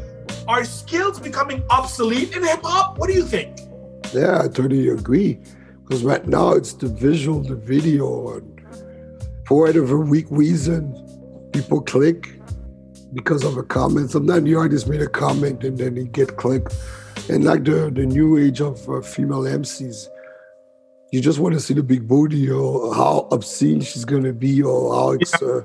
are 0.48 0.64
skills 0.64 1.20
becoming 1.20 1.64
obsolete 1.70 2.36
in 2.36 2.44
hip 2.44 2.62
hop? 2.64 2.98
What 2.98 3.08
do 3.08 3.14
you 3.14 3.24
think? 3.24 3.60
Yeah, 4.14 4.40
I 4.40 4.48
totally 4.48 4.90
agree. 4.90 5.40
Because 5.84 6.04
right 6.04 6.26
now 6.26 6.52
it's 6.52 6.74
the 6.74 6.88
visual, 6.88 7.42
the 7.42 7.56
video, 7.56 8.38
and 8.38 8.62
for 9.46 9.66
whatever 9.66 10.00
weak 10.00 10.26
reason, 10.30 10.96
people 11.52 11.82
click 11.82 12.40
because 13.14 13.44
of 13.44 13.58
a 13.58 13.64
comment. 13.64 14.12
Sometimes 14.12 14.46
the 14.46 14.56
artist 14.56 14.88
made 14.88 15.02
a 15.02 15.08
comment 15.08 15.64
and 15.64 15.78
then 15.78 15.96
he 15.96 16.06
get 16.06 16.38
clicked. 16.38 16.74
And 17.30 17.44
like 17.44 17.66
the, 17.66 17.92
the 17.94 18.06
new 18.06 18.38
age 18.38 18.62
of 18.62 18.88
uh, 18.90 19.02
female 19.02 19.42
MCs, 19.42 20.08
you 21.12 21.20
just 21.20 21.40
want 21.40 21.54
to 21.54 21.60
see 21.60 21.74
the 21.74 21.84
big 21.84 22.08
booty 22.08 22.50
or 22.50 22.96
how 22.96 23.28
obscene 23.32 23.82
she's 23.82 24.06
going 24.06 24.24
to 24.24 24.34
be 24.34 24.64
or 24.64 24.96
how 24.96 25.12
it's. 25.12 25.34
Yeah. 25.42 25.48
Uh, 25.48 25.62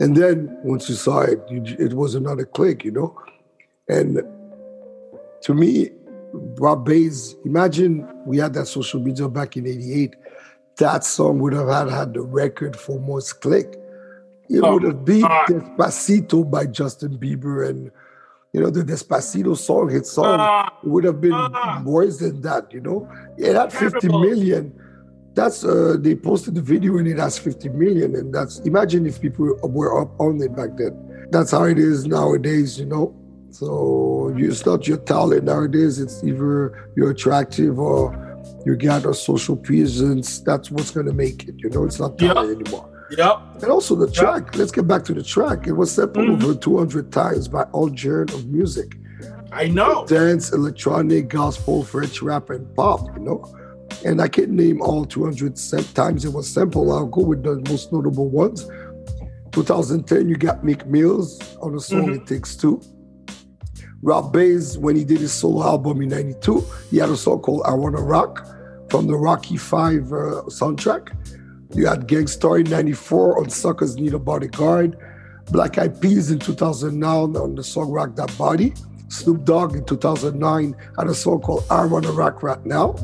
and 0.00 0.16
then 0.16 0.58
once 0.62 0.88
you 0.88 0.94
saw 0.94 1.20
it, 1.20 1.40
you, 1.48 1.62
it 1.78 1.94
was 1.94 2.14
another 2.14 2.44
click, 2.44 2.84
you 2.84 2.90
know? 2.90 3.20
And 3.88 4.22
to 5.42 5.54
me, 5.54 5.90
Rob 6.32 6.84
Base, 6.84 7.34
imagine 7.44 8.08
we 8.26 8.38
had 8.38 8.54
that 8.54 8.66
social 8.66 9.00
media 9.00 9.28
back 9.28 9.56
in 9.56 9.66
88. 9.66 10.16
That 10.78 11.04
song 11.04 11.38
would 11.40 11.52
have 11.52 11.68
had, 11.68 11.88
had 11.88 12.14
the 12.14 12.22
record 12.22 12.76
for 12.76 12.98
most 13.00 13.40
click. 13.40 13.76
It 14.48 14.60
oh, 14.60 14.74
would 14.74 14.82
have 14.82 15.04
beat 15.04 15.24
uh, 15.24 15.44
Despacito 15.46 16.48
by 16.48 16.66
Justin 16.66 17.18
Bieber 17.18 17.68
and 17.68 17.90
you 18.52 18.60
know, 18.60 18.70
the 18.70 18.82
Despacito 18.84 19.56
song, 19.56 19.90
hit 19.90 20.06
song, 20.06 20.38
uh, 20.38 20.70
would 20.84 21.02
have 21.02 21.20
been 21.20 21.32
uh, 21.32 21.82
worse 21.84 22.18
than 22.18 22.40
that, 22.42 22.72
you 22.72 22.80
know? 22.80 23.10
It 23.36 23.56
had 23.56 23.72
50 23.72 24.06
million 24.08 24.80
that's 25.34 25.64
uh, 25.64 25.96
they 25.98 26.14
posted 26.14 26.54
the 26.54 26.62
video 26.62 26.98
and 26.98 27.08
it 27.08 27.18
has 27.18 27.38
50 27.38 27.68
million 27.70 28.14
and 28.14 28.32
that's 28.32 28.60
imagine 28.60 29.06
if 29.06 29.20
people 29.20 29.58
were 29.64 30.00
up 30.00 30.18
on 30.20 30.40
it 30.40 30.54
back 30.54 30.76
then 30.76 31.28
that's 31.30 31.50
how 31.50 31.64
it 31.64 31.78
is 31.78 32.06
nowadays 32.06 32.78
you 32.78 32.86
know 32.86 33.14
so 33.50 34.32
it's 34.36 34.64
not 34.64 34.86
your 34.86 34.98
talent 34.98 35.44
nowadays 35.44 35.98
it's 35.98 36.22
either 36.24 36.92
you're 36.96 37.10
attractive 37.10 37.78
or 37.78 38.20
you 38.64 38.76
got 38.76 39.04
a 39.04 39.14
social 39.14 39.56
presence 39.56 40.38
that's 40.40 40.70
what's 40.70 40.90
going 40.90 41.06
to 41.06 41.12
make 41.12 41.48
it 41.48 41.54
you 41.58 41.68
know 41.70 41.84
it's 41.84 41.98
not 41.98 42.16
talent 42.18 42.48
yep. 42.48 42.60
anymore 42.60 42.90
Yep. 43.18 43.62
And 43.62 43.64
also 43.66 43.94
the 43.94 44.10
track. 44.10 44.44
Yep. 44.46 44.56
Let's 44.56 44.72
get 44.72 44.88
back 44.88 45.04
to 45.04 45.14
the 45.14 45.22
track. 45.22 45.66
It 45.66 45.72
was 45.72 45.92
sampled 45.92 46.26
mm-hmm. 46.26 46.44
over 46.46 46.54
200 46.58 47.12
times 47.12 47.48
by 47.48 47.64
all 47.64 47.94
genre 47.94 48.34
of 48.34 48.46
music. 48.46 48.96
I 49.52 49.68
know. 49.68 50.06
Dance, 50.06 50.52
electronic, 50.52 51.28
gospel, 51.28 51.84
French 51.84 52.22
rap, 52.22 52.48
and 52.48 52.74
pop. 52.74 53.14
You 53.14 53.22
know 53.22 53.63
and 54.04 54.20
I 54.20 54.28
can't 54.28 54.50
name 54.50 54.80
all 54.82 55.04
200 55.04 55.56
times 55.94 56.24
it 56.24 56.32
was 56.32 56.48
sampled. 56.48 56.90
I'll 56.90 57.06
go 57.06 57.22
with 57.22 57.42
the 57.42 57.56
most 57.70 57.92
notable 57.92 58.28
ones. 58.28 58.68
2010, 59.52 60.28
you 60.28 60.36
got 60.36 60.64
Meek 60.64 60.84
Mills 60.86 61.56
on 61.58 61.74
the 61.74 61.80
song 61.80 62.06
mm-hmm. 62.06 62.22
It 62.22 62.26
Takes 62.26 62.56
Two. 62.56 62.80
Rob 64.02 64.32
Base, 64.32 64.76
when 64.76 64.96
he 64.96 65.04
did 65.04 65.20
his 65.20 65.32
solo 65.32 65.64
album 65.64 66.02
in 66.02 66.10
92, 66.10 66.62
he 66.90 66.98
had 66.98 67.08
a 67.08 67.16
song 67.16 67.40
called 67.40 67.62
I 67.64 67.72
Wanna 67.72 68.02
Rock 68.02 68.46
from 68.90 69.06
the 69.06 69.16
Rocky 69.16 69.56
Five 69.56 70.12
uh, 70.12 70.44
soundtrack. 70.48 71.16
You 71.74 71.86
had 71.86 72.06
Gang 72.06 72.26
Starr 72.26 72.58
in 72.58 72.68
94 72.68 73.38
on 73.38 73.48
Suckers 73.48 73.96
Need 73.96 74.12
a 74.12 74.18
Bodyguard. 74.18 74.98
Black 75.50 75.78
Eyed 75.78 76.00
Peas 76.00 76.30
in 76.30 76.38
2009 76.38 77.36
on 77.36 77.54
the 77.54 77.64
song 77.64 77.90
Rock 77.90 78.14
That 78.16 78.36
Body. 78.36 78.74
Snoop 79.08 79.44
Dogg 79.44 79.76
in 79.76 79.84
2009 79.84 80.76
had 80.98 81.06
a 81.06 81.14
song 81.14 81.40
called 81.40 81.64
I 81.70 81.86
Wanna 81.86 82.12
Rock 82.12 82.42
Right 82.42 82.64
Now. 82.66 82.94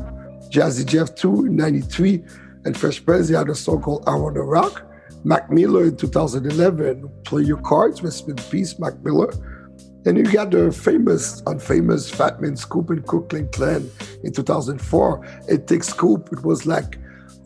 Jazzy 0.51 0.85
Jeff 0.85 1.15
2 1.15 1.45
in 1.45 1.55
93, 1.55 2.23
and 2.65 2.77
Fresh 2.77 3.05
Prince 3.05 3.29
had 3.29 3.47
a 3.47 3.55
song 3.55 3.81
called 3.81 4.03
I 4.05 4.15
Wanna 4.15 4.43
Rock. 4.43 4.85
Mac 5.23 5.49
Miller 5.49 5.85
in 5.85 5.95
2011, 5.95 7.09
Play 7.23 7.43
Your 7.43 7.61
Cards, 7.61 8.01
with 8.01 8.27
in 8.27 8.35
Peace, 8.35 8.77
Mac 8.77 8.99
Miller. 9.01 9.31
And 10.05 10.17
you 10.17 10.23
got 10.23 10.51
the 10.51 10.71
famous, 10.71 11.41
unfamous 11.43 12.13
Fat 12.13 12.41
Man 12.41 12.57
Scoop 12.57 12.89
and 12.89 13.05
Crooklyn 13.05 13.47
Clan 13.49 13.89
in 14.23 14.33
2004. 14.33 15.43
It 15.47 15.67
takes 15.67 15.89
Scoop. 15.89 16.29
It 16.33 16.43
was 16.43 16.65
like, 16.65 16.97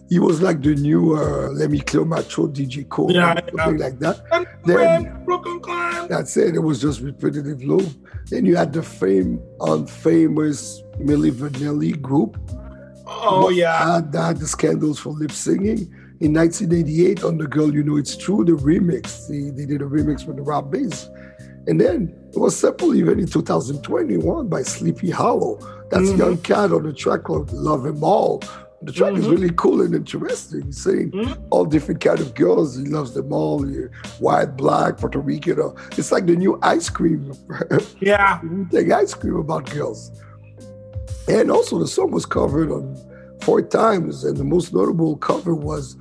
he 0.10 0.20
was 0.20 0.41
like 0.41 0.62
the 0.62 0.74
new 0.76 1.16
uh, 1.16 1.49
Lemmy 1.49 1.82
Cleopatra, 1.82 2.45
DJ 2.45 2.88
Cole, 2.88 3.12
yeah, 3.12 3.36
something 3.36 3.58
yeah. 3.58 3.86
like 3.86 3.99
that. 3.99 4.24
And 4.32 4.47
then, 4.64 5.26
Crooklyn 5.26 5.60
Clan. 5.60 6.08
That's 6.08 6.38
it. 6.38 6.56
It 6.56 6.60
was 6.60 6.82
just 6.82 7.01
repetitive 7.01 7.62
loop. 7.64 7.89
Then 8.30 8.45
you 8.45 8.56
had 8.56 8.74
the 8.74 8.82
fame, 8.82 9.39
unfamous 9.60 10.82
Milli 10.99 11.32
Vanilli 11.32 12.01
group 12.01 12.38
Oh 13.08 13.49
yeah, 13.49 13.95
had, 13.95 14.14
had 14.14 14.38
the 14.38 14.47
scandals 14.47 14.99
for 14.99 15.10
lip 15.10 15.32
singing. 15.32 15.93
In 16.22 16.34
1988, 16.34 17.26
on 17.26 17.38
the 17.38 17.45
Girl 17.45 17.74
You 17.74 17.84
Know 17.84 17.97
It's 17.97 18.16
True, 18.16 18.45
the 18.45 18.53
remix, 18.53 19.28
they, 19.28 19.49
they 19.49 19.66
did 19.66 19.82
a 19.82 19.86
remix 19.86 20.26
with 20.26 20.38
the 20.38 20.43
Rob 20.43 20.72
Base. 20.72 21.10
And 21.68 21.82
then 21.82 22.16
it 22.34 22.39
was 22.39 22.58
sampled 22.58 22.95
even 22.95 23.20
in 23.20 23.28
2021 23.28 24.47
by 24.47 24.62
Sleepy 24.62 25.10
Hollow. 25.10 25.58
That's 25.89 26.10
mm-hmm. 26.10 26.20
Young 26.20 26.38
Cat 26.38 26.72
on 26.72 26.84
the 26.84 26.93
track 26.93 27.24
called 27.24 27.51
Love 27.51 27.86
'Em 27.86 28.03
All. 28.03 28.41
The 28.82 28.91
track 28.91 29.14
mm-hmm. 29.14 29.22
is 29.22 29.28
really 29.28 29.49
cool 29.56 29.82
and 29.82 29.95
interesting. 29.95 30.64
He's 30.64 30.84
saying 30.84 31.12
mm-hmm. 31.12 31.43
all 31.49 31.66
different 31.66 32.01
kind 32.01 32.20
of 32.20 32.36
girls. 32.36 32.78
He 32.78 32.86
loves 32.86 33.14
them 33.14 33.34
all. 33.34 33.66
White, 34.20 34.56
black, 34.58 34.97
Puerto 34.97 35.20
Rican. 35.20 35.74
It's 35.97 36.12
like 36.12 36.28
the 36.28 36.36
new 36.36 36.60
ice 36.62 36.89
cream. 36.89 37.34
Yeah. 37.99 38.39
we 38.43 38.66
take 38.66 38.91
ice 38.91 39.14
cream 39.14 39.38
about 39.38 39.70
girls. 39.72 40.12
And 41.28 41.49
also 41.49 41.80
the 41.80 41.88
song 41.88 42.11
was 42.11 42.26
covered 42.26 42.71
on 42.71 42.95
four 43.41 43.61
times, 43.61 44.23
and 44.23 44.38
the 44.38 44.43
most 44.43 44.73
notable 44.73 45.17
cover 45.17 45.55
was 45.55 45.97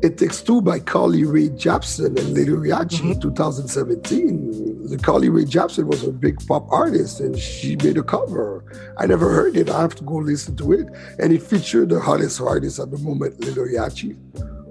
it 0.00 0.16
Takes 0.16 0.42
Two 0.42 0.60
by 0.60 0.78
Carly 0.78 1.24
Rae 1.24 1.48
Jepsen 1.48 2.16
and 2.16 2.32
Lil 2.32 2.60
Yachty 2.60 3.00
mm-hmm. 3.00 3.12
in 3.12 3.20
2017. 3.20 4.88
The 4.88 4.96
Carly 4.96 5.28
Rae 5.28 5.42
Jepsen 5.42 5.86
was 5.86 6.04
a 6.04 6.12
big 6.12 6.38
pop 6.46 6.70
artist 6.70 7.18
and 7.18 7.36
she 7.36 7.74
made 7.76 7.98
a 7.98 8.02
cover. 8.04 8.64
I 8.96 9.06
never 9.06 9.28
heard 9.28 9.56
it. 9.56 9.68
I 9.68 9.80
have 9.80 9.96
to 9.96 10.04
go 10.04 10.14
listen 10.14 10.56
to 10.58 10.72
it. 10.72 10.86
And 11.18 11.32
it 11.32 11.42
featured 11.42 11.88
the 11.88 11.98
hottest 11.98 12.40
artist 12.40 12.78
at 12.78 12.92
the 12.92 12.98
moment, 12.98 13.40
Lil 13.40 13.66
Yachty. 13.66 14.16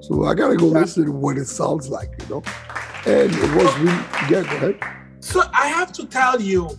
So 0.02 0.24
I 0.24 0.34
gotta 0.34 0.56
go 0.56 0.68
listen 0.68 1.06
to 1.06 1.12
what 1.12 1.38
it 1.38 1.48
sounds 1.48 1.90
like, 1.90 2.10
you 2.22 2.36
know? 2.36 2.44
And 3.06 3.30
it 3.34 3.56
was 3.56 3.78
really, 3.80 4.04
yeah, 4.30 4.44
go 4.44 4.56
ahead. 4.56 4.80
So 5.20 5.44
I 5.54 5.68
have 5.68 5.92
to 5.94 6.06
tell 6.06 6.40
you, 6.40 6.70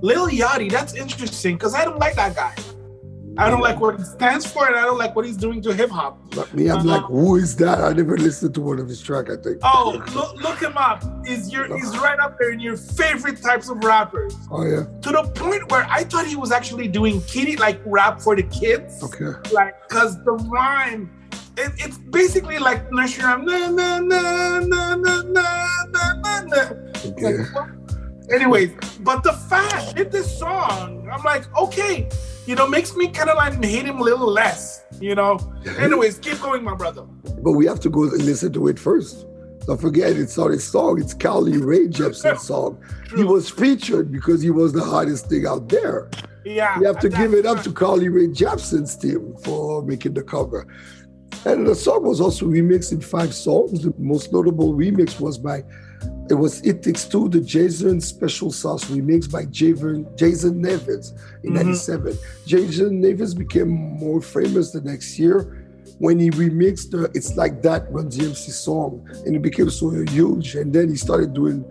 Lil 0.00 0.28
Yachty, 0.28 0.70
that's 0.70 0.94
interesting 0.94 1.56
because 1.56 1.74
I 1.74 1.84
don't 1.84 1.98
like 1.98 2.14
that 2.16 2.36
guy. 2.36 2.54
I 3.38 3.48
don't 3.50 3.60
like 3.60 3.78
what 3.78 3.96
he 3.96 4.04
stands 4.04 4.44
for, 4.44 4.66
and 4.66 4.74
I 4.74 4.82
don't 4.82 4.98
like 4.98 5.14
what 5.14 5.24
he's 5.24 5.36
doing 5.36 5.62
to 5.62 5.72
hip 5.72 5.90
hop. 5.90 6.18
Me, 6.52 6.68
I'm 6.68 6.78
uh, 6.80 6.84
like, 6.84 7.04
who 7.04 7.36
is 7.36 7.54
that? 7.56 7.78
I 7.78 7.92
never 7.92 8.18
listened 8.18 8.52
to 8.56 8.60
one 8.60 8.80
of 8.80 8.88
his 8.88 9.00
tracks. 9.00 9.30
I 9.30 9.36
think. 9.36 9.58
Oh, 9.62 10.02
look, 10.12 10.34
look 10.42 10.58
him 10.60 10.76
up. 10.76 11.04
Is 11.24 11.52
your 11.52 11.72
he's 11.76 11.96
right 11.98 12.18
up 12.18 12.36
there 12.40 12.50
in 12.50 12.58
your 12.58 12.76
favorite 12.76 13.40
types 13.40 13.68
of 13.68 13.84
rappers. 13.84 14.34
Oh 14.50 14.64
yeah. 14.64 14.86
To 15.02 15.12
the 15.12 15.22
point 15.36 15.70
where 15.70 15.86
I 15.88 16.02
thought 16.02 16.26
he 16.26 16.34
was 16.34 16.50
actually 16.50 16.88
doing 16.88 17.22
kitty 17.22 17.56
like 17.56 17.80
rap 17.86 18.20
for 18.20 18.34
the 18.34 18.42
kids. 18.42 19.04
Okay. 19.04 19.38
Like, 19.52 19.88
cause 19.88 20.22
the 20.24 20.32
rhyme. 20.32 21.08
It, 21.56 21.72
it's 21.76 21.98
basically 21.98 22.58
like 22.58 22.90
nursery 22.90 23.24
rhyme. 23.24 23.44
Na, 23.44 23.68
na, 23.68 24.00
na, 24.00 24.58
na, 24.60 24.96
na, 24.96 25.22
na, 25.22 26.12
na, 26.14 26.40
na. 26.42 26.70
Okay. 27.06 27.36
Like, 27.36 27.77
anyways, 28.30 28.72
but 29.00 29.22
the 29.22 29.32
fact 29.32 29.98
in 29.98 30.10
this 30.10 30.38
song, 30.38 31.08
I'm 31.12 31.22
like, 31.22 31.44
okay, 31.56 32.08
you 32.46 32.54
know, 32.54 32.66
makes 32.66 32.96
me 32.96 33.08
kind 33.08 33.30
of 33.30 33.36
like 33.36 33.62
hate 33.62 33.84
him 33.84 33.98
a 33.98 34.02
little 34.02 34.30
less, 34.30 34.84
you 35.00 35.14
know. 35.14 35.38
Anyways, 35.78 36.18
keep 36.18 36.40
going, 36.40 36.64
my 36.64 36.74
brother. 36.74 37.02
But 37.42 37.52
we 37.52 37.66
have 37.66 37.80
to 37.80 37.90
go 37.90 38.04
and 38.04 38.22
listen 38.22 38.52
to 38.54 38.68
it 38.68 38.78
first. 38.78 39.26
Don't 39.66 39.80
forget, 39.80 40.16
it's 40.16 40.38
not 40.38 40.50
his 40.50 40.64
song, 40.64 40.98
it's 41.00 41.12
Carly 41.12 41.58
Rae 41.58 41.88
Jepsen's 41.88 42.42
song. 42.46 42.82
True. 43.04 43.18
He 43.18 43.24
was 43.24 43.50
featured 43.50 44.10
because 44.10 44.40
he 44.40 44.50
was 44.50 44.72
the 44.72 44.82
hottest 44.82 45.26
thing 45.26 45.46
out 45.46 45.68
there. 45.68 46.08
Yeah. 46.44 46.78
We 46.78 46.86
have 46.86 46.98
to 47.00 47.10
give 47.10 47.34
it 47.34 47.44
up 47.44 47.62
to 47.64 47.72
Carly 47.72 48.08
Rae 48.08 48.28
Jepsen's 48.28 48.96
team 48.96 49.36
for 49.44 49.82
making 49.82 50.14
the 50.14 50.22
cover. 50.22 50.66
And 51.44 51.66
the 51.66 51.74
song 51.74 52.04
was 52.04 52.20
also 52.20 52.46
remixed 52.46 52.92
in 52.92 53.00
five 53.00 53.34
songs. 53.34 53.82
The 53.82 53.92
most 53.98 54.32
notable 54.32 54.72
remix 54.72 55.20
was 55.20 55.36
by 55.36 55.62
it 56.30 56.34
was 56.34 56.60
It 56.60 56.82
Takes 56.82 57.04
Two, 57.04 57.28
the 57.28 57.40
Jason 57.40 58.00
Special 58.00 58.50
Sauce 58.50 58.84
remix 58.86 59.30
by 59.30 59.46
Jason, 59.46 60.06
Jason 60.16 60.60
Nevins 60.60 61.12
in 61.42 61.52
mm-hmm. 61.52 61.68
97. 61.68 62.18
Jason 62.46 63.00
Nevins 63.00 63.34
became 63.34 63.70
more 63.70 64.20
famous 64.20 64.70
the 64.72 64.80
next 64.80 65.18
year 65.18 65.64
when 65.98 66.18
he 66.18 66.30
remixed 66.30 66.90
the 66.90 67.10
It's 67.14 67.36
Like 67.36 67.62
That 67.62 67.90
Run 67.90 68.10
DMC 68.10 68.50
song 68.50 69.08
and 69.26 69.34
it 69.34 69.42
became 69.42 69.70
so 69.70 69.90
huge. 69.90 70.54
And 70.54 70.72
then 70.72 70.88
he 70.88 70.96
started 70.96 71.34
doing 71.34 71.64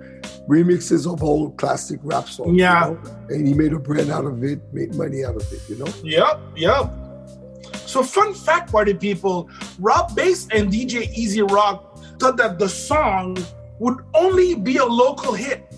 remixes 0.48 1.12
of 1.12 1.24
old 1.24 1.58
classic 1.58 2.00
rap 2.04 2.28
songs. 2.28 2.60
Yeah. 2.60 2.90
You 2.90 2.94
know? 2.96 3.02
And 3.30 3.48
he 3.48 3.54
made 3.54 3.74
a 3.74 3.80
brand 3.80 4.10
out 4.10 4.26
of 4.26 4.44
it, 4.44 4.62
made 4.74 4.96
money 4.96 5.24
out 5.24 5.36
of 5.36 5.54
it, 5.54 5.62
you 5.70 5.78
know? 5.78 5.92
Yep, 6.04 6.42
yep. 6.56 6.94
So, 7.86 8.04
fun 8.04 8.34
fact, 8.34 8.72
party 8.72 8.94
people 8.94 9.50
Rob 9.80 10.14
Base 10.16 10.48
and 10.52 10.72
DJ 10.72 11.10
E-Z 11.16 11.42
Rock 11.44 11.98
thought 12.20 12.38
that 12.38 12.60
the 12.60 12.68
song 12.68 13.38
would 13.80 13.98
only 14.14 14.56
be 14.56 14.78
a 14.78 14.86
local 14.86 15.34
hit. 15.34 15.74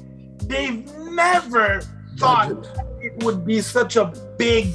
They've 0.48 0.86
never 0.98 1.82
thought 2.18 2.68
it 3.02 3.24
would 3.24 3.46
be 3.46 3.62
such 3.62 3.96
a 3.96 4.14
big, 4.38 4.74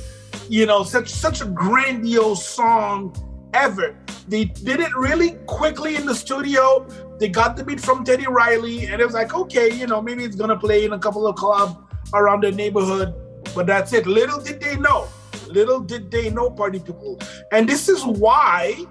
you 0.48 0.66
know, 0.66 0.82
such 0.82 1.08
such 1.08 1.40
a 1.40 1.46
grandiose 1.46 2.46
song 2.46 3.14
ever. 3.52 3.96
They 4.28 4.46
did 4.46 4.80
it 4.80 4.94
really 4.96 5.32
quickly 5.46 5.96
in 5.96 6.06
the 6.06 6.14
studio. 6.14 6.86
They 7.18 7.28
got 7.28 7.56
the 7.56 7.64
beat 7.64 7.80
from 7.80 8.04
Teddy 8.04 8.26
Riley, 8.26 8.86
and 8.86 9.00
it 9.00 9.04
was 9.04 9.14
like, 9.14 9.34
okay, 9.34 9.72
you 9.72 9.86
know, 9.86 10.00
maybe 10.00 10.24
it's 10.24 10.36
gonna 10.36 10.58
play 10.58 10.84
in 10.84 10.92
a 10.92 10.98
couple 10.98 11.26
of 11.26 11.36
clubs 11.36 11.76
around 12.12 12.42
the 12.42 12.52
neighborhood, 12.52 13.14
but 13.54 13.66
that's 13.66 13.92
it. 13.92 14.06
Little 14.06 14.40
did 14.40 14.60
they 14.60 14.76
know. 14.76 15.08
Little 15.48 15.80
did 15.80 16.10
they 16.10 16.30
know, 16.30 16.50
party 16.50 16.80
people. 16.80 17.18
And 17.52 17.68
this 17.68 17.88
is 17.88 18.04
why, 18.04 18.86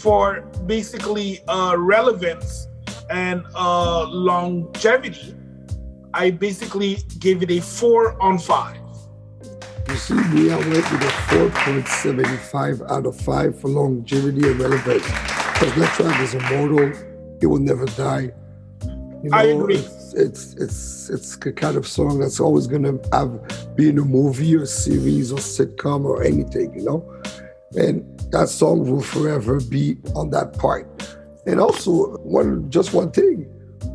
for 0.00 0.42
basically 0.66 1.40
uh, 1.48 1.74
relevance, 1.76 2.68
and 3.10 3.44
uh, 3.54 4.06
longevity, 4.08 5.34
I 6.14 6.30
basically 6.30 6.96
gave 7.18 7.42
it 7.42 7.50
a 7.50 7.60
four 7.60 8.20
on 8.22 8.38
five. 8.38 8.76
You 9.88 9.96
see, 9.96 10.50
I 10.50 10.56
went 10.56 10.90
with 10.90 11.02
a 11.02 11.12
4.75 11.32 12.90
out 12.90 13.06
of 13.06 13.18
5 13.18 13.58
for 13.58 13.68
longevity 13.68 14.46
and 14.46 14.60
relevance. 14.60 15.02
Because 15.58 15.88
track 15.96 16.20
is 16.20 16.34
immortal, 16.34 16.92
it 17.40 17.46
will 17.46 17.58
never 17.58 17.86
die. 17.86 18.30
You 19.22 19.30
know, 19.30 19.36
I 19.36 19.44
agree. 19.44 19.76
It's, 19.76 20.14
it's 20.14 20.54
it's 20.54 21.10
it's 21.10 21.34
a 21.36 21.52
kind 21.52 21.76
of 21.76 21.86
song 21.86 22.20
that's 22.20 22.38
always 22.38 22.66
gonna 22.68 22.98
have 23.12 23.74
be 23.74 23.88
in 23.88 23.98
a 23.98 24.04
movie 24.04 24.54
or 24.54 24.66
series 24.66 25.32
or 25.32 25.38
sitcom 25.38 26.04
or 26.04 26.22
anything, 26.22 26.72
you 26.78 26.84
know. 26.84 27.22
And 27.76 28.04
that 28.30 28.48
song 28.48 28.88
will 28.88 29.02
forever 29.02 29.60
be 29.60 29.96
on 30.14 30.30
that 30.30 30.56
part. 30.56 31.17
And 31.48 31.60
also, 31.60 32.18
one 32.18 32.70
just 32.70 32.92
one 32.92 33.10
thing, 33.10 33.48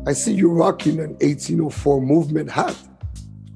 I 0.08 0.12
see 0.12 0.34
you 0.34 0.50
rocking 0.50 0.98
an 0.98 1.10
1804 1.20 2.02
movement 2.02 2.50
hat. 2.50 2.76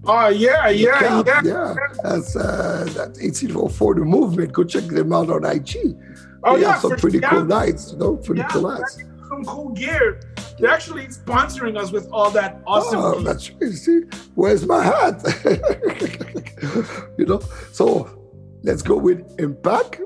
Oh 0.05 0.28
yeah, 0.28 0.68
yeah, 0.68 1.01
cap, 1.01 1.26
yeah. 1.26 1.40
Yeah, 1.42 1.74
that's 2.05 2.36
uh, 2.36 2.84
that 2.94 3.18
1804 3.20 3.96
the 3.96 4.03
movement. 4.03 4.53
Go 4.53 4.62
check 4.62 4.84
them 4.84 5.12
out 5.12 5.30
on 5.30 5.44
IG. 5.44 5.96
Oh 6.44 6.55
they 6.55 6.62
yeah, 6.62 6.72
have 6.74 6.80
some 6.80 6.92
pretty 6.92 7.18
cool 7.18 7.44
nights, 7.44 7.90
you 7.90 7.99
know, 7.99 8.16
pretty 8.16 8.42
yeah, 8.42 8.49
cool 8.51 8.70
nights. 8.70 9.03
Some 9.28 9.44
cool 9.44 9.70
gear. 9.70 10.20
They're 10.61 10.70
actually 10.70 11.09
sponsoring 11.09 11.76
us 11.76 11.90
with 11.90 12.09
all 12.12 12.30
that 12.30 12.62
awesome. 12.68 13.01
Oh, 13.01 13.14
gear. 13.14 13.22
that's 13.22 13.51
right. 13.51 13.72
See, 13.72 14.03
where's 14.36 14.64
my 14.64 14.84
hat? 14.84 15.24
you 17.18 17.26
know. 17.26 17.40
So 17.72 18.16
let's 18.62 18.82
go 18.82 18.96
with 18.96 19.40
impact. 19.40 20.01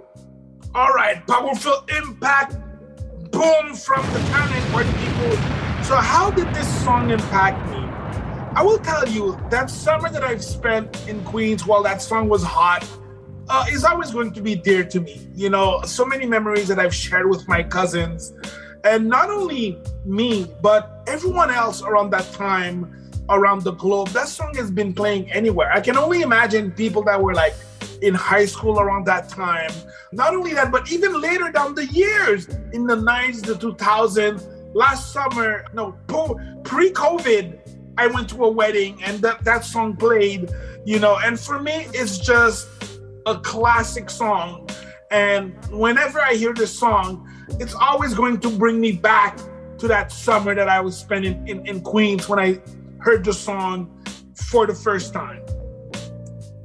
All 0.74 0.94
right, 0.94 1.24
powerful 1.26 1.84
impact 1.94 2.56
boom 3.32 3.74
from 3.74 4.04
the 4.12 4.20
panic 4.30 4.62
where 4.74 4.84
people. 4.84 5.32
So, 5.84 5.96
how 5.96 6.30
did 6.30 6.46
this 6.54 6.68
song 6.84 7.10
impact 7.10 7.58
me? 7.70 7.78
I 8.54 8.62
will 8.62 8.78
tell 8.78 9.08
you 9.08 9.40
that 9.50 9.70
summer 9.70 10.10
that 10.10 10.22
I've 10.22 10.44
spent 10.44 11.08
in 11.08 11.24
Queens 11.24 11.66
while 11.66 11.82
that 11.82 12.02
song 12.02 12.28
was 12.28 12.42
hot 12.42 12.86
uh, 13.48 13.64
is 13.70 13.82
always 13.84 14.10
going 14.10 14.32
to 14.34 14.42
be 14.42 14.54
dear 14.54 14.84
to 14.84 15.00
me. 15.00 15.26
You 15.34 15.50
know, 15.50 15.82
so 15.84 16.04
many 16.04 16.26
memories 16.26 16.68
that 16.68 16.78
I've 16.78 16.94
shared 16.94 17.28
with 17.28 17.48
my 17.48 17.62
cousins. 17.62 18.32
And 18.84 19.08
not 19.08 19.30
only 19.30 19.78
me, 20.04 20.52
but 20.60 21.02
everyone 21.06 21.50
else 21.50 21.82
around 21.82 22.10
that 22.10 22.30
time 22.32 23.02
around 23.28 23.62
the 23.62 23.72
globe. 23.72 24.08
That 24.08 24.28
song 24.28 24.54
has 24.56 24.70
been 24.70 24.92
playing 24.92 25.32
anywhere. 25.32 25.72
I 25.72 25.80
can 25.80 25.96
only 25.96 26.22
imagine 26.22 26.72
people 26.72 27.02
that 27.04 27.20
were 27.20 27.34
like 27.34 27.54
in 28.02 28.14
high 28.14 28.44
school 28.44 28.80
around 28.80 29.06
that 29.06 29.28
time. 29.28 29.70
Not 30.12 30.34
only 30.34 30.52
that, 30.54 30.70
but 30.70 30.90
even 30.92 31.20
later 31.20 31.50
down 31.50 31.74
the 31.74 31.86
years 31.86 32.48
in 32.72 32.86
the 32.86 32.96
90s, 32.96 33.46
the 33.46 33.54
2000s, 33.54 34.74
last 34.74 35.12
summer, 35.12 35.64
no, 35.72 35.92
pre 36.64 36.90
COVID, 36.90 37.58
I 37.96 38.06
went 38.08 38.28
to 38.30 38.44
a 38.44 38.50
wedding 38.50 39.02
and 39.04 39.20
that, 39.22 39.44
that 39.44 39.64
song 39.64 39.96
played, 39.96 40.50
you 40.84 40.98
know, 40.98 41.18
and 41.24 41.38
for 41.38 41.60
me, 41.60 41.86
it's 41.94 42.18
just 42.18 42.68
a 43.26 43.38
classic 43.38 44.10
song. 44.10 44.68
And 45.10 45.54
whenever 45.70 46.20
I 46.20 46.34
hear 46.34 46.54
this 46.54 46.76
song, 46.76 47.28
it's 47.60 47.74
always 47.74 48.14
going 48.14 48.40
to 48.40 48.50
bring 48.50 48.80
me 48.80 48.92
back 48.92 49.38
to 49.78 49.86
that 49.88 50.10
summer 50.10 50.54
that 50.54 50.68
I 50.68 50.80
was 50.80 50.96
spending 50.96 51.46
in, 51.46 51.66
in 51.66 51.80
Queens 51.80 52.28
when 52.28 52.38
I 52.38 52.60
heard 52.98 53.24
the 53.24 53.32
song 53.32 53.90
for 54.34 54.66
the 54.66 54.74
first 54.74 55.12
time. 55.12 55.41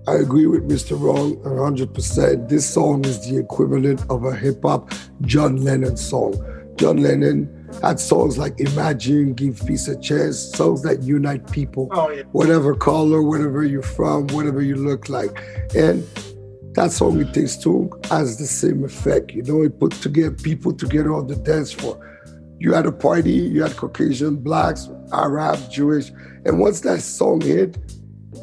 I 0.08 0.16
agree 0.16 0.48
with 0.48 0.70
Mr. 0.70 0.98
Wrong 0.98 1.36
100%. 1.44 2.48
This 2.48 2.66
song 2.66 3.04
is 3.04 3.28
the 3.28 3.38
equivalent 3.38 4.06
of 4.10 4.24
a 4.24 4.34
hip 4.34 4.62
hop 4.64 4.94
John 5.24 5.58
Lennon 5.58 5.98
song. 5.98 6.34
John 6.78 7.04
Lennon 7.04 7.68
had 7.82 8.00
songs 8.00 8.38
like 8.38 8.58
Imagine, 8.58 9.34
Give 9.34 9.62
Peace 9.68 9.90
a 9.90 10.00
Chance, 10.00 10.40
songs 10.56 10.82
that 10.84 11.04
unite 11.04 11.52
people, 11.52 11.90
oh, 11.92 12.10
yeah. 12.10 12.24
whatever 12.32 12.74
color, 12.74 13.22
whatever 13.22 13.66
you're 13.66 13.82
from, 13.82 14.28
whatever 14.28 14.62
you 14.62 14.78
look 14.78 15.10
like. 15.10 15.44
And 15.76 16.08
that 16.76 16.94
song, 16.94 17.20
It 17.20 17.34
Takes 17.34 17.58
Two, 17.58 17.92
has 18.10 18.38
the 18.38 18.46
same 18.46 18.86
effect. 18.86 19.32
You 19.34 19.44
know, 19.44 19.64
it 19.64 19.78
put 19.78 19.92
together 19.92 20.32
people 20.32 20.72
together 20.72 21.14
on 21.14 21.28
the 21.28 21.36
dance 21.36 21.74
floor. 21.74 22.00
you 22.60 22.72
had 22.72 22.86
a 22.86 22.94
party, 22.94 23.34
you 23.34 23.62
had 23.62 23.76
Caucasian, 23.76 24.38
blacks, 24.38 24.88
Arab, 25.12 25.60
Jewish, 25.70 26.12
and 26.46 26.60
once 26.60 26.80
that 26.82 27.02
song 27.02 27.42
hit, 27.42 27.78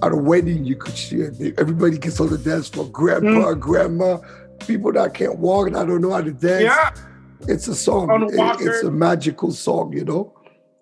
at 0.03 0.13
a 0.13 0.17
wedding, 0.17 0.65
you 0.65 0.77
could 0.77 0.97
see 0.97 1.17
it. 1.17 1.59
Everybody 1.59 1.99
gets 1.99 2.21
on 2.21 2.31
the 2.31 2.39
dance 2.39 2.69
floor. 2.69 2.89
Grandpa, 2.89 3.55
mm. 3.55 3.61
grandma, 3.61 4.19
people 4.67 4.93
that 4.93 5.15
can't 5.15 5.39
walk 5.39 5.69
and 5.69 5.77
I 5.77 5.85
don't 5.85 6.01
know 6.01 6.13
how 6.13 6.23
to 6.23 6.33
dance. 6.33 6.65
Yeah. 6.65 6.91
It's 7.47 7.69
a 7.69 7.75
song. 7.75 8.29
It, 8.31 8.61
it's 8.61 8.83
a 8.83 8.91
magical 8.91 9.53
song, 9.53 9.93
you 9.93 10.05
know? 10.05 10.33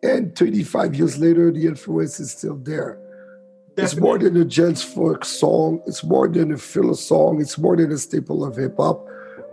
And 0.02 0.36
25 0.36 0.94
years 0.94 1.18
later, 1.18 1.50
the 1.50 1.66
influence 1.66 2.20
is 2.20 2.32
still 2.32 2.56
there. 2.56 2.98
Definitely. 3.74 3.84
It's 3.84 3.96
more 3.96 4.18
than 4.18 4.36
a 4.36 4.44
gents 4.44 4.82
folk 4.82 5.24
song. 5.24 5.82
It's 5.86 6.04
more 6.04 6.28
than 6.28 6.52
a 6.52 6.58
filler 6.58 6.94
song. 6.94 7.40
It's 7.40 7.56
more 7.56 7.76
than 7.76 7.90
a 7.90 7.98
staple 7.98 8.44
of 8.44 8.56
hip 8.56 8.76
hop 8.76 9.06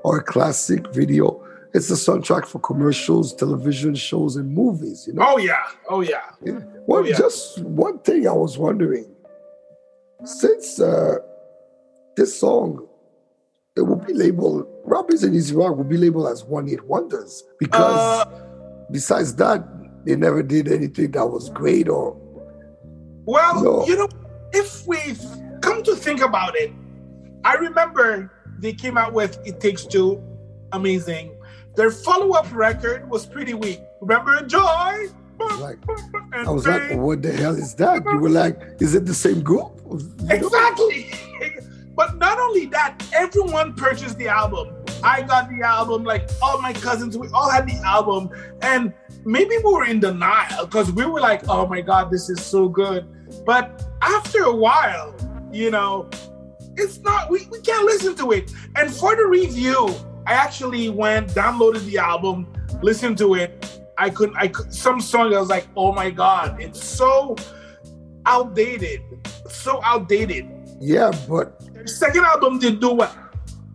or 0.03 0.17
a 0.17 0.23
classic 0.23 0.93
video. 0.93 1.45
It's 1.73 1.89
a 1.89 1.93
soundtrack 1.93 2.47
for 2.47 2.59
commercials, 2.59 3.33
television 3.33 3.93
shows, 3.95 4.35
and 4.35 4.51
movies. 4.53 5.05
You 5.07 5.13
know? 5.13 5.23
Oh 5.25 5.37
yeah, 5.37 5.61
oh 5.87 6.01
yeah. 6.01 6.21
yeah. 6.43 6.59
Well, 6.87 7.01
oh, 7.01 7.05
yeah. 7.05 7.17
just 7.17 7.59
one 7.59 7.99
thing 7.99 8.27
I 8.27 8.31
was 8.31 8.57
wondering: 8.57 9.05
since 10.23 10.79
uh, 10.79 11.17
this 12.15 12.39
song, 12.39 12.87
it 13.75 13.81
will 13.81 13.95
be 13.95 14.13
labeled 14.13 14.67
Robbins 14.89 15.23
and 15.23 15.35
E-Z 15.35 15.53
Rock 15.53 15.77
will 15.77 15.83
be 15.83 15.97
labeled 15.97 16.27
as 16.27 16.43
one 16.43 16.67
hit 16.67 16.83
wonders 16.85 17.43
because 17.59 18.25
uh, 18.25 18.85
besides 18.91 19.35
that, 19.35 19.63
they 20.05 20.15
never 20.15 20.41
did 20.41 20.67
anything 20.67 21.11
that 21.11 21.25
was 21.25 21.49
great 21.49 21.87
or. 21.87 22.17
Well, 23.25 23.57
you 23.57 23.63
know, 23.63 23.85
you 23.85 23.95
know, 23.97 24.09
if 24.51 24.87
we 24.87 24.97
come 25.61 25.83
to 25.83 25.95
think 25.95 26.21
about 26.21 26.55
it, 26.55 26.71
I 27.43 27.53
remember 27.55 28.31
they 28.57 28.73
came 28.73 28.97
out 28.97 29.13
with 29.13 29.39
"It 29.45 29.59
Takes 29.59 29.85
Two," 29.85 30.23
amazing. 30.71 31.35
Their 31.75 31.91
follow-up 31.91 32.47
record 32.51 33.07
was 33.09 33.25
pretty 33.25 33.53
weak. 33.53 33.79
Remember 34.01 34.41
"Joy"? 34.41 35.07
Like, 35.59 35.77
I 36.33 36.49
was 36.49 36.67
like, 36.67 36.97
what 36.97 37.21
the 37.21 37.31
hell 37.31 37.55
is 37.55 37.73
that? 37.75 38.03
You 38.03 38.17
were 38.17 38.29
like, 38.29 38.59
is 38.81 38.93
it 38.93 39.05
the 39.05 39.13
same 39.13 39.41
group? 39.41 39.78
Exactly. 40.29 41.13
but 41.95 42.17
not 42.17 42.39
only 42.39 42.65
that, 42.67 43.01
everyone 43.13 43.73
purchased 43.73 44.17
the 44.17 44.27
album. 44.27 44.75
I 45.03 45.21
got 45.21 45.49
the 45.49 45.61
album, 45.65 46.03
like 46.03 46.29
all 46.41 46.61
my 46.61 46.73
cousins, 46.73 47.17
we 47.17 47.27
all 47.29 47.49
had 47.49 47.67
the 47.67 47.75
album. 47.85 48.29
And 48.61 48.93
maybe 49.25 49.57
we 49.57 49.73
were 49.73 49.85
in 49.85 49.99
denial 49.99 50.65
because 50.65 50.91
we 50.91 51.05
were 51.05 51.21
like, 51.21 51.47
oh 51.49 51.67
my 51.67 51.81
God, 51.81 52.11
this 52.11 52.29
is 52.29 52.43
so 52.43 52.67
good. 52.67 53.07
But 53.45 53.85
after 54.01 54.43
a 54.43 54.55
while, 54.55 55.15
you 55.51 55.71
know, 55.71 56.09
it's 56.75 56.99
not, 56.99 57.29
we, 57.29 57.47
we 57.51 57.61
can't 57.61 57.85
listen 57.85 58.15
to 58.15 58.31
it. 58.31 58.51
And 58.75 58.93
for 58.93 59.15
the 59.15 59.25
review, 59.25 59.89
I 60.25 60.33
actually 60.33 60.89
went, 60.89 61.29
downloaded 61.29 61.85
the 61.85 61.97
album, 61.97 62.53
listened 62.81 63.17
to 63.19 63.35
it, 63.35 63.65
I 63.99 64.09
couldn't. 64.09 64.37
I 64.37 64.47
could, 64.47 64.73
some 64.73 65.01
song 65.01 65.33
I 65.33 65.39
was 65.39 65.49
like, 65.49 65.67
oh 65.75 65.91
my 65.91 66.09
god, 66.09 66.61
it's 66.61 66.81
so 66.81 67.35
outdated, 68.25 69.01
so 69.49 69.81
outdated. 69.83 70.47
Yeah, 70.79 71.11
but 71.27 71.59
their 71.73 71.87
second 71.87 72.25
album 72.25 72.59
didn't 72.59 72.79
do 72.79 72.93
well. 72.93 73.15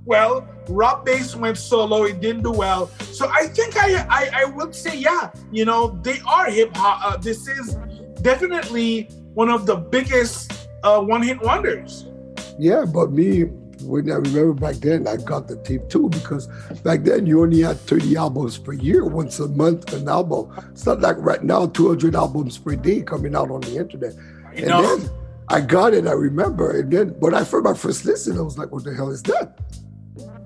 Well, 0.05 0.47
Rob 0.69 1.05
Base 1.05 1.35
went 1.37 1.59
solo. 1.59 2.05
It 2.05 2.21
didn't 2.21 2.43
do 2.43 2.53
well. 2.53 2.89
So 3.13 3.29
I 3.29 3.47
think 3.49 3.77
I 3.77 4.07
I, 4.09 4.31
I 4.43 4.45
would 4.45 4.75
say 4.75 4.97
yeah. 4.97 5.31
You 5.53 5.65
know 5.65 5.99
they 6.03 6.21
are 6.27 6.47
hip 6.51 6.77
hop. 6.77 7.01
Uh, 7.05 7.17
this 7.17 7.49
is 7.49 7.77
definitely 8.23 9.09
one 9.35 9.51
of 9.51 9.67
the 9.67 9.77
biggest 9.77 10.69
uh, 10.83 11.01
one 11.01 11.23
hit 11.23 11.41
wonders. 11.43 12.07
Yeah, 12.59 12.85
but 12.85 13.13
me 13.13 13.45
when 13.85 14.11
I 14.11 14.17
remember 14.17 14.55
back 14.55 14.77
then, 14.77 15.07
I 15.07 15.17
got 15.17 15.49
the 15.49 15.57
tape 15.57 15.89
too 15.89 16.09
because 16.09 16.49
back 16.83 17.03
then 17.05 17.27
you 17.27 17.43
only 17.43 17.61
had 17.61 17.79
30 17.81 18.17
albums 18.17 18.59
per 18.59 18.73
year, 18.73 19.05
once 19.05 19.39
a 19.41 19.49
month 19.49 19.93
an 19.93 20.09
album. 20.09 20.51
It's 20.71 20.87
not 20.87 21.01
like 21.01 21.17
right 21.19 21.43
now, 21.43 21.67
200 21.67 22.15
albums 22.15 22.59
per 22.59 22.77
day 22.77 23.03
coming 23.03 23.35
out 23.35 23.51
on 23.51 23.61
the 23.63 23.77
internet. 23.77 24.15
And 24.57 24.67
know. 24.67 24.97
then 24.97 25.11
I 25.49 25.61
got 25.61 25.95
it, 25.95 26.07
I 26.07 26.13
remember. 26.13 26.79
And 26.79 26.93
then 26.93 27.09
when 27.21 27.35
I 27.35 27.45
heard 27.45 27.65
my 27.65 27.75
first 27.75 28.05
listen, 28.05 28.39
I 28.39 28.43
was 28.43 28.59
like, 28.59 28.71
what 28.71 28.85
the 28.85 28.95
hell 28.95 29.11
is 29.11 29.23
that? 29.25 29.59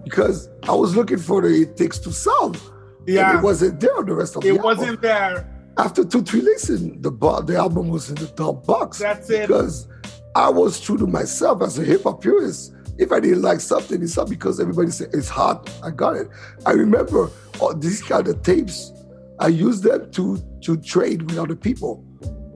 Because 0.05 0.49
I 0.65 0.73
was 0.73 0.97
looking 0.97 1.19
for 1.19 1.43
the 1.43 1.49
It 1.49 1.77
Takes 1.77 1.99
Two 1.99 2.13
sound. 2.13 2.61
Yeah. 3.07 3.39
it 3.39 3.43
wasn't 3.43 3.81
there 3.81 4.03
the 4.03 4.15
rest 4.15 4.37
of 4.37 4.45
it 4.45 4.49
the 4.49 4.55
It 4.57 4.63
wasn't 4.63 5.01
there. 5.01 5.49
After 5.79 6.05
two, 6.05 6.23
three 6.23 6.41
listens, 6.41 7.01
the, 7.03 7.11
the 7.11 7.57
album 7.57 7.89
was 7.89 8.11
in 8.11 8.17
the 8.17 8.27
top 8.27 8.67
box. 8.67 8.99
That's 8.99 9.31
it. 9.31 9.47
Because 9.47 9.89
I 10.35 10.49
was 10.51 10.81
true 10.81 10.99
to 10.99 11.07
myself 11.07 11.63
as 11.63 11.79
a 11.79 11.85
hip 11.85 12.03
hop 12.03 12.21
purist. 12.21 12.75
If 12.99 13.13
I 13.13 13.21
didn't 13.21 13.43
like 13.43 13.61
something, 13.61 14.03
it's 14.03 14.17
not 14.17 14.29
because 14.29 14.59
everybody 14.59 14.91
said 14.91 15.11
it's 15.13 15.29
hot. 15.29 15.71
I 15.85 15.91
got 15.91 16.17
it. 16.17 16.29
I 16.67 16.73
remember 16.73 17.31
all 17.61 17.75
these 17.75 18.03
kind 18.03 18.27
of 18.27 18.43
tapes. 18.43 18.93
I 19.39 19.49
used 19.49 19.85
them 19.85 20.11
to 20.13 20.43
to 20.63 20.77
trade 20.77 21.23
with 21.23 21.39
other 21.39 21.55
people. 21.55 22.05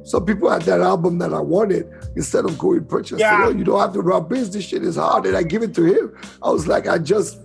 Some 0.05 0.25
people 0.25 0.51
had 0.51 0.63
that 0.63 0.81
album 0.81 1.19
that 1.19 1.33
I 1.33 1.41
wanted 1.41 1.91
instead 2.17 2.45
of 2.45 2.59
going 2.59 2.85
purchase. 2.85 3.21
Yeah. 3.21 3.45
oh, 3.47 3.51
you 3.51 3.65
don't 3.65 3.81
have 3.81 3.93
to 3.93 4.01
rob 4.01 4.29
biz. 4.29 4.51
This 4.51 4.65
shit 4.65 4.83
is 4.83 4.97
hard. 4.97 5.27
And 5.27 5.37
I 5.37 5.43
give 5.43 5.63
it 5.63 5.75
to 5.75 5.85
him. 5.85 6.17
I 6.43 6.51
was 6.51 6.67
like, 6.67 6.89
I 6.89 6.99
just 6.99 7.39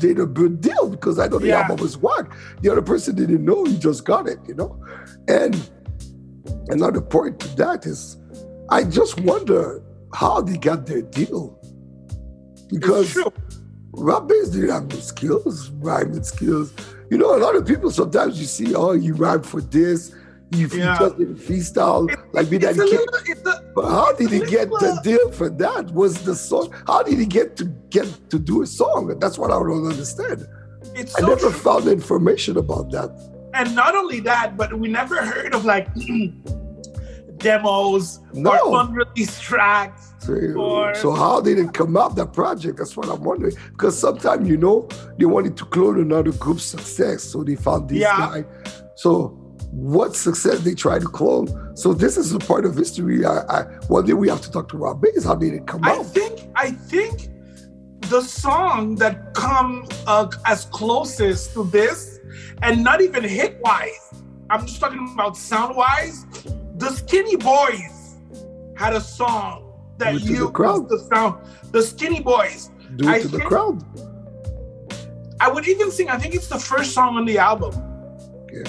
did 0.00 0.18
a 0.18 0.26
good 0.26 0.60
deal 0.60 0.88
because 0.88 1.18
I 1.18 1.28
know 1.28 1.38
the 1.38 1.48
yeah. 1.48 1.60
album 1.60 1.76
was 1.78 1.96
whack. 1.96 2.32
The 2.60 2.70
other 2.70 2.82
person 2.82 3.14
didn't 3.16 3.44
know. 3.44 3.64
He 3.64 3.78
just 3.78 4.04
got 4.04 4.28
it, 4.28 4.38
you 4.46 4.54
know. 4.54 4.82
And 5.28 5.70
another 6.68 7.00
point 7.00 7.40
to 7.40 7.48
that 7.56 7.86
is, 7.86 8.16
I 8.70 8.84
just 8.84 9.20
wonder 9.20 9.82
how 10.14 10.40
they 10.40 10.56
got 10.56 10.86
their 10.86 11.02
deal 11.02 11.58
because 12.68 13.16
Rob 13.92 14.28
Base 14.28 14.48
didn't 14.48 14.70
have 14.70 14.88
no 14.88 14.96
skills, 14.96 15.70
rhyming 15.70 16.22
skills. 16.22 16.72
You 17.10 17.18
know, 17.18 17.36
a 17.36 17.38
lot 17.38 17.56
of 17.56 17.66
people 17.66 17.90
sometimes 17.90 18.40
you 18.40 18.46
see, 18.46 18.74
oh, 18.74 18.92
you 18.92 19.14
rhyme 19.14 19.42
for 19.42 19.60
this, 19.60 20.14
you 20.54 20.68
yeah. 20.68 20.96
just 20.98 21.18
did 21.18 21.36
freestyle, 21.36 22.10
it, 22.10 22.18
like 22.32 22.50
me 22.50 22.58
that 22.58 22.74
kid. 22.74 23.38
but 23.74 23.88
how 23.88 24.12
did 24.12 24.30
he 24.30 24.40
get 24.40 24.68
the 24.70 24.96
uh, 24.98 25.02
deal 25.02 25.30
for 25.32 25.48
that? 25.48 25.90
Was 25.92 26.22
the 26.24 26.34
song? 26.34 26.74
How 26.86 27.02
did 27.02 27.18
he 27.18 27.26
get 27.26 27.56
to 27.56 27.64
get 27.90 28.06
to 28.30 28.38
do 28.38 28.62
a 28.62 28.66
song? 28.66 29.18
That's 29.18 29.38
what 29.38 29.50
I 29.50 29.58
don't 29.58 29.86
understand. 29.86 30.46
It's 30.94 31.14
I 31.16 31.20
so 31.20 31.26
never 31.26 31.40
true. 31.40 31.50
found 31.50 31.88
information 31.88 32.56
about 32.56 32.90
that. 32.90 33.10
And 33.54 33.74
not 33.74 33.94
only 33.94 34.20
that, 34.20 34.56
but 34.56 34.78
we 34.78 34.88
never 34.88 35.24
heard 35.24 35.54
of 35.54 35.64
like 35.64 35.88
demos 37.38 38.20
no. 38.32 38.58
or 38.66 38.80
unreleased 38.80 39.42
tracks 39.42 40.12
so, 40.22 40.34
uh, 40.62 40.94
so 40.94 41.12
how 41.12 41.40
did 41.40 41.58
it 41.58 41.74
come 41.74 41.96
up, 41.96 42.14
that 42.14 42.32
project? 42.32 42.78
That's 42.78 42.96
what 42.96 43.08
I'm 43.08 43.24
wondering. 43.24 43.56
Because 43.72 43.98
sometimes, 43.98 44.48
you 44.48 44.56
know, 44.56 44.88
they 45.18 45.24
wanted 45.24 45.56
to 45.56 45.64
clone 45.64 46.00
another 46.00 46.30
group's 46.32 46.62
success. 46.62 47.24
So 47.24 47.42
they 47.42 47.56
found 47.56 47.88
this 47.88 47.98
yeah. 47.98 48.16
guy. 48.16 48.44
So 48.94 49.36
what 49.72 50.14
success 50.14 50.60
they 50.60 50.74
try 50.74 50.98
to 50.98 51.06
clone. 51.06 51.74
So 51.76 51.94
this 51.94 52.16
is 52.18 52.32
a 52.32 52.38
part 52.38 52.66
of 52.66 52.76
history. 52.76 53.24
I, 53.24 53.38
I 53.48 53.62
one 53.88 54.04
day 54.04 54.12
we 54.12 54.28
have 54.28 54.42
to 54.42 54.50
talk 54.50 54.68
to 54.68 54.76
Rob 54.76 55.00
Base. 55.00 55.24
How 55.24 55.34
did 55.34 55.54
it 55.54 55.66
come 55.66 55.82
I 55.82 55.92
out? 55.92 56.00
I 56.00 56.02
think 56.04 56.40
I 56.54 56.70
think 56.70 57.30
the 58.02 58.20
song 58.20 58.96
that 58.96 59.32
come 59.32 59.88
uh, 60.06 60.28
as 60.44 60.66
closest 60.66 61.54
to 61.54 61.64
this, 61.64 62.20
and 62.60 62.84
not 62.84 63.00
even 63.00 63.24
hit 63.24 63.58
wise. 63.60 64.12
I'm 64.50 64.66
just 64.66 64.78
talking 64.78 65.10
about 65.14 65.36
sound 65.38 65.74
wise. 65.74 66.26
The 66.76 66.90
Skinny 66.90 67.36
Boys 67.36 68.16
had 68.76 68.92
a 68.92 69.00
song 69.00 69.72
that 69.96 70.20
you 70.20 70.46
the 70.46 70.50
crowd. 70.50 70.88
the 70.90 70.98
sound. 70.98 71.46
The 71.70 71.82
Skinny 71.82 72.20
Boys. 72.20 72.70
Do 72.96 73.08
it 73.08 73.10
I 73.10 73.20
to 73.22 73.28
the 73.28 73.40
crowd. 73.40 73.82
I 75.40 75.48
would 75.48 75.66
even 75.66 75.90
sing. 75.90 76.10
I 76.10 76.18
think 76.18 76.34
it's 76.34 76.48
the 76.48 76.58
first 76.58 76.92
song 76.92 77.16
on 77.16 77.24
the 77.24 77.38
album. 77.38 77.72
Yeah, 78.52 78.64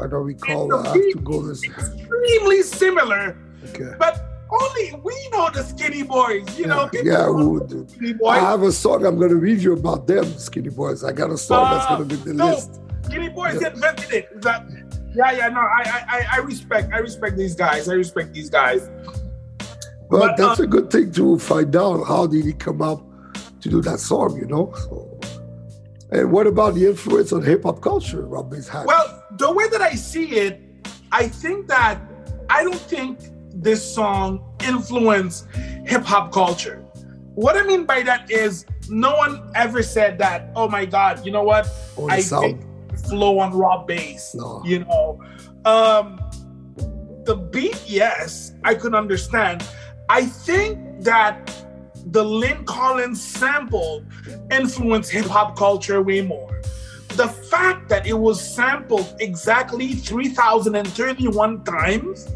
I 0.00 0.06
don't 0.06 0.24
recall. 0.24 0.74
I 0.74 0.86
have 0.88 0.94
to 0.94 1.20
go 1.22 1.42
this. 1.42 1.64
Extremely 1.64 2.62
similar. 2.62 3.36
Okay. 3.70 3.92
But 3.98 4.24
only 4.50 5.00
we 5.02 5.28
know 5.30 5.50
the 5.50 5.62
Skinny 5.62 6.02
Boys. 6.02 6.58
You 6.58 6.66
yeah, 6.66 6.74
know, 6.74 6.90
yeah, 6.92 7.24
who 7.26 7.50
would 7.50 7.68
do? 7.68 7.86
I 8.26 8.38
have 8.38 8.62
a 8.62 8.72
song 8.72 9.04
I'm 9.06 9.16
going 9.18 9.30
to 9.30 9.36
review 9.36 9.72
about 9.72 10.06
them, 10.06 10.24
Skinny 10.38 10.68
Boys. 10.70 11.02
I 11.04 11.12
got 11.12 11.30
a 11.30 11.38
song 11.38 11.66
uh, 11.66 11.74
that's 11.74 11.86
going 11.86 12.08
to 12.08 12.16
be 12.16 12.22
the 12.22 12.34
no, 12.34 12.46
list. 12.50 12.80
Skinny 13.02 13.28
Boys 13.28 13.60
yeah. 13.60 13.68
invented 13.70 14.12
it. 14.12 14.28
Is 14.34 14.42
that? 14.42 14.66
Yeah, 15.14 15.32
yeah. 15.32 15.48
No, 15.48 15.60
I, 15.60 16.04
I, 16.08 16.26
I 16.34 16.38
respect. 16.38 16.92
I 16.92 16.98
respect 16.98 17.36
these 17.36 17.54
guys. 17.54 17.88
I 17.88 17.94
respect 17.94 18.32
these 18.32 18.50
guys. 18.50 18.88
But, 20.10 20.20
but 20.20 20.36
that's 20.36 20.60
uh, 20.60 20.64
a 20.64 20.66
good 20.66 20.90
thing 20.90 21.12
to 21.12 21.38
find 21.38 21.74
out. 21.74 22.04
How 22.04 22.26
did 22.26 22.44
he 22.44 22.52
come 22.52 22.82
up 22.82 23.02
to 23.60 23.68
do 23.68 23.80
that 23.82 23.98
song, 23.98 24.36
you 24.36 24.46
know? 24.46 24.72
So, 24.76 25.20
and 26.10 26.30
what 26.30 26.46
about 26.46 26.74
the 26.74 26.86
influence 26.86 27.32
on 27.32 27.42
hip 27.42 27.62
hop 27.64 27.80
culture 27.80 28.22
Rob? 28.22 28.54
Well, 28.84 29.23
the 29.36 29.52
way 29.52 29.68
that 29.68 29.80
I 29.80 29.94
see 29.94 30.32
it, 30.32 30.60
I 31.12 31.28
think 31.28 31.68
that 31.68 32.00
I 32.48 32.64
don't 32.64 32.74
think 32.74 33.18
this 33.52 33.82
song 33.94 34.44
influenced 34.66 35.46
hip 35.86 36.02
hop 36.02 36.32
culture. 36.32 36.84
What 37.34 37.56
I 37.56 37.62
mean 37.62 37.84
by 37.84 38.02
that 38.02 38.30
is 38.30 38.66
no 38.88 39.16
one 39.16 39.50
ever 39.54 39.82
said 39.82 40.18
that, 40.18 40.50
oh 40.54 40.68
my 40.68 40.84
God, 40.84 41.24
you 41.24 41.32
know 41.32 41.42
what? 41.42 41.66
I 42.08 42.22
think 42.22 42.62
flow 43.08 43.38
on 43.38 43.52
Rob 43.52 43.86
Base. 43.86 44.34
No. 44.34 44.62
You 44.64 44.80
know. 44.80 45.20
Um 45.64 46.20
the 47.24 47.36
beat, 47.36 47.82
yes, 47.86 48.52
I 48.64 48.74
could 48.74 48.94
understand. 48.94 49.66
I 50.10 50.26
think 50.26 51.02
that 51.04 51.50
the 52.06 52.22
Lyn 52.22 52.64
Collins 52.66 53.22
sample 53.22 54.04
influenced 54.50 55.10
hip 55.10 55.24
hop 55.24 55.56
culture 55.56 56.02
way 56.02 56.20
more. 56.20 56.60
The 57.16 57.28
fact 57.28 57.88
that 57.88 58.06
it 58.06 58.18
was 58.18 58.40
sampled 58.40 59.16
exactly 59.20 59.94
3,031 59.94 61.64
times 61.64 62.28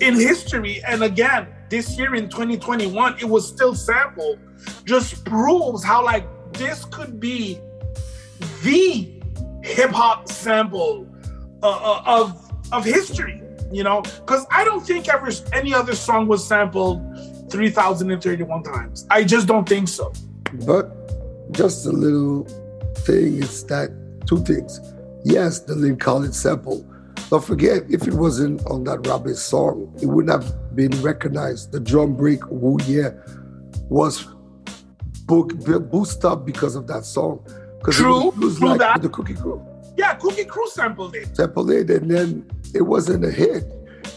in 0.00 0.14
history, 0.14 0.82
and 0.86 1.02
again, 1.02 1.48
this 1.68 1.98
year 1.98 2.14
in 2.14 2.28
2021, 2.28 3.16
it 3.18 3.24
was 3.24 3.46
still 3.46 3.74
sampled, 3.74 4.38
just 4.84 5.24
proves 5.24 5.82
how 5.82 6.04
like 6.04 6.26
this 6.52 6.84
could 6.86 7.18
be 7.18 7.58
the 8.62 9.22
hip 9.62 9.90
hop 9.90 10.28
sample 10.28 11.06
uh, 11.62 11.68
uh, 11.68 12.02
of 12.06 12.42
of 12.72 12.84
history. 12.84 13.42
You 13.72 13.82
know, 13.82 14.02
because 14.02 14.46
I 14.50 14.64
don't 14.64 14.86
think 14.86 15.08
ever 15.08 15.28
any 15.52 15.74
other 15.74 15.94
song 15.94 16.28
was 16.28 16.46
sampled 16.46 17.02
3,031 17.50 18.62
times. 18.62 19.06
I 19.10 19.24
just 19.24 19.48
don't 19.48 19.68
think 19.68 19.88
so. 19.88 20.12
But 20.64 21.52
just 21.52 21.86
a 21.86 21.90
little 21.90 22.46
thing 23.04 23.38
is 23.38 23.64
that 23.64 23.90
two 24.26 24.38
things. 24.44 24.80
Yes, 25.24 25.60
the 25.60 25.74
Lyn 25.74 25.96
Collins 25.96 26.38
sample. 26.38 26.86
Don't 27.30 27.44
forget, 27.44 27.82
if 27.88 28.06
it 28.06 28.14
wasn't 28.14 28.64
on 28.66 28.84
that 28.84 29.02
Base 29.24 29.40
song, 29.40 29.92
it 30.00 30.06
wouldn't 30.06 30.30
have 30.30 30.76
been 30.76 30.92
recognized. 31.02 31.72
The 31.72 31.80
drum 31.80 32.14
break, 32.14 32.46
Woo 32.48 32.78
Yeah, 32.86 33.10
was 33.88 34.26
book, 35.24 35.52
boosted 35.90 36.24
up 36.24 36.46
because 36.46 36.76
of 36.76 36.86
that 36.86 37.04
song. 37.04 37.44
True, 37.90 38.28
it 38.28 38.36
was, 38.36 38.58
true 38.58 38.68
like 38.68 38.78
that. 38.78 39.02
the 39.02 39.08
Cookie 39.08 39.34
Crew. 39.34 39.64
Yeah, 39.96 40.14
Cookie 40.14 40.44
Crew 40.44 40.68
sampled 40.68 41.16
it. 41.16 41.34
Sampled 41.34 41.70
it, 41.70 41.90
and 41.90 42.10
then 42.10 42.50
it 42.74 42.82
wasn't 42.82 43.24
a 43.24 43.30
hit. 43.30 43.64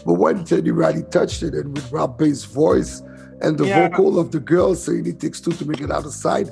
But 0.04 0.14
when 0.14 0.44
Teddy 0.44 0.70
Riley 0.70 1.02
touched 1.04 1.42
it, 1.42 1.54
and 1.54 1.74
with 1.74 1.90
Rob 1.90 2.18
Base's 2.18 2.44
voice 2.44 3.00
and 3.42 3.58
the 3.58 3.66
yeah. 3.66 3.88
vocal 3.88 4.18
of 4.18 4.32
the 4.32 4.40
girl 4.40 4.74
saying 4.74 5.06
it 5.06 5.20
takes 5.20 5.40
two 5.40 5.52
to 5.52 5.64
make 5.64 5.80
it 5.80 5.90
out 5.90 6.04
of 6.04 6.12
sight, 6.12 6.48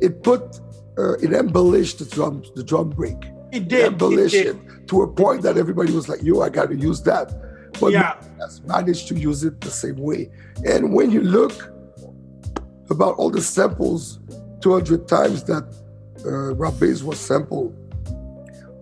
it 0.00 0.22
put 0.22 0.60
uh, 0.98 1.12
it 1.14 1.32
embellished 1.32 1.98
the 1.98 2.04
drum 2.06 2.42
the 2.54 2.62
drum 2.64 2.90
break. 2.90 3.16
It 3.52 3.68
did. 3.68 3.72
It 3.80 3.86
embellished 3.92 4.34
it, 4.34 4.44
did. 4.44 4.72
it 4.72 4.88
to 4.88 5.02
a 5.02 5.08
point 5.08 5.42
that 5.42 5.56
everybody 5.56 5.92
was 5.92 6.08
like, 6.08 6.22
"Yo, 6.22 6.40
I 6.40 6.48
got 6.48 6.68
to 6.70 6.76
use 6.76 7.02
that." 7.02 7.32
But 7.80 7.92
yeah. 7.92 8.14
has 8.40 8.62
managed 8.62 9.08
to 9.08 9.14
use 9.14 9.44
it 9.44 9.60
the 9.60 9.70
same 9.70 9.96
way. 9.96 10.30
And 10.64 10.94
when 10.94 11.10
you 11.10 11.20
look 11.20 11.52
about 12.90 13.16
all 13.16 13.30
the 13.30 13.42
samples, 13.42 14.20
200 14.60 15.06
times 15.06 15.44
that 15.44 15.64
uh, 16.24 16.54
was 17.06 17.20
sampled, 17.20 17.76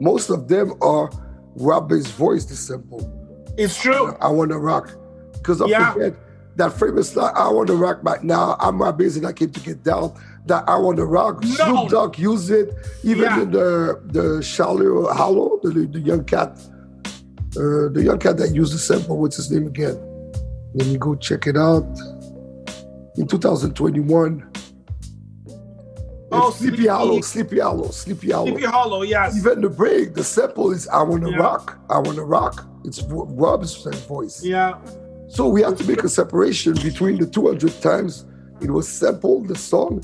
most 0.01 0.31
of 0.31 0.49
them 0.49 0.75
are 0.81 1.11
Rob 1.57 1.89
Base's 1.89 2.11
voice 2.13 2.45
the 2.45 2.55
sample. 2.55 3.11
It's 3.57 3.81
true. 3.81 4.17
I 4.21 4.29
want 4.29 4.51
to 4.51 4.59
rock. 4.59 4.97
Because 5.33 5.59
don't 5.59 5.69
Yeah. 5.69 5.93
forget 5.93 6.15
that 6.57 6.73
famous 6.73 7.15
line, 7.17 7.33
I 7.35 7.49
want 7.51 7.69
to 7.69 7.77
rock 7.77 8.01
right 8.03 8.23
now. 8.23 8.57
I'm 8.61 8.81
Rob 8.81 8.99
Base 8.99 9.17
and 9.17 9.27
I 9.27 9.33
came 9.33 9.51
to 9.51 9.61
get 9.61 9.83
down. 9.83 10.15
That 10.47 10.69
I 10.69 10.77
want 10.77 10.99
to 10.99 11.07
rock. 11.07 11.43
No. 11.43 11.49
Snoop 11.55 11.89
Dogg 11.91 12.19
used 12.19 12.51
it. 12.51 12.75
Even 13.03 13.23
Yeah. 13.25 13.43
in 13.43 13.51
the 13.51 14.01
the 14.07 14.43
Charlie 14.43 14.87
Hollow, 15.15 15.59
the, 15.63 15.71
the 15.91 16.01
young 16.01 16.25
cat, 16.25 16.51
uh, 17.57 17.89
the 17.97 18.03
young 18.05 18.19
cat 18.19 18.37
that 18.37 18.55
used 18.55 18.75
the 18.75 18.79
sample. 18.79 19.19
What's 19.19 19.37
his 19.37 19.51
name 19.51 19.67
again? 19.67 19.97
Let 20.75 20.87
me 20.89 20.99
go 20.99 21.15
check 21.15 21.47
it 21.47 21.57
out. 21.57 21.87
In 23.17 23.27
2021. 23.27 24.51
Oh, 26.33 26.51
Sleepy 26.51 26.77
Sleepy- 26.77 26.89
Hollow, 26.89 27.21
Sleepy 27.21 27.59
Hollow, 27.61 27.89
Sleepy 27.91 28.31
Hollow. 28.33 28.47
Sleepy 28.51 28.65
Hollow, 28.65 29.03
yes. 29.03 29.37
Even 29.37 29.61
the 29.61 29.69
break, 29.71 30.15
the 30.15 30.25
sample 30.25 30.73
is 30.73 30.89
I 30.89 31.03
wanna 31.03 31.31
Yeah. 31.31 31.37
rock. 31.37 31.79
I 31.89 31.99
wanna 32.01 32.25
rock. 32.25 32.67
It's 32.85 33.01
Rob's 33.09 33.77
voice. 34.09 34.43
Yeah. 34.45 34.75
So 35.29 35.49
we 35.49 35.63
have 35.63 35.77
to 35.79 35.85
make 35.85 36.03
a 36.03 36.09
separation 36.09 36.75
between 36.75 37.19
the 37.19 37.27
200 37.27 37.81
times 37.81 38.25
it 38.61 38.71
was 38.71 38.89
sampled, 38.89 39.49
the 39.49 39.55
song. 39.57 40.03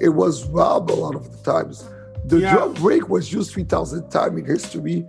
It 0.00 0.10
was 0.10 0.46
Rob 0.48 0.90
a 0.90 0.94
lot 0.94 1.14
of 1.14 1.30
the 1.30 1.38
times. 1.52 1.84
The 2.26 2.40
Yeah. 2.40 2.54
drum 2.54 2.74
break 2.74 3.08
was 3.08 3.32
used 3.32 3.52
3,000 3.52 4.08
times 4.10 4.38
in 4.38 4.44
history 4.44 5.06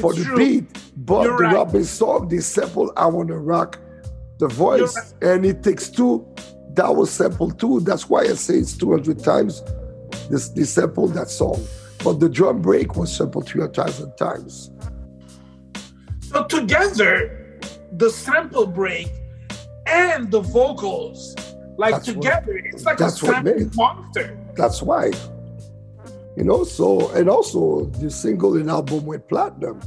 for 0.00 0.12
It's 0.12 0.20
the 0.20 0.24
true. 0.26 0.36
beat. 0.36 0.78
But 0.96 1.22
You're 1.24 1.38
the 1.38 1.42
right. 1.44 1.54
Robin 1.54 1.84
song, 1.84 2.28
they 2.28 2.38
sampled 2.40 2.90
I 2.96 3.06
Wanna 3.06 3.38
Rock, 3.38 3.78
the 4.38 4.48
voice, 4.48 5.14
and 5.22 5.44
it 5.44 5.62
takes 5.62 5.88
two. 5.88 6.24
That 6.74 6.94
was 6.94 7.10
sampled 7.10 7.58
too. 7.58 7.80
That's 7.80 8.08
why 8.08 8.22
I 8.22 8.34
say 8.34 8.54
it's 8.58 8.76
200 8.76 9.18
times 9.22 9.62
this, 10.30 10.48
they 10.50 10.64
sampled 10.64 11.14
that 11.14 11.28
song. 11.30 11.60
But 12.02 12.20
the 12.20 12.28
drum 12.28 12.60
break 12.60 12.96
was 12.96 13.14
sampled 13.14 13.46
3,000 13.46 14.12
times. 14.16 14.70
So 16.20 16.44
together, 16.44 17.58
the 17.92 18.10
sample 18.10 18.66
break 18.66 19.10
and 19.86 20.30
the 20.30 20.40
vocals, 20.40 21.34
like 21.76 21.92
That's 21.94 22.08
what- 22.08 22.14
together, 22.22 22.56
it's 22.56 22.84
like 22.84 23.00
a 23.00 23.10
what 23.10 23.44
made- 23.44 23.74
monster. 23.76 24.36
That's 24.56 24.82
why. 24.82 25.10
You 26.36 26.44
know, 26.44 26.64
so 26.64 27.10
and 27.12 27.28
also 27.28 27.84
the 28.00 28.10
single 28.10 28.56
and 28.56 28.68
album 28.70 29.06
went 29.06 29.28
platinum. 29.28 29.80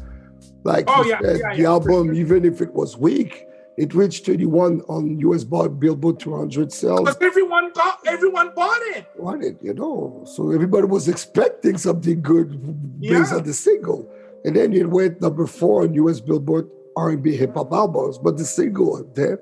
Like 0.64 0.86
Oh, 0.88 1.04
yeah, 1.04 1.20
said, 1.22 1.40
yeah, 1.40 1.56
the 1.56 1.62
yeah, 1.62 1.70
album, 1.70 2.08
sure. 2.08 2.14
even 2.14 2.46
if 2.46 2.62
it 2.62 2.74
was 2.74 2.98
weak, 2.98 3.46
it 3.78 3.94
reached 3.94 4.26
31 4.26 4.82
on 4.88 5.18
US 5.20 5.44
Billboard 5.44 6.20
200 6.20 6.72
sales. 6.72 7.02
Because 7.02 7.18
everyone 7.22 7.72
got, 7.74 8.00
everyone 8.08 8.52
bought 8.56 8.82
it. 8.96 9.06
On 9.22 9.42
it, 9.44 9.58
you 9.62 9.74
know. 9.74 10.24
So 10.26 10.52
everybody 10.52 10.88
was 10.88 11.08
expecting 11.08 11.78
something 11.78 12.22
good 12.22 13.00
based 13.00 13.32
Yeah. 13.32 13.38
on 13.38 13.44
the 13.44 13.54
single. 13.54 14.10
And 14.46 14.56
then 14.56 14.74
it 14.74 14.90
went 14.90 15.22
number 15.22 15.46
four 15.48 15.84
on 15.84 15.94
US 15.94 16.20
Billboard 16.22 16.70
R&B 16.96 17.36
hip 17.36 17.54
hop 17.56 17.72
albums. 17.72 18.18
But 18.18 18.38
the 18.38 18.46
single 18.46 19.04
there, 19.14 19.42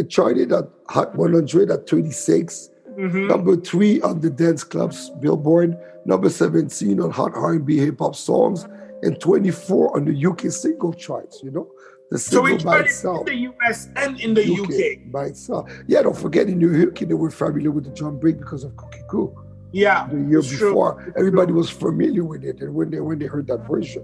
it 0.00 0.08
charted 0.08 0.52
at 0.52 0.64
Hot 0.88 1.14
100 1.16 1.70
at 1.70 1.86
26. 1.86 2.70
Mhm. 2.98 3.28
Number 3.28 3.54
three 3.56 4.00
on 4.02 4.20
the 4.20 4.30
dance 4.30 4.64
clubs 4.64 5.10
Billboard, 5.20 5.76
number 6.04 6.28
17 6.28 7.00
on 7.00 7.10
hot 7.10 7.32
R&B 7.34 7.76
hip 7.78 7.98
hop 8.00 8.16
songs, 8.16 8.66
and 9.02 9.18
24 9.20 9.96
on 9.96 10.04
the 10.06 10.14
UK 10.28 10.50
single 10.50 10.92
charts. 10.92 11.40
You 11.44 11.52
know, 11.52 11.68
the 12.10 12.18
So 12.18 12.44
single 12.44 12.56
it 12.56 12.64
by 12.64 12.78
itself. 12.80 13.20
in 13.20 13.24
the 13.32 13.40
US 13.52 13.88
and 13.96 14.18
in 14.20 14.34
the 14.34 14.44
UK. 14.44 15.10
by 15.12 15.26
itself. 15.26 15.70
Yeah, 15.86 16.02
don't 16.02 16.16
forget 16.16 16.48
in 16.48 16.58
New 16.58 16.72
York 16.82 16.98
they 16.98 17.14
were 17.14 17.30
familiar 17.30 17.70
with 17.70 17.84
the 17.84 17.90
drum 18.00 18.18
break 18.18 18.38
because 18.38 18.64
of 18.64 18.76
Cookie 18.76 19.04
Crew 19.08 19.32
Yeah. 19.72 20.08
the 20.10 20.18
year 20.30 20.40
it's 20.40 20.48
true. 20.48 20.70
before. 20.70 20.92
Everybody 21.16 21.52
was 21.52 21.70
familiar 21.70 22.24
with 22.24 22.42
it, 22.50 22.60
and 22.62 22.74
when 22.74 22.90
they 22.90 23.00
when 23.08 23.18
they 23.20 23.26
heard 23.34 23.46
that 23.52 23.62
version, 23.68 24.02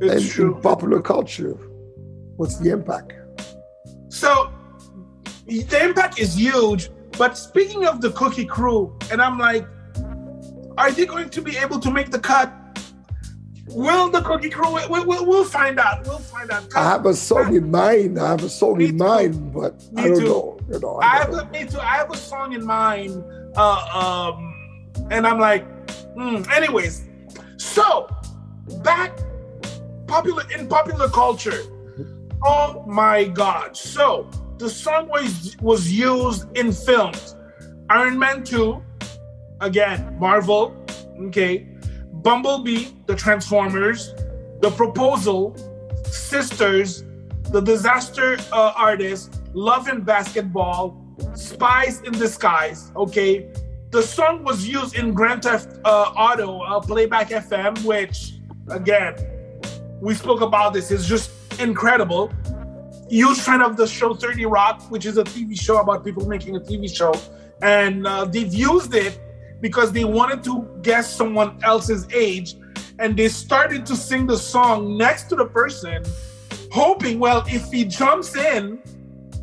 It's 0.00 0.12
and 0.14 0.22
true. 0.34 0.54
in 0.54 0.62
popular 0.62 1.00
culture, 1.02 1.54
what's 2.38 2.56
the 2.62 2.70
impact? 2.70 3.12
So 4.08 4.30
the 5.48 5.84
impact 5.84 6.18
is 6.18 6.36
huge. 6.36 6.90
But 7.16 7.36
speaking 7.36 7.86
of 7.86 8.00
the 8.00 8.10
Cookie 8.12 8.44
Crew, 8.44 8.96
and 9.10 9.20
I'm 9.20 9.38
like, 9.38 9.66
are 10.76 10.92
they 10.92 11.06
going 11.06 11.30
to 11.30 11.42
be 11.42 11.56
able 11.56 11.80
to 11.80 11.90
make 11.90 12.10
the 12.10 12.18
cut? 12.18 12.52
Will 13.70 14.08
the 14.08 14.22
Cookie 14.22 14.50
Crew? 14.50 14.72
We'll, 14.72 15.06
we'll, 15.06 15.26
we'll 15.26 15.44
find 15.44 15.78
out. 15.78 16.06
We'll 16.06 16.18
find 16.18 16.50
out. 16.50 16.64
I 16.76 16.84
have 16.84 17.06
a 17.06 17.14
song 17.14 17.54
in 17.54 17.70
mind. 17.70 18.18
I 18.18 18.30
have 18.30 18.44
a 18.44 18.48
song 18.48 18.78
Me 18.78 18.86
in 18.86 18.90
too. 18.92 19.04
mind, 19.04 19.52
but 19.52 19.82
Me 19.92 20.02
I 20.02 20.08
don't 20.08 20.20
too. 20.20 20.24
know. 20.26 20.58
You 20.70 20.78
know, 20.80 20.96
I 21.02 21.06
I 21.06 21.16
have 21.18 21.32
a, 21.34 21.44
me 21.50 21.64
too. 21.64 21.80
I 21.80 21.96
have 21.96 22.10
a 22.10 22.16
song 22.16 22.52
in 22.52 22.64
mind, 22.64 23.24
uh, 23.56 24.32
um, 24.34 25.06
and 25.10 25.26
I'm 25.26 25.38
like, 25.38 25.64
hmm. 26.14 26.42
anyways. 26.52 27.06
So 27.56 28.08
back 28.82 29.18
popular 30.06 30.44
in 30.56 30.68
popular 30.68 31.08
culture. 31.08 31.62
Oh 32.42 32.84
my 32.86 33.24
God! 33.24 33.76
So 33.76 34.30
the 34.58 34.68
song 34.68 35.08
was 35.08 35.56
was 35.60 35.90
used 35.90 36.46
in 36.56 36.72
films. 36.72 37.36
Iron 37.90 38.18
Man 38.18 38.44
Two, 38.44 38.82
again 39.60 40.16
Marvel. 40.18 40.74
Okay, 41.28 41.66
Bumblebee, 42.12 42.86
The 43.06 43.14
Transformers, 43.14 44.14
The 44.60 44.70
Proposal, 44.70 45.56
Sisters, 46.04 47.04
The 47.50 47.60
Disaster 47.60 48.36
uh, 48.52 48.72
Artist, 48.76 49.42
Love 49.52 49.88
and 49.88 50.04
Basketball, 50.04 50.96
Spies 51.34 52.02
in 52.02 52.12
Disguise. 52.12 52.92
Okay, 52.94 53.48
the 53.90 54.02
song 54.02 54.44
was 54.44 54.68
used 54.68 54.96
in 54.96 55.12
Grand 55.12 55.42
Theft 55.42 55.78
uh, 55.84 56.12
Auto 56.16 56.60
uh, 56.60 56.80
Playback 56.80 57.30
FM, 57.30 57.84
which 57.84 58.34
again 58.70 59.14
we 60.00 60.14
spoke 60.14 60.40
about 60.40 60.72
this. 60.72 60.90
is 60.90 61.06
just 61.06 61.30
incredible. 61.60 62.32
Huge 63.08 63.38
fan 63.38 63.62
of 63.62 63.76
the 63.76 63.86
show 63.86 64.14
30 64.14 64.44
Rock, 64.46 64.82
which 64.90 65.06
is 65.06 65.16
a 65.16 65.24
TV 65.24 65.58
show 65.58 65.80
about 65.80 66.04
people 66.04 66.28
making 66.28 66.56
a 66.56 66.60
TV 66.60 66.94
show. 66.94 67.12
And 67.62 68.06
uh, 68.06 68.26
they've 68.26 68.52
used 68.52 68.94
it 68.94 69.18
because 69.60 69.92
they 69.92 70.04
wanted 70.04 70.44
to 70.44 70.68
guess 70.82 71.14
someone 71.14 71.58
else's 71.62 72.06
age. 72.12 72.56
And 72.98 73.16
they 73.16 73.28
started 73.28 73.86
to 73.86 73.96
sing 73.96 74.26
the 74.26 74.36
song 74.36 74.96
next 74.96 75.24
to 75.30 75.36
the 75.36 75.46
person, 75.46 76.04
hoping, 76.70 77.18
well, 77.18 77.44
if 77.46 77.70
he 77.72 77.84
jumps 77.84 78.36
in, 78.36 78.80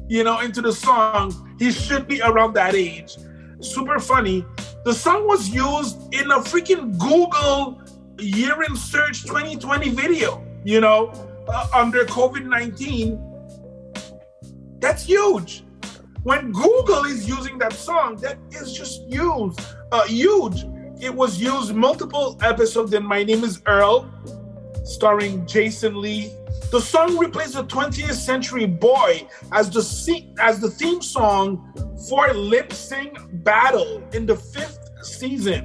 you 0.08 0.24
know, 0.24 0.42
into 0.42 0.62
the 0.62 0.72
song, 0.72 1.56
he 1.58 1.72
should 1.72 2.08
be 2.08 2.22
around 2.22 2.54
that 2.54 2.76
age. 2.76 3.18
Super 3.62 4.00
funny. 4.00 4.46
The 4.84 4.94
song 4.94 5.26
was 5.26 5.50
used 5.50 6.14
in 6.14 6.30
a 6.30 6.40
freaking 6.40 6.98
Google 7.00 7.82
year 8.20 8.62
in 8.64 8.76
search 8.76 9.24
2020 9.24 9.90
video, 9.90 10.46
you 10.64 10.80
know, 10.82 11.12
uh, 11.48 11.68
under 11.74 12.06
COVID 12.06 12.46
19. 12.46 13.35
That's 14.86 15.04
huge. 15.04 15.64
When 16.22 16.52
Google 16.52 17.06
is 17.06 17.28
using 17.28 17.58
that 17.58 17.74
song, 17.74 18.18
that 18.18 18.38
is 18.52 18.72
just 18.72 19.02
huge, 19.08 19.58
uh, 19.92 20.06
huge. 20.06 20.64
it 21.02 21.12
was 21.12 21.42
used 21.42 21.74
multiple 21.74 22.38
episodes 22.44 22.94
in 22.94 23.04
My 23.04 23.24
Name 23.24 23.44
is 23.44 23.64
Earl, 23.66 24.08
starring 24.84 25.44
Jason 25.48 26.00
Lee. 26.00 26.32
The 26.70 26.80
song 26.80 27.18
replaced 27.18 27.54
the 27.54 27.64
20th 27.64 28.14
Century 28.14 28.68
Boy 28.68 29.28
as 29.52 29.72
the 29.72 29.82
as 30.40 30.60
the 30.60 30.70
theme 30.70 31.02
song 31.02 31.74
for 32.08 32.32
Lip 32.36 32.72
Sync 32.72 33.18
Battle 33.44 34.08
in 34.14 34.28
the 34.28 34.36
fifth 34.36 34.88
season. 35.02 35.62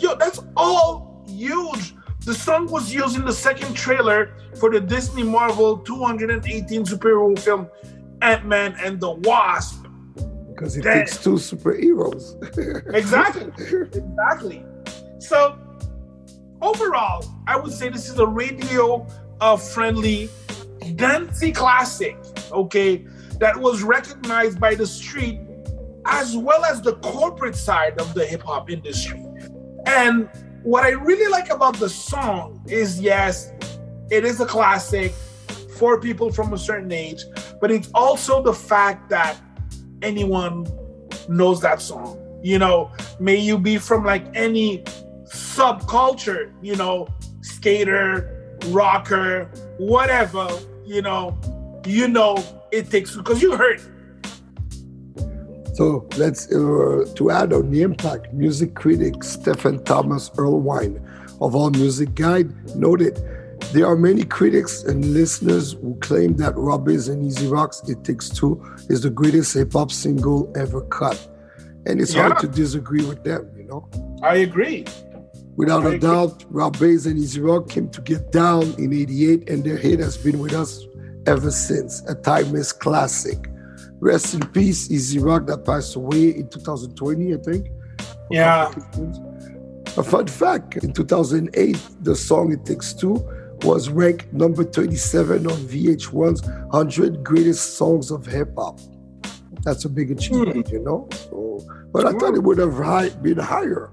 Yo, 0.00 0.16
that's 0.16 0.40
all 0.56 1.24
huge. 1.28 1.94
The 2.24 2.34
song 2.34 2.66
was 2.66 2.92
used 2.92 3.14
in 3.14 3.24
the 3.24 3.32
second 3.32 3.74
trailer 3.74 4.34
for 4.58 4.68
the 4.72 4.80
Disney 4.80 5.22
Marvel 5.22 5.78
218 5.78 6.82
superhero 6.82 7.38
film 7.38 7.68
Ant-Man 8.26 8.76
and 8.82 9.00
the 9.00 9.10
Wasp. 9.10 9.86
Because 10.48 10.76
it 10.76 10.84
that, 10.84 10.94
takes 10.94 11.22
two 11.22 11.34
superheroes. 11.34 12.34
exactly. 12.94 13.52
Exactly. 13.94 14.64
So 15.18 15.58
overall, 16.60 17.24
I 17.46 17.56
would 17.56 17.72
say 17.72 17.88
this 17.88 18.08
is 18.08 18.18
a 18.18 18.26
radio 18.26 19.06
uh, 19.40 19.56
friendly 19.56 20.28
dancey 20.96 21.52
classic, 21.52 22.16
okay, 22.50 23.06
that 23.38 23.56
was 23.56 23.82
recognized 23.82 24.58
by 24.58 24.74
the 24.74 24.86
street 24.86 25.40
as 26.06 26.36
well 26.36 26.64
as 26.64 26.80
the 26.80 26.94
corporate 26.96 27.56
side 27.56 28.00
of 28.00 28.14
the 28.14 28.24
hip 28.24 28.42
hop 28.42 28.70
industry. 28.70 29.22
And 29.86 30.28
what 30.62 30.84
I 30.84 30.90
really 30.90 31.30
like 31.30 31.50
about 31.50 31.78
the 31.78 31.88
song 31.88 32.64
is 32.66 33.00
yes, 33.00 33.52
it 34.10 34.24
is 34.24 34.40
a 34.40 34.46
classic 34.46 35.12
for 35.76 36.00
people 36.00 36.32
from 36.32 36.52
a 36.52 36.58
certain 36.58 36.92
age, 36.92 37.24
but 37.60 37.70
it's 37.70 37.90
also 37.94 38.42
the 38.42 38.52
fact 38.52 39.10
that 39.10 39.36
anyone 40.02 40.66
knows 41.28 41.60
that 41.60 41.80
song. 41.80 42.18
You 42.42 42.58
know, 42.58 42.90
may 43.18 43.36
you 43.36 43.58
be 43.58 43.78
from 43.78 44.04
like 44.04 44.24
any 44.34 44.84
subculture, 45.24 46.52
you 46.62 46.76
know, 46.76 47.08
skater, 47.40 48.58
rocker, 48.68 49.50
whatever, 49.78 50.48
you 50.84 51.02
know, 51.02 51.38
you 51.86 52.08
know 52.08 52.36
it 52.72 52.90
takes 52.90 53.16
because 53.16 53.42
you 53.42 53.56
heard 53.56 53.80
it. 53.80 53.90
So 55.74 56.08
let's 56.16 56.50
uh, 56.50 57.04
to 57.16 57.30
add 57.30 57.52
on 57.52 57.70
the 57.70 57.82
impact, 57.82 58.32
music 58.32 58.74
critic 58.74 59.22
Stephen 59.22 59.84
Thomas 59.84 60.30
Erlewine 60.30 61.02
of 61.40 61.54
All 61.54 61.70
Music 61.70 62.14
Guide 62.14 62.50
noted 62.74 63.20
there 63.72 63.86
are 63.86 63.96
many 63.96 64.24
critics 64.24 64.84
and 64.84 65.12
listeners 65.12 65.72
who 65.72 65.96
claim 66.00 66.36
that 66.36 66.56
Rob 66.56 66.86
Base 66.86 67.08
and 67.08 67.24
E-Z 67.24 67.46
Rock's 67.48 67.86
It 67.88 68.04
Takes 68.04 68.28
Two 68.28 68.62
is 68.88 69.02
the 69.02 69.10
greatest 69.10 69.54
hip 69.54 69.72
hop 69.72 69.90
single 69.90 70.52
ever 70.56 70.82
cut. 70.82 71.28
And 71.86 72.00
it's 72.00 72.14
yeah. 72.14 72.28
hard 72.28 72.38
to 72.40 72.48
disagree 72.48 73.04
with 73.04 73.22
them, 73.24 73.50
you 73.56 73.64
know? 73.64 73.88
I 74.22 74.36
agree. 74.36 74.84
Without 75.56 75.82
I 75.82 75.84
a 75.84 75.88
agree. 75.88 75.98
doubt, 76.00 76.44
Rob 76.48 76.78
Base 76.78 77.06
and 77.06 77.18
E-Z 77.18 77.40
Rock 77.40 77.68
came 77.68 77.88
to 77.90 78.00
get 78.02 78.32
down 78.32 78.74
in 78.78 78.92
88, 78.92 79.48
and 79.48 79.64
their 79.64 79.76
hit 79.76 80.00
has 80.00 80.16
been 80.16 80.38
with 80.38 80.52
us 80.52 80.86
ever 81.26 81.50
since, 81.50 82.02
a 82.08 82.14
timeless 82.14 82.72
classic. 82.72 83.48
Rest 83.98 84.34
in 84.34 84.46
peace, 84.48 84.90
E-Z 84.90 85.18
Rock, 85.20 85.46
that 85.46 85.64
passed 85.64 85.96
away 85.96 86.30
in 86.36 86.48
2020, 86.48 87.34
I 87.34 87.36
think. 87.38 87.68
Yeah. 88.30 88.72
A 89.96 90.02
fun 90.02 90.26
fact 90.26 90.76
in 90.76 90.92
2008, 90.92 91.78
the 92.02 92.14
song 92.14 92.52
It 92.52 92.64
Takes 92.66 92.92
Two 92.92 93.26
was 93.62 93.88
ranked 93.88 94.32
number 94.32 94.64
37 94.64 95.46
on 95.46 95.52
VH1's 95.52 96.42
100 96.42 97.24
Greatest 97.24 97.76
Songs 97.76 98.10
of 98.10 98.26
Hip 98.26 98.52
Hop. 98.56 98.78
That's 99.62 99.84
a 99.84 99.88
big 99.88 100.10
achievement, 100.10 100.66
mm. 100.66 100.72
you 100.72 100.80
know? 100.80 101.08
So, 101.12 101.66
but 101.92 102.06
I 102.06 102.12
thought 102.12 102.34
it 102.34 102.42
would 102.42 102.58
have 102.58 102.74
high, 102.74 103.08
been 103.08 103.38
higher. 103.38 103.90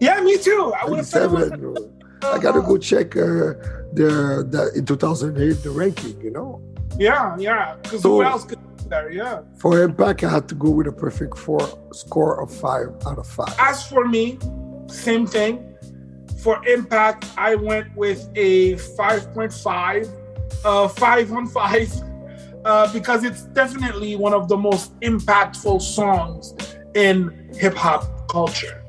Yeah, 0.00 0.20
me 0.20 0.38
too. 0.38 0.72
I 0.80 0.86
would 0.86 0.98
have 0.98 1.08
thought 1.08 1.94
I 2.22 2.38
gotta 2.38 2.62
go 2.62 2.78
check 2.78 3.16
uh, 3.16 3.54
the, 3.92 4.46
the 4.48 4.72
in 4.74 4.86
2008 4.86 5.62
the 5.62 5.70
ranking, 5.70 6.20
you 6.20 6.30
know? 6.30 6.62
Yeah, 6.98 7.36
yeah. 7.38 7.76
Because 7.82 8.02
so, 8.02 8.10
who 8.10 8.22
else 8.22 8.44
could 8.44 8.58
there? 8.88 9.12
Yeah. 9.12 9.42
For 9.58 9.82
Impact, 9.82 10.24
I 10.24 10.30
had 10.30 10.48
to 10.48 10.54
go 10.54 10.70
with 10.70 10.86
a 10.86 10.92
perfect 10.92 11.36
four 11.38 11.60
score 11.92 12.42
of 12.42 12.52
five 12.52 12.88
out 13.06 13.18
of 13.18 13.26
five. 13.26 13.54
As 13.58 13.86
for 13.86 14.06
me, 14.06 14.38
same 14.88 15.26
thing 15.26 15.73
for 16.44 16.62
impact, 16.68 17.24
I 17.38 17.54
went 17.54 17.96
with 17.96 18.28
a 18.36 18.74
5.5, 18.74 20.10
uh, 20.62 20.88
5 20.88 21.32
on 21.32 21.46
5, 21.46 22.02
uh, 22.66 22.92
because 22.92 23.24
it's 23.24 23.44
definitely 23.44 24.14
one 24.16 24.34
of 24.34 24.48
the 24.48 24.56
most 24.58 24.94
impactful 25.00 25.80
songs 25.80 26.54
in 26.94 27.50
hip 27.54 27.74
hop 27.74 28.28
culture. 28.28 28.84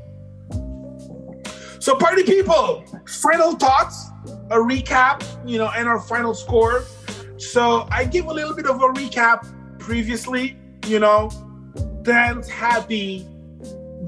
So, 1.80 1.96
party 1.96 2.24
people, 2.24 2.84
final 3.08 3.54
thoughts, 3.54 4.10
a 4.52 4.58
recap, 4.58 5.24
you 5.48 5.58
know, 5.58 5.72
and 5.78 5.88
our 5.88 6.02
final 6.02 6.34
score. 6.34 6.84
So, 7.38 7.88
I 7.90 8.04
give 8.04 8.26
a 8.26 8.34
little 8.34 8.54
bit 8.54 8.66
of 8.66 8.82
a 8.82 8.88
recap 9.00 9.48
previously, 9.80 10.58
you 10.88 11.00
know, 11.00 11.32
dance 12.02 12.50
happy, 12.50 13.26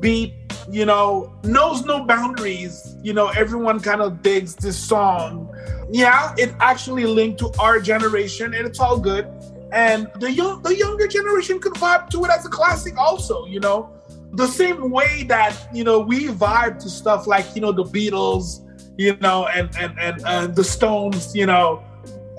beat 0.02 0.47
you 0.70 0.86
know, 0.86 1.34
knows 1.44 1.86
no 1.86 2.04
boundaries. 2.04 2.96
You 3.02 3.14
know, 3.14 3.28
everyone 3.30 3.80
kind 3.80 4.02
of 4.02 4.22
digs 4.22 4.56
this 4.56 4.78
song. 4.78 5.54
Yeah, 5.90 6.34
it 6.38 6.54
actually 6.60 7.06
linked 7.06 7.40
to 7.40 7.52
our 7.60 7.80
generation, 7.80 8.54
and 8.54 8.68
it's 8.68 8.80
all 8.80 9.00
good. 9.00 9.28
And 9.72 10.10
the 10.20 10.32
young, 10.32 10.62
the 10.62 10.76
younger 10.76 11.08
generation 11.08 11.60
could 11.60 11.74
vibe 11.74 12.10
to 12.10 12.26
it 12.26 12.32
as 12.32 12.46
a 12.46 12.50
classic, 12.50 12.98
also. 12.98 13.46
You 13.46 13.60
know, 13.60 13.90
the 14.34 14.48
same 14.48 14.92
way 14.92 15.24
that 15.24 15.56
you 15.74 15.84
know 15.84 16.00
we 16.00 16.28
vibe 16.28 16.80
to 16.80 16.90
stuff 16.90 17.28
like 17.28 17.56
you 17.56 17.62
know 17.62 17.72
the 17.72 17.84
Beatles, 17.84 18.66
you 18.98 19.16
know, 19.18 19.48
and 19.48 19.70
and 19.78 19.98
and 20.00 20.24
uh, 20.24 20.48
the 20.48 20.64
Stones, 20.64 21.36
you 21.36 21.46
know. 21.46 21.84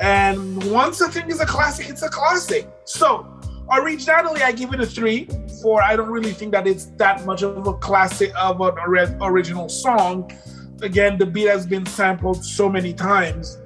And 0.01 0.62
once 0.70 1.01
a 1.01 1.11
thing 1.11 1.29
is 1.29 1.41
a 1.41 1.47
classic, 1.47 1.89
it's 1.89 2.03
a 2.03 2.09
classic. 2.09 2.68
So 2.85 3.38
originally, 3.70 4.42
I 4.42 4.52
give 4.52 4.72
it 4.72 4.80
a 4.80 4.86
three 4.86 5.28
for 5.62 5.82
I 5.82 5.96
don't 5.96 6.10
really 6.10 6.32
think 6.32 6.52
that 6.52 6.66
it's 6.66 6.86
that 6.96 7.24
much 7.26 7.42
of 7.42 7.66
a 7.66 7.74
classic 7.74 8.32
of 8.36 8.60
an 8.60 9.18
original 9.20 9.68
song. 9.68 10.30
Again, 10.82 11.18
the 11.18 11.26
beat 11.26 11.48
has 11.48 11.66
been 11.66 11.84
sampled 11.86 12.44
so 12.44 12.68
many 12.68 12.92
times. 12.92 13.58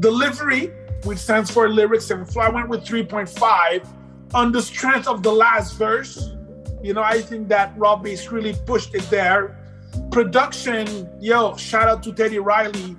Delivery, 0.00 0.72
which 1.04 1.18
stands 1.18 1.50
for 1.50 1.68
lyrics 1.68 2.10
and 2.10 2.28
flow, 2.28 2.42
I 2.42 2.48
went 2.48 2.68
with 2.68 2.84
3.5 2.84 3.86
on 4.34 4.52
the 4.52 4.60
strength 4.60 5.06
of 5.06 5.22
the 5.22 5.32
last 5.32 5.76
verse. 5.76 6.30
You 6.82 6.92
know, 6.92 7.02
I 7.02 7.20
think 7.20 7.48
that 7.48 7.72
Rob 7.78 8.02
Base 8.02 8.30
really 8.30 8.54
pushed 8.66 8.94
it 8.94 9.08
there. 9.10 9.58
Production, 10.10 11.08
yo, 11.20 11.56
shout 11.56 11.88
out 11.88 12.02
to 12.02 12.12
Teddy 12.12 12.38
Riley. 12.38 12.96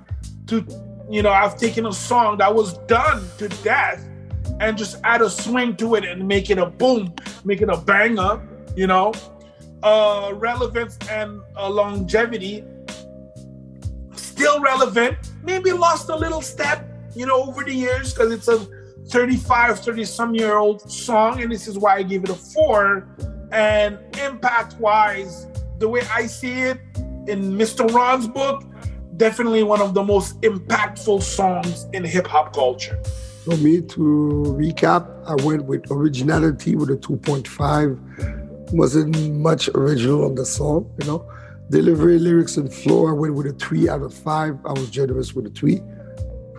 To 0.48 0.66
you 1.10 1.22
know, 1.22 1.30
I've 1.30 1.56
taken 1.56 1.86
a 1.86 1.92
song 1.92 2.38
that 2.38 2.54
was 2.54 2.78
done 2.86 3.26
to 3.38 3.48
death 3.62 4.07
and 4.60 4.76
just 4.76 4.96
add 5.04 5.22
a 5.22 5.30
swing 5.30 5.76
to 5.76 5.94
it 5.94 6.04
and 6.04 6.26
make 6.26 6.50
it 6.50 6.58
a 6.58 6.66
boom, 6.66 7.14
make 7.44 7.60
it 7.60 7.68
a 7.68 7.76
banger, 7.76 8.40
you 8.76 8.86
know. 8.86 9.12
Uh, 9.82 10.32
relevance 10.34 10.98
and 11.08 11.40
uh, 11.56 11.70
longevity, 11.70 12.64
still 14.14 14.60
relevant, 14.60 15.16
maybe 15.44 15.70
lost 15.72 16.08
a 16.08 16.16
little 16.16 16.42
step, 16.42 16.84
you 17.14 17.24
know, 17.26 17.44
over 17.44 17.62
the 17.62 17.72
years 17.72 18.12
because 18.12 18.32
it's 18.32 18.48
a 18.48 18.66
35, 19.08 19.80
30 19.80 20.04
some 20.04 20.34
year 20.34 20.56
old 20.56 20.82
song, 20.90 21.42
and 21.42 21.50
this 21.50 21.66
is 21.66 21.78
why 21.78 21.96
I 21.96 22.02
give 22.02 22.24
it 22.24 22.30
a 22.30 22.34
four. 22.34 23.08
And 23.50 23.98
impact 24.18 24.78
wise, 24.78 25.46
the 25.78 25.88
way 25.88 26.02
I 26.12 26.26
see 26.26 26.60
it 26.60 26.80
in 27.26 27.56
Mr. 27.56 27.90
Ron's 27.92 28.28
book, 28.28 28.64
definitely 29.16 29.62
one 29.62 29.80
of 29.80 29.94
the 29.94 30.02
most 30.02 30.40
impactful 30.42 31.22
songs 31.22 31.86
in 31.92 32.04
hip 32.04 32.26
hop 32.26 32.54
culture. 32.54 33.00
For 33.48 33.56
me, 33.56 33.80
to 33.80 34.44
recap, 34.58 35.08
I 35.26 35.34
went 35.42 35.64
with 35.64 35.90
originality 35.90 36.76
with 36.76 36.90
a 36.90 36.96
2.5. 36.96 38.72
Wasn't 38.74 39.32
much 39.32 39.70
original 39.70 40.26
on 40.26 40.34
the 40.34 40.44
song, 40.44 40.92
you 41.00 41.06
know. 41.06 41.26
Delivery, 41.70 42.18
lyrics, 42.18 42.58
and 42.58 42.70
flow, 42.70 43.08
I 43.08 43.12
went 43.12 43.32
with 43.32 43.46
a 43.46 43.54
3 43.54 43.88
out 43.88 44.02
of 44.02 44.12
5. 44.12 44.58
I 44.66 44.72
was 44.72 44.90
generous 44.90 45.32
with 45.32 45.46
a 45.46 45.50
3. 45.50 45.80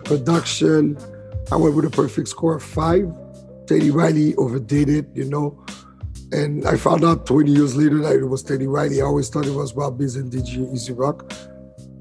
Production, 0.02 0.98
I 1.52 1.56
went 1.56 1.76
with 1.76 1.84
a 1.84 1.90
perfect 1.90 2.26
score 2.26 2.56
of 2.56 2.62
5. 2.64 3.06
Teddy 3.68 3.92
Riley 3.92 4.34
overdid 4.34 4.88
it, 4.88 5.06
you 5.14 5.26
know. 5.26 5.64
And 6.32 6.66
I 6.66 6.76
found 6.76 7.04
out 7.04 7.24
20 7.24 7.52
years 7.52 7.76
later 7.76 7.98
that 7.98 8.16
it 8.16 8.24
was 8.24 8.42
Teddy 8.42 8.66
Riley. 8.66 9.00
I 9.00 9.04
always 9.04 9.28
thought 9.28 9.46
it 9.46 9.54
was 9.54 9.76
Rob 9.76 9.96
Biz 9.96 10.16
and 10.16 10.32
DJ 10.32 10.74
E-Z 10.74 10.92
Rock. 10.94 11.32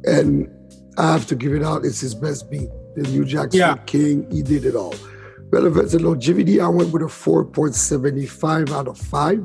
And 0.05 0.49
I 0.97 1.11
have 1.11 1.27
to 1.27 1.35
give 1.35 1.53
it 1.53 1.61
out, 1.61 1.85
it's 1.85 1.99
his 1.99 2.15
best 2.15 2.49
beat 2.49 2.69
the 2.99 3.09
New 3.09 3.25
Jack 3.25 3.49
yeah. 3.53 3.77
King. 3.85 4.29
He 4.31 4.41
did 4.41 4.65
it 4.65 4.75
all. 4.75 4.95
Relevance 5.51 5.93
and 5.93 6.03
longevity, 6.03 6.61
I 6.61 6.67
went 6.67 6.91
with 6.91 7.01
a 7.01 7.05
4.75 7.05 8.71
out 8.71 8.87
of 8.87 8.97
5. 8.97 9.37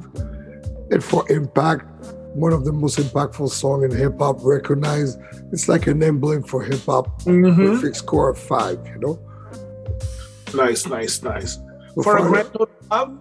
And 0.90 1.02
for 1.02 1.24
impact, 1.32 1.86
one 2.34 2.52
of 2.52 2.64
the 2.64 2.72
most 2.72 2.98
impactful 2.98 3.48
song 3.50 3.84
in 3.84 3.90
hip 3.90 4.18
hop, 4.18 4.38
recognized. 4.42 5.18
It's 5.52 5.68
like 5.68 5.86
an 5.86 6.02
emblem 6.02 6.42
for 6.42 6.62
hip 6.62 6.84
hop. 6.84 7.22
Mm-hmm. 7.22 7.56
Perfect 7.56 7.96
score 7.96 8.28
of 8.28 8.38
five, 8.38 8.84
you 8.86 8.98
know? 8.98 9.18
Nice, 10.54 10.86
nice, 10.86 11.22
nice. 11.22 11.58
for 12.02 12.18
a 12.18 12.22
grand 12.22 12.52
total 12.52 13.18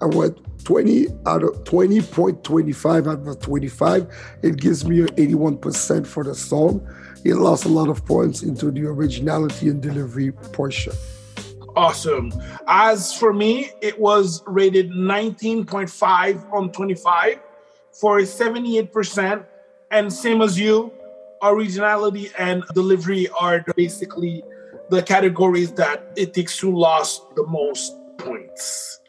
I 0.00 0.06
went 0.06 0.38
20 0.64 1.06
out 1.26 1.42
of 1.42 1.64
20.25 1.64 3.10
out 3.10 3.28
of 3.28 3.40
25. 3.40 4.38
It 4.42 4.56
gives 4.56 4.84
me 4.84 5.00
an 5.00 5.08
81% 5.08 6.06
for 6.06 6.24
the 6.24 6.34
song. 6.34 6.86
It 7.24 7.36
lost 7.36 7.64
a 7.64 7.68
lot 7.68 7.88
of 7.88 8.04
points 8.04 8.42
into 8.42 8.70
the 8.70 8.86
originality 8.86 9.68
and 9.68 9.80
delivery 9.80 10.32
portion. 10.32 10.92
Awesome. 11.74 12.32
As 12.68 13.12
for 13.14 13.32
me, 13.32 13.72
it 13.80 13.98
was 13.98 14.42
rated 14.46 14.90
19.5 14.90 16.52
on 16.52 16.70
25 16.70 17.40
for 17.92 18.20
78%. 18.20 19.44
And 19.90 20.12
same 20.12 20.42
as 20.42 20.58
you, 20.58 20.92
originality 21.42 22.30
and 22.38 22.62
delivery 22.74 23.28
are 23.40 23.64
basically 23.74 24.42
the 24.90 25.02
categories 25.02 25.72
that 25.72 26.12
it 26.16 26.34
takes 26.34 26.58
to 26.58 26.70
lost 26.70 27.22
the 27.36 27.46
most 27.46 27.96
points. 28.18 29.00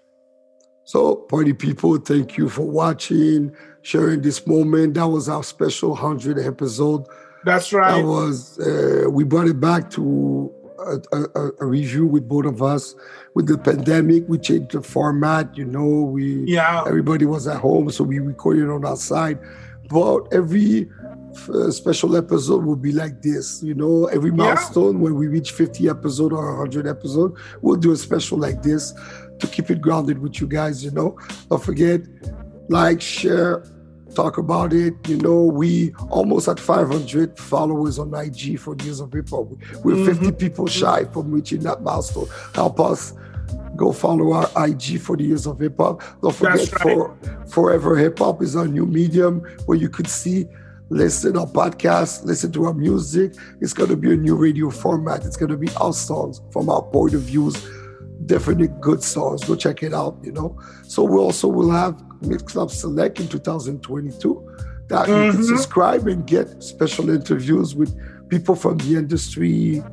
So, 0.86 1.16
party 1.16 1.54
people, 1.54 1.98
thank 1.98 2.38
you 2.38 2.48
for 2.48 2.66
watching, 2.66 3.56
sharing 3.82 4.22
this 4.22 4.46
moment. 4.48 4.94
That 4.94 5.08
was 5.08 5.28
our 5.28 5.44
special 5.44 5.90
100 5.90 6.40
episode. 6.40 7.08
That's 7.46 7.72
right. 7.72 8.02
That 8.02 8.08
was, 8.08 8.60
uh, 8.60 9.10
we 9.10 9.24
brought 9.24 9.48
it 9.48 9.60
back 9.60 9.92
to 9.92 10.52
a, 10.80 11.00
a, 11.16 11.52
a, 11.60 11.66
review 11.66 12.06
with 12.06 12.28
both 12.28 12.46
of 12.46 12.62
us. 12.62 12.96
With 13.34 13.48
the 13.48 13.58
pandemic, 13.58 14.24
we 14.28 14.38
changed 14.40 14.72
the 14.72 14.82
format. 14.82 15.56
You 15.58 15.66
know, 15.66 15.86
we 15.86 16.44
yeah 16.46 16.84
everybody 16.88 17.26
was 17.26 17.48
at 17.48 17.58
home, 17.58 17.90
so 17.92 18.04
we 18.04 18.20
recorded 18.20 18.70
on 18.70 18.86
our 18.86 18.98
side. 18.98 19.40
But 19.90 20.34
every 20.34 20.90
uh, 21.54 21.70
special 21.70 22.16
episode 22.18 22.66
will 22.66 22.76
be 22.76 22.92
like 22.92 23.22
this. 23.22 23.62
You 23.62 23.76
know, 23.76 24.06
every 24.06 24.32
milestone 24.32 24.96
yeah. 24.96 25.02
when 25.04 25.16
we 25.16 25.28
reach 25.28 25.52
50 25.52 25.90
episode 25.90 26.34
or 26.34 26.58
100 26.58 26.88
episode, 26.88 27.38
we'll 27.62 27.76
do 27.76 27.92
a 27.92 27.98
special 27.98 28.38
like 28.38 28.64
this 28.64 28.94
to 29.40 29.48
keep 29.48 29.70
it 29.70 29.82
grounded 29.82 30.20
with 30.20 30.40
you 30.42 30.48
guys. 30.48 30.84
You 30.84 30.92
know, 30.92 31.18
don't 31.50 31.64
forget 31.64 32.02
like, 32.70 33.02
share, 33.02 33.64
talk 34.16 34.38
about 34.38 34.74
it. 34.74 34.94
You 35.08 35.18
know, 35.18 35.44
we 35.44 35.94
almost 36.10 36.48
at 36.48 36.60
500 36.60 37.38
followers 37.38 38.00
on 38.00 38.14
IG 38.14 38.60
for 38.60 38.76
Years 38.78 39.00
of 39.00 39.14
Hip 39.14 39.30
Hop. 39.30 39.50
We're 39.84 39.96
mm-hmm. 39.96 40.24
50 40.24 40.32
people 40.34 40.68
shy 40.68 41.06
from 41.06 41.32
reaching 41.32 41.62
that 41.62 41.84
milestone. 41.84 42.28
Help 42.54 42.80
us 42.80 43.14
go 43.76 43.92
follow 43.92 44.32
our 44.32 44.50
IG 44.68 45.00
for 45.00 45.18
the 45.18 45.24
Years 45.24 45.46
of 45.46 45.60
Hip 45.60 45.76
Hop. 45.78 46.02
Don't 46.22 46.34
forget, 46.34 46.72
right. 46.72 46.82
for 46.82 47.18
Forever 47.48 47.98
Hip 47.98 48.20
Hop 48.20 48.42
is 48.42 48.56
our 48.56 48.68
new 48.68 48.86
medium 48.86 49.42
where 49.66 49.78
you 49.78 49.90
could 49.90 50.08
see, 50.08 50.48
listen 50.90 51.38
our 51.38 51.48
podcast, 51.48 52.26
listen 52.26 52.52
to 52.54 52.66
our 52.66 52.74
music. 52.74 53.36
It's 53.62 53.74
going 53.74 53.90
to 53.90 53.98
be 53.98 54.14
a 54.14 54.18
new 54.18 54.36
radio 54.36 54.70
format. 54.70 55.26
It's 55.26 55.38
going 55.38 55.52
to 55.52 55.58
be 55.58 55.70
our 55.76 55.94
songs 55.94 56.42
from 56.52 56.70
our 56.70 56.82
point 56.82 57.14
of 57.14 57.22
views 57.22 57.56
definitely 58.26 58.70
good 58.80 59.04
songs. 59.04 59.44
Go 59.44 59.56
check 59.56 59.84
it 59.84 59.94
out, 59.94 60.18
you 60.24 60.32
know. 60.32 60.60
So 60.84 61.04
we 61.04 61.18
also 61.18 61.48
will 61.48 61.72
have 61.72 62.02
Mixcloud 62.26 62.72
Select 62.72 63.20
in 63.20 63.28
2022 63.28 64.58
that 64.88 65.08
mm-hmm. 65.08 65.12
you 65.12 65.32
can 65.32 65.42
mm-hmm. 65.42 65.44
subscribe 65.44 66.08
and 66.08 66.26
get 66.26 66.62
special 66.62 67.10
interviews 67.10 67.76
with 67.76 67.98
people 68.30 68.56
from 68.56 68.78
the 68.80 68.96
industry. 68.96 69.84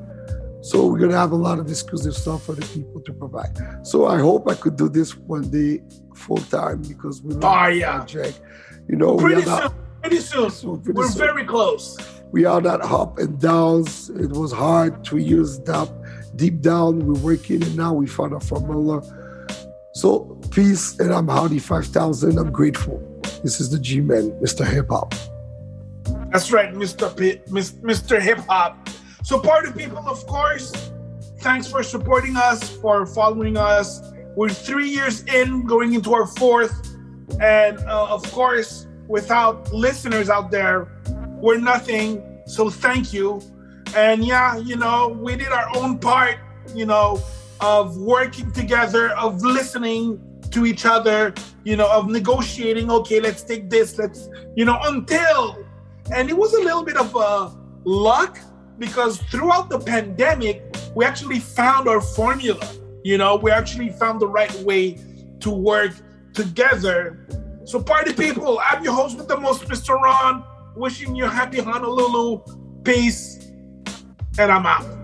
So 0.61 0.87
we're 0.87 0.99
gonna 0.99 1.18
have 1.18 1.33
a 1.33 1.37
lot 1.37 1.59
of 1.59 1.68
exclusive 1.68 2.14
stuff 2.14 2.45
for 2.45 2.55
the 2.55 2.66
people 2.66 3.01
to 3.01 3.12
provide. 3.12 3.87
So 3.87 4.07
I 4.07 4.18
hope 4.18 4.49
I 4.49 4.55
could 4.55 4.76
do 4.76 4.89
this 4.89 5.16
one 5.16 5.51
day 5.51 5.83
full 6.14 6.37
time 6.37 6.83
because 6.83 7.22
we 7.22 7.35
love 7.35 7.45
oh, 7.45 7.68
yeah. 7.68 7.99
project. 7.99 8.41
You 8.89 8.97
know, 8.97 9.16
pretty 9.16 9.37
we 9.37 9.43
soon. 9.43 9.51
Not, 9.51 9.74
pretty 10.03 10.18
soon. 10.18 10.80
pretty 10.83 10.97
we're 10.97 11.09
soon. 11.09 11.18
very 11.18 11.45
close. 11.45 11.99
We 12.30 12.45
are 12.45 12.61
that 12.61 12.80
up 12.83 13.18
and 13.18 13.39
downs. 13.41 14.11
It 14.11 14.30
was 14.30 14.53
hard. 14.53 15.05
Two 15.05 15.18
years 15.18 15.59
down 15.59 15.89
deep 16.37 16.61
down, 16.61 17.01
we're 17.07 17.20
working 17.20 17.62
and 17.62 17.76
now 17.76 17.93
we 17.93 18.07
found 18.07 18.33
a 18.33 18.41
formula. 18.41 19.03
So, 19.95 20.20
peace, 20.51 20.99
and 21.01 21.12
I'm 21.12 21.28
Howdy 21.28 21.59
5000. 21.59 22.38
I'm 22.38 22.51
grateful. 22.51 22.99
This 23.45 23.61
is 23.61 23.68
the 23.68 23.78
G 23.78 24.01
Man, 24.01 24.30
Mr. 24.40 24.66
Hip 24.66 24.88
Hop. 24.88 25.14
That's 26.30 26.51
right, 26.51 26.72
Mr. 26.72 27.14
P- 27.14 27.43
Mr. 27.51 28.18
Hip 28.18 28.38
Hop. 28.49 28.88
So, 29.22 29.38
party 29.38 29.70
people, 29.70 29.99
of 29.99 30.26
course, 30.26 30.72
thanks 31.40 31.70
for 31.70 31.82
supporting 31.82 32.38
us, 32.38 32.70
for 32.78 33.05
following 33.05 33.59
us. 33.59 34.01
We're 34.34 34.49
three 34.49 34.88
years 34.88 35.24
in, 35.24 35.66
going 35.66 35.93
into 35.93 36.14
our 36.14 36.26
fourth. 36.26 36.72
And 37.38 37.78
uh, 37.80 38.07
of 38.07 38.22
course, 38.32 38.86
without 39.09 39.74
listeners 39.74 40.30
out 40.30 40.51
there, 40.51 40.88
we're 41.43 41.59
nothing. 41.59 42.40
So, 42.47 42.70
thank 42.70 43.12
you. 43.12 43.43
And 43.95 44.24
yeah, 44.24 44.57
you 44.57 44.76
know, 44.76 45.09
we 45.09 45.36
did 45.36 45.49
our 45.49 45.68
own 45.76 45.99
part, 45.99 46.38
you 46.74 46.86
know, 46.86 47.22
of 47.63 47.97
working 47.97 48.51
together, 48.53 49.11
of 49.11 49.43
listening 49.43 50.21
to 50.51 50.67
each 50.67 50.85
other, 50.85 51.33
you 51.65 51.77
know, 51.77 51.91
of 51.91 52.09
negotiating, 52.11 52.91
okay, 52.91 53.21
let's 53.21 53.43
take 53.43 53.71
this, 53.71 53.99
let's, 53.99 54.29
you 54.57 54.65
know, 54.65 54.79
until, 54.83 55.65
and 56.13 56.29
it 56.29 56.37
was 56.37 56.53
a 56.55 56.61
little 56.61 56.83
bit 56.83 56.97
of 56.97 57.15
a 57.15 57.57
luck 57.85 58.39
because 58.79 59.19
throughout 59.23 59.71
the 59.71 59.79
pandemic, 59.79 60.63
we 60.95 61.05
actually 61.05 61.39
found 61.39 61.89
our 61.89 62.01
formula, 62.01 62.69
you 63.05 63.17
know, 63.17 63.37
we 63.37 63.51
actually 63.51 63.91
found 63.91 64.21
the 64.21 64.27
right 64.27 64.53
way 64.61 64.99
to 65.41 65.51
work 65.51 65.93
together. 66.35 67.27
So, 67.65 67.81
party 67.83 68.13
people, 68.13 68.61
I'm 68.65 68.83
your 68.83 68.93
host 68.93 69.17
with 69.17 69.29
the 69.29 69.39
most, 69.39 69.65
Mr. 69.65 70.01
Ron, 70.01 70.45
wishing 70.75 71.15
you 71.15 71.25
happy 71.25 71.61
Honolulu. 71.61 72.43
Peace 72.83 73.53
and 74.39 74.51
I'm 74.51 74.67
out. 74.67 75.02